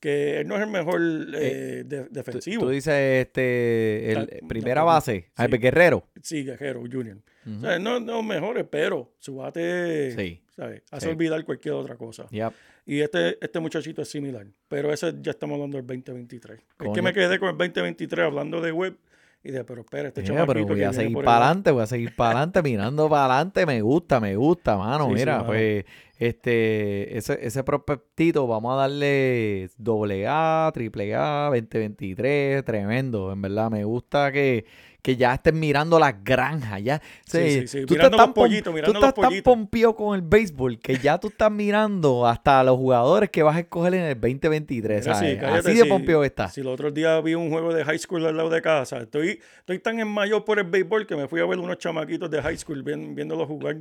que 0.00 0.40
él 0.40 0.48
no 0.48 0.56
es 0.56 0.62
el 0.62 0.68
mejor 0.70 1.00
eh, 1.34 1.84
de- 1.86 2.04
Tú, 2.04 2.08
defensivo. 2.10 2.62
tú 2.64 2.70
dices 2.70 2.94
este, 3.26 4.12
el, 4.12 4.18
Está- 4.30 4.46
primera 4.48 4.82
base, 4.82 5.20
sí. 5.20 5.26
Albert 5.36 5.62
Guerrero. 5.62 6.04
Sí, 6.22 6.42
Guerrero, 6.44 6.80
Junior. 6.90 7.18
O 7.46 7.60
sea, 7.60 7.78
no, 7.78 8.00
no 8.00 8.22
mejores, 8.22 8.66
pero 8.70 9.12
su 9.18 9.36
bate 9.36 10.10
Sí. 10.16 10.42
¿sabes? 10.54 10.82
hace 10.90 11.06
Sí. 11.06 11.12
olvidar 11.12 11.44
cualquier 11.44 11.74
otra 11.74 11.96
cosa. 11.96 12.26
Yep. 12.30 12.52
Y 12.86 13.00
este, 13.00 13.38
este 13.40 13.60
muchachito 13.60 14.02
es 14.02 14.08
similar. 14.08 14.46
Pero 14.68 14.92
ese 14.92 15.14
ya 15.20 15.30
estamos 15.30 15.54
hablando 15.54 15.76
del 15.78 15.86
2023. 15.86 16.58
Es 16.58 16.64
Coño. 16.76 16.92
que 16.92 17.02
me 17.02 17.12
quedé 17.12 17.38
con 17.38 17.50
el 17.50 17.56
2023 17.56 18.26
hablando 18.26 18.60
de 18.60 18.72
web. 18.72 18.96
Y 19.42 19.50
de, 19.52 19.64
pero 19.64 19.80
espera, 19.82 20.08
este 20.08 20.22
Mira, 20.22 20.34
chamaquito 20.34 20.54
pero 20.54 20.66
voy 20.66 20.82
a 20.82 20.92
seguir 20.92 21.22
para 21.22 21.38
lado". 21.38 21.44
adelante, 21.46 21.70
voy 21.70 21.82
a 21.82 21.86
seguir 21.86 22.14
para 22.14 22.30
adelante, 22.32 22.62
mirando 22.62 23.08
para 23.08 23.24
adelante, 23.24 23.64
me 23.64 23.80
gusta, 23.80 24.20
me 24.20 24.36
gusta, 24.36 24.76
mano. 24.76 25.06
Sí, 25.06 25.16
sí, 25.16 25.16
Mira, 25.20 25.36
mano. 25.38 25.46
pues, 25.46 25.84
este, 26.18 27.16
ese, 27.16 27.38
ese 27.46 27.64
prospectito, 27.64 28.46
vamos 28.46 28.74
a 28.74 28.76
darle 28.82 29.70
doble 29.78 30.26
A, 30.28 30.70
triple 30.74 31.14
A, 31.14 31.46
2023, 31.50 32.64
tremendo, 32.64 33.32
en 33.32 33.40
verdad, 33.40 33.70
me 33.70 33.84
gusta 33.84 34.30
que, 34.30 34.66
que 35.02 35.16
ya 35.16 35.34
estén 35.34 35.58
mirando 35.58 35.98
las 35.98 36.22
granjas, 36.22 36.82
ya. 36.82 37.00
Sí, 37.26 37.60
sí, 37.60 37.66
sí, 37.68 37.86
Tú 37.86 37.94
mirando 37.94 38.16
estás 38.16 38.26
los 38.28 38.34
pollitos, 38.34 38.74
tú 38.74 38.78
estás 38.92 39.02
los 39.02 39.14
tan 39.14 39.42
pompío 39.42 39.94
con 39.94 40.14
el 40.14 40.22
béisbol 40.22 40.78
que 40.78 40.96
ya 40.96 41.18
tú 41.18 41.28
estás 41.28 41.50
mirando 41.50 42.26
hasta 42.26 42.62
los 42.64 42.76
jugadores 42.76 43.30
que 43.30 43.42
vas 43.42 43.56
a 43.56 43.60
escoger 43.60 43.94
en 43.94 44.02
el 44.04 44.14
2023, 44.20 45.00
Mira, 45.00 45.14
sí, 45.14 45.20
¿sabes? 45.20 45.38
cállate, 45.40 45.68
Así 45.70 45.78
de 45.78 45.84
pompío 45.86 46.24
está. 46.24 46.48
Si 46.48 46.62
los 46.62 46.74
otros 46.74 46.94
días 46.94 47.22
vi 47.22 47.34
un 47.34 47.50
juego 47.50 47.72
de 47.72 47.84
high 47.84 47.98
school 47.98 48.24
al 48.26 48.36
lado 48.36 48.50
de 48.50 48.62
casa, 48.62 48.98
estoy, 48.98 49.40
estoy 49.58 49.78
tan 49.78 50.00
en 50.00 50.08
mayor 50.08 50.44
por 50.44 50.58
el 50.58 50.64
béisbol 50.66 51.06
que 51.06 51.16
me 51.16 51.28
fui 51.28 51.40
a 51.40 51.46
ver 51.46 51.58
unos 51.58 51.78
chamaquitos 51.78 52.30
de 52.30 52.42
high 52.42 52.56
school 52.56 52.82
viéndolos 52.82 53.46
jugar. 53.46 53.78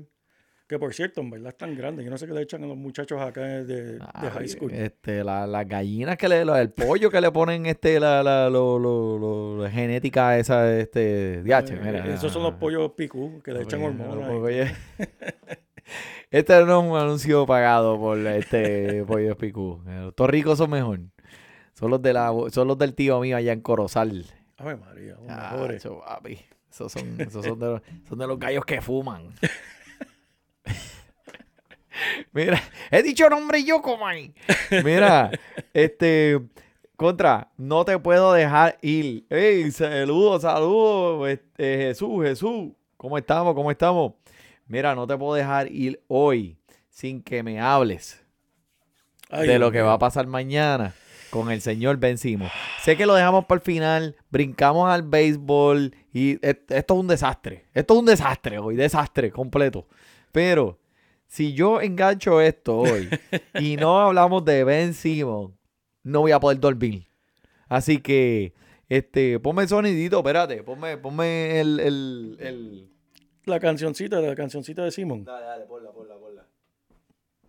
Que 0.69 0.77
por 0.77 0.93
cierto, 0.93 1.21
en 1.21 1.31
verdad 1.31 1.49
están 1.49 1.75
grandes. 1.75 2.05
Yo 2.05 2.11
no 2.11 2.17
sé 2.19 2.27
qué 2.27 2.33
le 2.33 2.43
echan 2.43 2.63
a 2.63 2.67
los 2.67 2.77
muchachos 2.77 3.19
acá 3.19 3.41
de, 3.41 3.65
de 3.97 3.99
high 4.31 4.47
school. 4.47 4.71
Este, 4.71 5.23
la- 5.23 5.47
las 5.47 5.67
gallinas 5.67 6.15
que 6.15 6.29
le, 6.29 6.41
el 6.43 6.69
pollo 6.69 7.09
que 7.09 7.19
le 7.19 7.31
ponen, 7.31 7.65
este, 7.65 7.99
la, 7.99 8.21
la, 8.21 8.51
lo, 8.51 8.77
lo- 8.77 9.17
lo- 9.17 9.63
la 9.63 9.71
genética 9.71 10.37
esa, 10.37 10.77
este, 10.77 11.39
Eh, 11.39 11.41
mira. 11.43 12.13
Esos 12.13 12.31
son 12.31 12.43
los 12.43 12.53
pollos 12.53 12.91
picú 12.91 13.41
que 13.43 13.51
le 13.51 13.63
echan 13.63 13.81
hormonas. 13.83 14.29
oye. 14.29 14.71
Este 16.29 16.53
no 16.63 16.81
es 16.83 16.87
un 16.91 16.97
anuncio 16.97 17.47
pagado 17.47 17.97
por 17.99 18.19
este 18.19 19.03
pollo 19.05 19.35
picú. 19.35 19.81
Los 20.15 20.29
ricos 20.29 20.59
son 20.59 20.69
mejor. 20.69 20.99
Son 21.73 21.89
los, 21.89 21.99
de 21.99 22.13
la, 22.13 22.31
son 22.51 22.67
los 22.67 22.77
del 22.77 22.93
tío 22.93 23.19
mío 23.21 23.37
allá 23.37 23.51
en 23.53 23.61
Corozal. 23.61 24.25
Ave 24.57 24.75
María, 24.75 25.13
los 25.15 25.23
Ah, 25.29 25.49
mejores. 25.53 25.77
eso, 25.77 26.01
papi. 26.05 26.37
Esos 26.69 26.91
son, 26.91 27.19
esos 27.19 27.43
son, 27.43 27.57
de 27.59 27.65
los, 27.65 27.81
son 28.07 28.19
de 28.19 28.27
los 28.27 28.37
gallos 28.37 28.63
que 28.65 28.79
fuman. 28.81 29.29
Mira, 32.31 32.61
he 32.91 33.03
dicho 33.03 33.29
nombre 33.29 33.63
yo, 33.63 33.81
comay. 33.81 34.33
Mira, 34.83 35.31
este, 35.73 36.39
contra, 36.95 37.49
no 37.57 37.83
te 37.85 37.97
puedo 37.99 38.33
dejar 38.33 38.77
ir. 38.81 39.25
Ey, 39.29 39.71
saludos, 39.71 40.43
saludos, 40.43 41.29
este, 41.29 41.77
Jesús, 41.77 42.23
Jesús. 42.23 42.69
¿Cómo 42.97 43.17
estamos? 43.17 43.53
¿Cómo 43.55 43.71
estamos? 43.71 44.13
Mira, 44.67 44.93
no 44.95 45.07
te 45.07 45.17
puedo 45.17 45.33
dejar 45.33 45.71
ir 45.71 46.01
hoy 46.07 46.57
sin 46.89 47.21
que 47.23 47.43
me 47.43 47.59
hables 47.59 48.23
Ay, 49.29 49.47
de 49.47 49.59
lo 49.59 49.71
que 49.71 49.81
va 49.81 49.93
a 49.93 49.99
pasar 49.99 50.27
mañana 50.27 50.93
con 51.31 51.49
el 51.51 51.61
señor 51.61 51.97
Ben 51.97 52.17
Simmons. 52.17 52.51
Sé 52.83 52.95
que 52.97 53.05
lo 53.05 53.15
dejamos 53.15 53.45
para 53.45 53.57
el 53.59 53.63
final, 53.63 54.15
brincamos 54.29 54.89
al 54.89 55.03
béisbol 55.03 55.95
y 56.13 56.33
et- 56.45 56.69
esto 56.71 56.93
es 56.93 56.99
un 56.99 57.07
desastre. 57.07 57.65
Esto 57.73 57.93
es 57.93 57.99
un 57.99 58.05
desastre 58.05 58.59
hoy, 58.59 58.75
desastre 58.75 59.31
completo. 59.31 59.87
Pero 60.31 60.79
si 61.27 61.53
yo 61.53 61.81
engancho 61.81 62.41
esto 62.41 62.77
hoy 62.79 63.09
y 63.59 63.75
no 63.77 63.99
hablamos 63.99 64.43
de 64.45 64.63
Ben 64.63 64.93
Simmons, 64.93 65.53
no 66.03 66.21
voy 66.21 66.31
a 66.31 66.39
poder 66.39 66.59
dormir. 66.59 67.07
Así 67.67 67.99
que, 67.99 68.53
este, 68.87 69.39
ponme 69.39 69.63
el 69.63 69.69
sonidito, 69.69 70.17
espérate, 70.19 70.63
ponme, 70.63 70.97
ponme 70.97 71.59
el, 71.59 71.79
el, 71.79 72.37
el... 72.39 72.89
La 73.45 73.59
cancioncita, 73.59 74.19
la 74.21 74.35
cancioncita 74.35 74.83
de 74.83 74.91
Simon. 74.91 75.23
Dale, 75.23 75.45
dale, 75.45 75.65
ponla, 75.65 75.91
ponla, 75.91 76.15
ponla. 76.17 76.45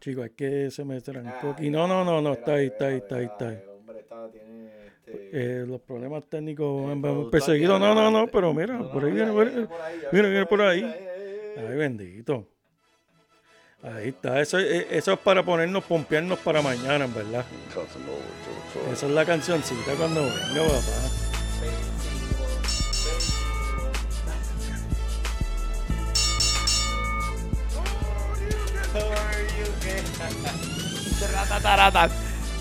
Chicos, 0.01 0.27
es 0.27 0.33
que 0.33 0.71
se 0.71 0.85
me 0.85 0.97
Ah, 0.97 1.01
trancó 1.01 1.51
aquí. 1.51 1.69
No, 1.71 1.87
no, 1.87 2.05
no, 2.05 2.23
no, 2.23 2.33
está 2.33 2.55
ahí, 2.55 2.67
está 2.67 2.87
ahí, 2.87 2.97
está 2.99 3.17
ahí, 3.17 3.25
está 3.27 3.49
ahí. 3.49 3.59
El 3.63 3.69
hombre 3.69 3.99
está, 4.01 4.31
tiene, 4.31 4.71
este, 4.87 5.31
Eh, 5.33 5.67
los 5.67 5.81
problemas 5.83 6.25
técnicos 6.29 6.87
me 6.97 7.09
han 7.09 7.31
perseguido. 7.31 7.79
No, 7.79 7.95
no, 7.95 8.11
no, 8.11 8.27
pero 8.29 8.55
mira, 8.55 8.79
por 8.91 9.05
ahí 9.05 9.13
viene, 9.13 9.33
por 9.33 9.45
viene 9.45 9.61
ahí. 9.61 9.67
por 9.67 9.81
ahí, 9.83 9.99
Mira, 10.13 10.29
viene 10.29 10.47
por 10.47 10.61
ahí. 10.63 10.83
Ay, 11.57 11.77
bendito. 11.77 12.49
Ahí 13.83 14.09
está. 14.09 14.41
Eso, 14.41 14.59
es- 14.59 14.87
eso 14.91 15.13
es 15.15 15.19
para 15.21 15.43
ponernos, 15.43 15.85
pompearnos 15.85 16.39
para 16.41 16.61
mañana, 16.61 17.05
en 17.07 17.15
verdad. 17.15 17.45
Esa 18.93 19.07
es 19.07 19.13
la 19.13 19.25
cancioncita 19.25 19.95
cuando 19.97 20.23
venga, 20.23 20.63
papá. 20.67 22.11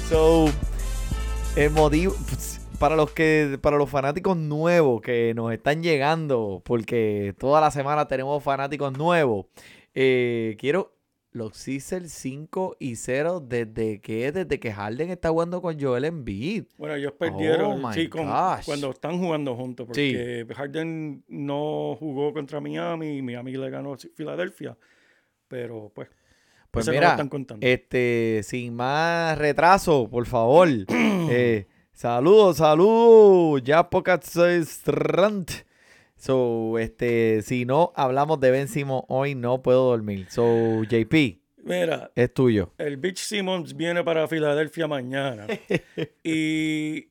So, 0.09 0.45
el 1.55 1.69
motivo 1.71 2.15
pues, 2.27 2.61
para 2.79 2.95
los 2.95 3.11
que 3.11 3.57
para 3.61 3.77
los 3.77 3.89
fanáticos 3.89 4.37
nuevos 4.37 5.01
que 5.01 5.33
nos 5.35 5.51
están 5.53 5.81
llegando, 5.83 6.61
porque 6.65 7.33
toda 7.37 7.61
la 7.61 7.71
semana 7.71 8.07
tenemos 8.07 8.43
fanáticos 8.43 8.97
nuevos. 8.97 9.45
eh, 9.95 10.55
quiero 10.59 10.93
los 11.31 11.55
Sixers 11.57 12.11
5 12.11 12.77
y 12.79 12.95
0 12.95 13.39
desde 13.47 14.01
que 14.01 14.31
desde 14.31 14.59
que 14.59 14.71
Harden 14.73 15.11
está 15.11 15.29
jugando 15.29 15.61
con 15.61 15.79
Joel 15.79 16.05
Embiid. 16.05 16.63
Bueno, 16.77 16.95
ellos 16.95 17.11
perdieron, 17.13 17.85
Oh, 17.85 17.93
sí, 17.93 18.07
con- 18.09 18.27
cuando 18.65 18.89
están 18.89 19.19
jugando 19.19 19.55
juntos, 19.55 19.85
porque 19.87 20.45
Harden 20.55 21.23
no 21.27 21.95
jugó 21.99 22.33
contra 22.33 22.59
Miami 22.59 23.17
y 23.17 23.21
Miami 23.21 23.51
le 23.53 23.69
ganó 23.69 23.93
a 23.93 23.97
Filadelfia. 23.97 24.75
Pero 25.47 25.91
pues, 25.93 26.09
Pues 26.71 26.85
no 26.87 26.93
mira, 26.93 27.11
están 27.11 27.29
contando. 27.29 27.65
este, 27.65 28.41
sin 28.43 28.73
más 28.75 29.37
retraso, 29.37 30.07
por 30.09 30.25
favor. 30.25 30.67
eh, 30.89 31.67
saludos, 31.91 32.57
saludos. 32.57 33.61
Ya 33.63 33.87
Pocket 33.89 34.19
Strand. 34.63 35.49
So, 36.19 36.77
este, 36.77 37.41
si 37.41 37.65
no 37.65 37.91
hablamos 37.95 38.39
de 38.39 38.51
Ben 38.51 38.67
Simmons 38.67 39.03
hoy, 39.07 39.33
no 39.35 39.61
puedo 39.61 39.85
dormir. 39.89 40.27
So, 40.29 40.83
JP, 40.83 41.39
Mira, 41.63 42.11
es 42.15 42.33
tuyo. 42.33 42.73
el 42.77 42.97
Beach 42.97 43.17
Simmons 43.19 43.75
viene 43.75 44.03
para 44.03 44.27
Filadelfia 44.27 44.87
mañana. 44.87 45.47
y 46.23 47.07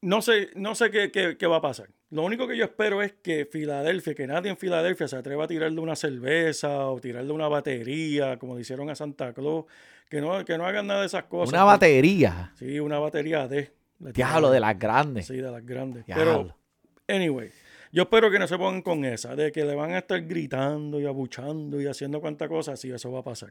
no 0.00 0.22
sé, 0.22 0.50
no 0.54 0.74
sé 0.74 0.90
qué, 0.90 1.10
qué- 1.10 1.36
qué 1.36 1.46
va 1.46 1.56
a 1.56 1.60
pasar. 1.60 1.88
Lo 2.10 2.22
único 2.22 2.48
que 2.48 2.56
yo 2.56 2.64
espero 2.64 3.02
es 3.02 3.12
que 3.22 3.44
Filadelfia, 3.44 4.14
que 4.14 4.26
nadie 4.26 4.50
en 4.50 4.56
Filadelfia 4.56 5.08
se 5.08 5.16
atreva 5.16 5.44
a 5.44 5.48
tirarle 5.48 5.80
una 5.80 5.96
cerveza 5.96 6.86
o 6.88 7.00
tirarle 7.00 7.32
una 7.32 7.48
batería, 7.48 8.38
como 8.38 8.54
le 8.54 8.62
hicieron 8.62 8.88
a 8.88 8.94
Santa 8.94 9.34
Claus, 9.34 9.66
que 10.08 10.20
no, 10.22 10.42
que 10.46 10.56
no 10.56 10.64
hagan 10.66 10.86
nada 10.86 11.00
de 11.00 11.06
esas 11.06 11.24
cosas. 11.24 11.52
Una 11.52 11.64
batería. 11.64 12.52
Sí, 12.54 12.80
una 12.80 12.98
batería 12.98 13.46
de. 13.46 13.70
Diablo, 13.98 14.50
de 14.50 14.60
las 14.60 14.78
grandes. 14.78 15.26
Sí, 15.26 15.36
de 15.36 15.50
las 15.50 15.66
grandes. 15.66 16.06
Diablo. 16.06 16.24
Pero, 16.24 16.56
anyway, 17.08 17.50
yo 17.92 18.02
espero 18.04 18.30
que 18.30 18.38
no 18.38 18.46
se 18.46 18.56
pongan 18.58 18.82
con 18.82 19.04
esa, 19.04 19.34
de 19.34 19.50
que 19.50 19.64
le 19.64 19.74
van 19.74 19.92
a 19.92 19.98
estar 19.98 20.20
gritando 20.22 21.00
y 21.00 21.06
abuchando 21.06 21.80
y 21.80 21.86
haciendo 21.86 22.20
cuanta 22.20 22.46
cosa, 22.48 22.76
sí, 22.76 22.90
eso 22.90 23.10
va 23.10 23.20
a 23.20 23.24
pasar. 23.24 23.50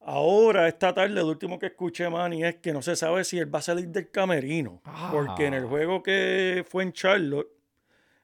Ahora, 0.00 0.68
esta 0.68 0.94
tarde, 0.94 1.14
lo 1.14 1.26
último 1.26 1.58
que 1.58 1.66
escuché, 1.66 2.08
Manny, 2.08 2.44
es 2.44 2.56
que 2.56 2.72
no 2.72 2.80
se 2.80 2.94
sabe 2.94 3.24
si 3.24 3.38
él 3.38 3.52
va 3.52 3.58
a 3.58 3.62
salir 3.62 3.88
del 3.88 4.10
camerino. 4.10 4.80
Porque 5.10 5.46
en 5.46 5.54
el 5.54 5.64
Ah. 5.64 5.68
juego 5.68 6.02
que 6.02 6.64
fue 6.68 6.84
en 6.84 6.92
Charlotte, 6.92 7.48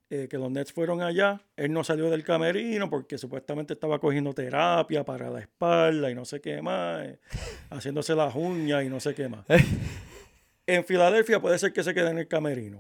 eh, 0.09 0.29
que 0.31 0.39
los 0.39 0.49
Nets 0.51 0.73
fueron 0.73 1.03
allá, 1.03 1.41
él 1.57 1.73
no 1.73 1.83
salió 1.83 2.09
del 2.09 2.23
camerino 2.23 2.89
porque 2.89 3.19
supuestamente 3.19 3.73
estaba 3.73 3.99
cogiendo 3.99 4.33
terapia 4.33 5.03
para 5.05 5.29
la 5.31 5.41
espalda 5.41 6.09
y 6.11 6.15
no 6.15 6.25
sé 6.25 6.41
qué 6.41 6.63
más, 6.63 7.05
eh, 7.05 7.19
haciéndose 7.71 8.15
las 8.15 8.33
uñas 8.37 8.85
y 8.85 8.89
no 8.89 9.01
sé 9.01 9.15
qué 9.15 9.29
más. 9.29 9.45
En 10.65 10.85
Filadelfia 10.85 11.41
puede 11.41 11.59
ser 11.59 11.73
que 11.73 11.83
se 11.83 11.93
quede 11.93 12.11
en 12.11 12.19
el 12.19 12.29
camerino. 12.29 12.77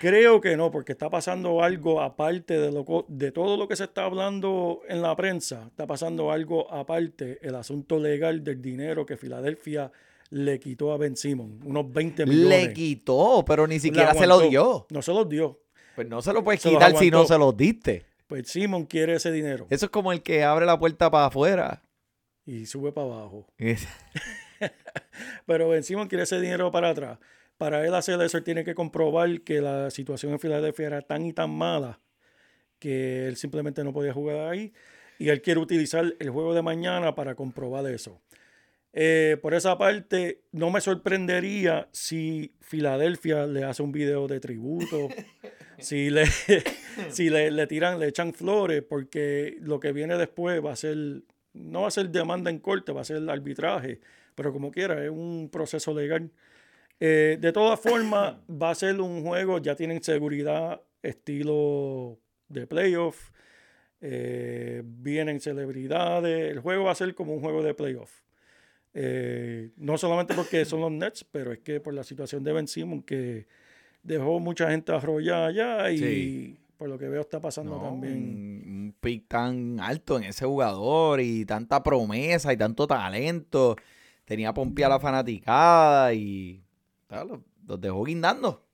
Creo 0.00 0.40
que 0.40 0.56
no, 0.56 0.70
porque 0.70 0.92
está 0.92 1.10
pasando 1.10 1.62
algo 1.62 2.00
aparte 2.00 2.58
de, 2.58 2.70
lo, 2.70 3.04
de 3.08 3.32
todo 3.32 3.56
lo 3.56 3.66
que 3.66 3.76
se 3.76 3.84
está 3.84 4.04
hablando 4.04 4.82
en 4.88 5.02
la 5.02 5.16
prensa. 5.16 5.66
Está 5.68 5.86
pasando 5.86 6.30
algo 6.30 6.72
aparte, 6.72 7.38
el 7.42 7.54
asunto 7.54 7.98
legal 7.98 8.44
del 8.44 8.62
dinero 8.62 9.04
que 9.04 9.16
Filadelfia 9.16 9.90
le 10.30 10.60
quitó 10.60 10.92
a 10.92 10.98
Ben 10.98 11.16
Simon, 11.16 11.60
unos 11.64 11.92
20 11.92 12.26
millones. 12.26 12.66
Le 12.66 12.72
quitó, 12.72 13.44
pero 13.46 13.66
ni 13.66 13.80
siquiera 13.80 14.14
se 14.14 14.26
lo 14.26 14.40
dio. 14.40 14.86
No 14.90 15.02
se 15.02 15.12
los 15.12 15.28
dio. 15.28 15.60
Pues 15.94 16.08
no 16.08 16.22
se 16.22 16.32
lo 16.32 16.44
puedes 16.44 16.62
Se 16.62 16.70
quitar 16.70 16.96
si 16.96 17.10
no 17.10 17.26
se 17.26 17.36
los 17.38 17.56
diste. 17.56 18.06
Pues 18.28 18.48
Simon 18.48 18.84
quiere 18.84 19.14
ese 19.14 19.32
dinero 19.32 19.66
Eso 19.70 19.86
es 19.86 19.90
como 19.90 20.12
el 20.12 20.22
que 20.22 20.44
abre 20.44 20.66
la 20.66 20.78
puerta 20.78 21.10
para 21.10 21.26
afuera. 21.26 21.82
y 22.44 22.66
sube 22.66 22.92
para 22.92 23.06
abajo. 23.06 23.46
Pero 25.46 25.68
Ben 25.68 25.82
Simon 25.82 26.08
quiere 26.08 26.24
ese 26.24 26.40
dinero 26.40 26.70
para 26.70 26.90
atrás. 26.90 27.18
Para 27.58 27.84
él 27.84 27.94
hacer 27.94 28.20
eso, 28.22 28.38
él 28.38 28.44
tiene 28.44 28.64
que 28.64 28.74
comprobar 28.74 29.40
que 29.42 29.60
la 29.60 29.90
situación 29.90 30.32
en 30.32 30.38
Filadelfia 30.38 30.86
era 30.86 31.02
tan 31.02 31.26
y 31.26 31.32
tan 31.32 31.50
mala 31.50 32.00
que 32.78 33.26
él 33.26 33.36
simplemente 33.36 33.82
no 33.82 33.92
podía 33.92 34.12
jugar 34.12 34.48
ahí. 34.48 34.72
Y 35.18 35.30
él 35.30 35.42
quiere 35.42 35.58
utilizar 35.58 36.14
el 36.20 36.30
juego 36.30 36.54
de 36.54 36.62
mañana 36.62 37.16
para 37.16 37.34
comprobar 37.34 37.84
eso. 37.86 38.20
Eh, 38.92 39.36
por 39.42 39.54
esa 39.54 39.76
parte, 39.76 40.42
no 40.52 40.70
me 40.70 40.80
sorprendería 40.80 41.88
si 41.92 42.54
Filadelfia 42.60 43.46
le 43.46 43.64
hace 43.64 43.82
un 43.82 43.92
video 43.92 44.28
de 44.28 44.40
tributo, 44.40 45.08
si, 45.78 46.10
le, 46.10 46.26
si 47.10 47.28
le, 47.28 47.50
le 47.50 47.66
tiran, 47.66 47.98
le 47.98 48.08
echan 48.08 48.32
flores, 48.32 48.82
porque 48.82 49.56
lo 49.60 49.80
que 49.80 49.92
viene 49.92 50.16
después 50.16 50.64
va 50.64 50.72
a 50.72 50.76
ser, 50.76 50.96
no 51.52 51.82
va 51.82 51.88
a 51.88 51.92
ser 51.92 52.10
demanda 52.10 52.50
en 52.50 52.60
corte, 52.60 52.92
va 52.92 53.02
a 53.02 53.04
ser 53.04 53.28
arbitraje, 53.28 54.00
pero 54.34 54.52
como 54.52 54.70
quiera, 54.70 55.04
es 55.04 55.10
un 55.10 55.48
proceso 55.50 55.92
legal. 55.92 56.30
Eh, 57.00 57.38
de 57.40 57.52
todas 57.52 57.78
formas, 57.80 58.36
va 58.50 58.70
a 58.70 58.74
ser 58.74 59.00
un 59.00 59.22
juego, 59.22 59.58
ya 59.58 59.74
tienen 59.76 60.02
seguridad 60.02 60.80
estilo 61.02 62.18
de 62.48 62.66
playoff, 62.66 63.30
eh, 64.00 64.82
vienen 64.84 65.40
celebridades, 65.40 66.50
el 66.50 66.60
juego 66.60 66.84
va 66.84 66.92
a 66.92 66.96
ser 66.96 67.14
como 67.14 67.34
un 67.34 67.40
juego 67.40 67.62
de 67.62 67.74
playoff. 67.74 68.10
Eh, 68.94 69.70
no 69.76 69.98
solamente 69.98 70.34
porque 70.34 70.64
son 70.64 70.80
los 70.80 70.90
Nets, 70.90 71.24
pero 71.24 71.52
es 71.52 71.58
que 71.60 71.78
por 71.80 71.94
la 71.94 72.02
situación 72.04 72.42
de 72.42 72.52
Ben 72.52 72.66
Simon 72.66 73.02
que 73.02 73.46
dejó 74.02 74.40
mucha 74.40 74.70
gente 74.70 74.92
arrollada 74.92 75.46
allá 75.48 75.90
y 75.90 75.98
Sí. 75.98 76.58
por 76.76 76.88
lo 76.88 76.98
que 76.98 77.08
veo 77.08 77.20
está 77.20 77.38
pasando 77.40 77.76
No, 77.76 77.82
también. 77.82 78.14
Un, 78.14 78.62
un 78.66 78.94
pick 78.98 79.28
tan 79.28 79.78
alto 79.78 80.16
en 80.16 80.24
ese 80.24 80.46
jugador 80.46 81.20
y 81.20 81.44
tanta 81.44 81.82
promesa 81.82 82.52
y 82.52 82.56
tanto 82.56 82.86
talento. 82.86 83.76
Tenía 84.24 84.52
pompía 84.54 84.88
la 84.88 84.98
fanaticada 84.98 86.12
y 86.14 86.62
claro, 87.08 87.26
los, 87.28 87.40
los 87.66 87.80
dejó 87.80 88.04
guindando. 88.04 88.64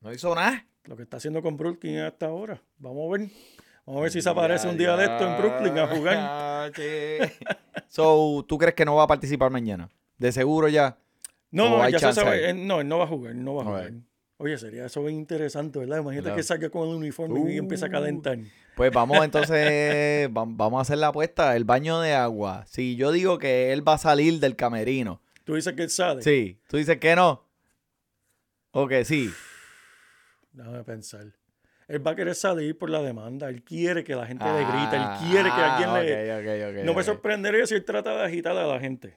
No 0.00 0.12
hizo 0.12 0.34
nada. 0.34 0.66
Lo 0.84 0.96
que 0.96 1.02
está 1.02 1.18
haciendo 1.18 1.42
con 1.42 1.56
Brooklyn 1.58 1.98
hasta 1.98 2.26
ahora. 2.26 2.62
Vamos 2.78 3.06
a 3.14 3.18
ver. 3.18 3.28
Vamos 3.86 4.00
a 4.00 4.02
ver 4.04 4.12
si 4.12 4.22
se 4.22 4.28
aparece 4.30 4.68
un 4.68 4.78
día 4.78 4.96
de 4.96 5.04
esto 5.04 5.26
en 5.28 5.36
Brooklyn 5.42 5.78
a 5.78 5.86
jugar. 5.88 6.72
so, 7.88 8.44
¿tú 8.48 8.58
crees 8.58 8.74
que 8.74 8.84
no 8.84 8.96
va 8.96 9.04
a 9.04 9.06
participar 9.06 9.50
mañana? 9.50 9.88
De 10.18 10.32
seguro 10.32 10.68
ya. 10.68 10.98
No, 11.50 11.76
¿O 11.76 11.82
hay 11.82 11.92
ya 11.92 11.98
se 11.98 12.12
sabe. 12.12 12.50
Él, 12.50 12.66
no, 12.66 12.80
él 12.80 12.88
no 12.88 12.98
va 12.98 13.04
a 13.04 13.08
jugar. 13.08 13.34
no 13.34 13.54
va 13.56 13.62
a 13.62 13.64
jugar. 13.66 13.92
Oye, 14.38 14.56
sería 14.56 14.86
eso 14.86 15.02
bien 15.04 15.16
interesante, 15.18 15.78
¿verdad? 15.78 15.98
Imagínate 15.98 16.24
Claro. 16.28 16.36
que 16.36 16.42
salga 16.42 16.70
con 16.70 16.88
el 16.88 16.94
uniforme 16.94 17.52
y 17.52 17.58
empieza 17.58 17.86
a 17.86 17.88
Uh. 17.88 17.92
calentar. 17.92 18.38
Pues 18.76 18.90
vamos 18.92 19.22
entonces, 19.22 20.30
vam- 20.32 20.56
vamos 20.56 20.78
a 20.78 20.82
hacer 20.82 20.96
la 20.98 21.08
apuesta, 21.08 21.56
el 21.56 21.64
baño 21.64 22.00
de 22.00 22.14
agua. 22.14 22.64
Si 22.66 22.96
yo 22.96 23.12
digo 23.12 23.38
que 23.38 23.72
él 23.72 23.86
va 23.86 23.94
a 23.94 23.98
salir 23.98 24.40
del 24.40 24.56
camerino, 24.56 25.20
Tú 25.44 25.56
dices 25.56 25.74
que 25.74 25.82
él 25.82 25.90
sale. 25.90 26.22
sí, 26.22 26.58
tú 26.68 26.76
dices 26.78 26.98
que 26.98 27.14
no. 27.16 27.44
O 28.72 28.86
que 28.86 29.04
sí. 29.04 29.30
Déjame 30.52 30.84
pensar. 30.84 31.26
Él 31.88 32.06
va 32.06 32.12
a 32.12 32.14
querer 32.14 32.36
salir 32.36 32.78
por 32.78 32.88
la 32.88 33.02
demanda. 33.02 33.48
Él 33.48 33.64
quiere 33.64 34.04
que 34.04 34.14
la 34.14 34.24
gente 34.24 34.44
le 34.44 34.60
grite. 34.60 34.96
Ah, 34.96 35.18
Él 35.20 35.28
quiere 35.28 35.50
que 35.50 35.60
alguien 35.60 35.92
le. 35.92 36.32
ok, 36.32 36.70
ok, 36.70 36.78
ok, 36.78 36.84
no 36.84 36.94
me 36.94 37.00
ok. 37.00 37.04
sorprendería 37.04 37.66
si 37.66 37.74
él 37.74 37.84
trata 37.84 38.16
de 38.16 38.24
agitar 38.24 38.56
a 38.56 38.66
la 38.66 38.78
gente. 38.78 39.16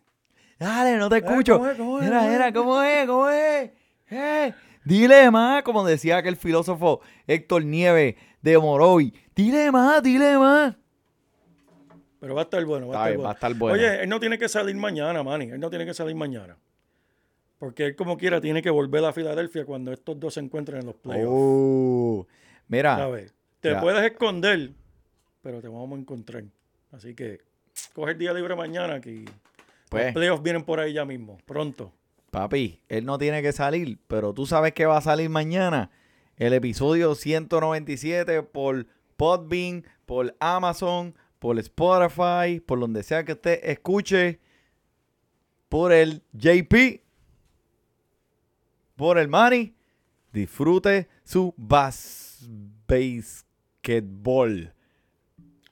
Dale, 0.58 0.98
no 0.98 1.08
te 1.08 1.18
escucho. 1.18 1.58
¿cómo 1.58 1.70
es, 1.70 1.78
cómo 1.78 2.00
es, 2.00 2.12
es? 2.12 2.30
mira, 2.30 2.52
¿cómo 2.52 2.82
es? 2.82 3.06
¿Cómo 3.06 3.30
es? 3.30 3.70
Eh, 4.10 4.54
dile 4.84 5.30
más, 5.30 5.62
como 5.62 5.86
decía 5.86 6.18
aquel 6.18 6.36
filósofo 6.36 7.02
Héctor 7.28 7.64
Nieve 7.64 8.18
de 8.42 8.58
Moroy. 8.58 9.14
Dile 9.36 9.72
más, 9.72 10.02
dile 10.02 10.38
más. 10.40 10.76
Pero 12.20 12.34
va 12.34 12.42
a 12.42 12.44
estar 12.46 12.64
bueno. 12.66 12.88
Va, 12.88 12.94
a, 12.94 12.98
estar 12.98 13.10
bien, 13.10 13.18
bueno. 13.18 13.24
va 13.24 13.30
a 13.30 13.34
estar 13.34 13.54
bueno. 13.54 13.76
Oye, 13.76 14.04
él 14.04 14.10
no 14.10 14.20
tiene 14.20 14.40
que 14.40 14.50
salir 14.50 14.76
mañana, 14.76 15.22
Manny. 15.22 15.52
Él 15.52 15.60
no 15.60 15.70
tiene 15.70 15.86
que 15.86 15.94
salir 15.94 16.16
mañana. 16.16 16.58
Porque 17.64 17.86
él, 17.86 17.96
como 17.96 18.18
quiera, 18.18 18.42
tiene 18.42 18.62
que 18.62 18.70
volver 18.70 19.06
a 19.06 19.14
Filadelfia 19.14 19.64
cuando 19.64 19.94
estos 19.94 20.20
dos 20.20 20.34
se 20.34 20.42
encuentren 20.42 20.82
en 20.82 20.86
los 20.88 20.96
playoffs. 20.96 21.32
Oh, 21.34 22.28
mira, 22.68 22.98
¿Sabes? 22.98 23.34
Te 23.62 23.72
Ya. 23.72 23.80
puedes 23.80 24.04
esconder, 24.04 24.72
pero 25.42 25.62
te 25.62 25.70
vamos 25.70 25.94
a 25.98 26.02
encontrar. 26.02 26.44
Así 26.92 27.16
que 27.16 27.40
coge 27.94 28.12
el 28.12 28.18
día 28.18 28.34
libre 28.34 28.54
mañana 28.58 29.00
que 29.00 29.24
Pues. 29.88 30.08
los 30.08 30.14
playoffs 30.14 30.44
vienen 30.44 30.64
por 30.66 30.82
ahí 30.82 30.92
ya 30.92 31.06
mismo, 31.06 31.38
pronto. 31.46 31.94
papi, 32.32 32.82
él 32.90 33.06
no 33.06 33.18
tiene 33.18 33.42
que 33.42 33.54
salir, 33.54 33.98
pero 34.10 34.34
tú 34.34 34.46
sabes 34.46 34.74
que 34.74 34.86
va 34.86 34.98
a 34.98 35.02
salir 35.02 35.30
mañana. 35.30 35.90
El 36.36 36.52
episodio 36.52 37.16
197 37.16 38.44
por 38.44 38.88
Podbean, 39.16 39.86
por 40.06 40.36
Amazon, 40.42 41.16
por 41.40 41.58
Spotify, 41.60 42.60
por 42.60 42.82
donde 42.82 43.04
sea 43.04 43.24
que 43.24 43.32
usted 43.32 43.62
escuche, 43.64 44.42
por 45.70 45.94
el 45.94 46.24
JP, 46.34 47.03
por 48.96 49.18
el 49.18 49.28
Manny. 49.28 49.74
Disfrute 50.32 51.08
su 51.24 51.54
bas 51.58 52.48
basketball. 52.88 54.74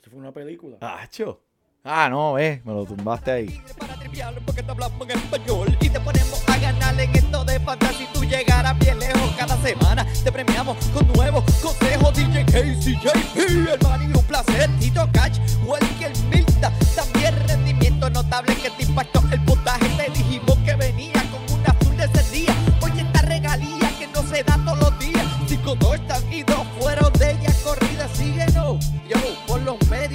Eso 0.01 0.09
fue 0.09 0.19
una 0.19 0.31
película. 0.31 0.77
Acho. 0.81 1.41
Ah, 1.83 2.07
no, 2.09 2.37
eh, 2.37 2.61
me 2.63 2.73
lo 2.73 2.85
tumbaste 2.85 3.31
ahí. 3.31 3.59
para 3.79 3.95
trivial 3.95 4.39
porque 4.45 4.61
te 4.61 4.69
hablamos 4.69 5.01
en 5.01 5.17
español 5.17 5.75
y 5.81 5.89
te 5.89 5.99
ponemos 5.99 6.47
a 6.47 6.57
ganar 6.59 6.99
en 6.99 7.15
esto 7.15 7.43
de 7.43 7.59
fantasía 7.59 8.07
y 8.07 8.13
tú 8.13 8.23
llegarás 8.23 8.77
bien 8.77 8.99
lejos 8.99 9.33
cada 9.35 9.57
semana 9.63 10.05
te 10.23 10.31
premiamos 10.31 10.77
con 10.93 11.07
nuevos 11.13 11.43
consejos 11.59 12.13
DJ 12.13 12.45
Casey 12.45 12.95
JP 13.01 13.35
el 13.73 13.79
man 13.81 14.03
y 14.03 14.15
un 14.15 14.23
placer 14.25 14.69
Tito 14.79 15.09
Cash 15.11 15.39
Welker 15.65 16.11
Milta 16.29 16.71
también 16.95 17.33
rendimiento 17.47 18.11
notable 18.11 18.55
que 18.57 18.69
te 18.69 18.83
impactó 18.83 19.23
el 19.31 19.43
puntaje 19.43 19.87
te 19.97 20.11
dijimos 20.11 20.50
y 26.29 26.43
dos 26.43 26.65
fueron 26.79 27.11
de 27.13 27.31
ella 27.31 27.53
corrida 27.63 28.07
síguenos 28.13 28.91
yo 29.09 29.17
por 29.47 29.61
los 29.61 29.77
medios 29.89 30.10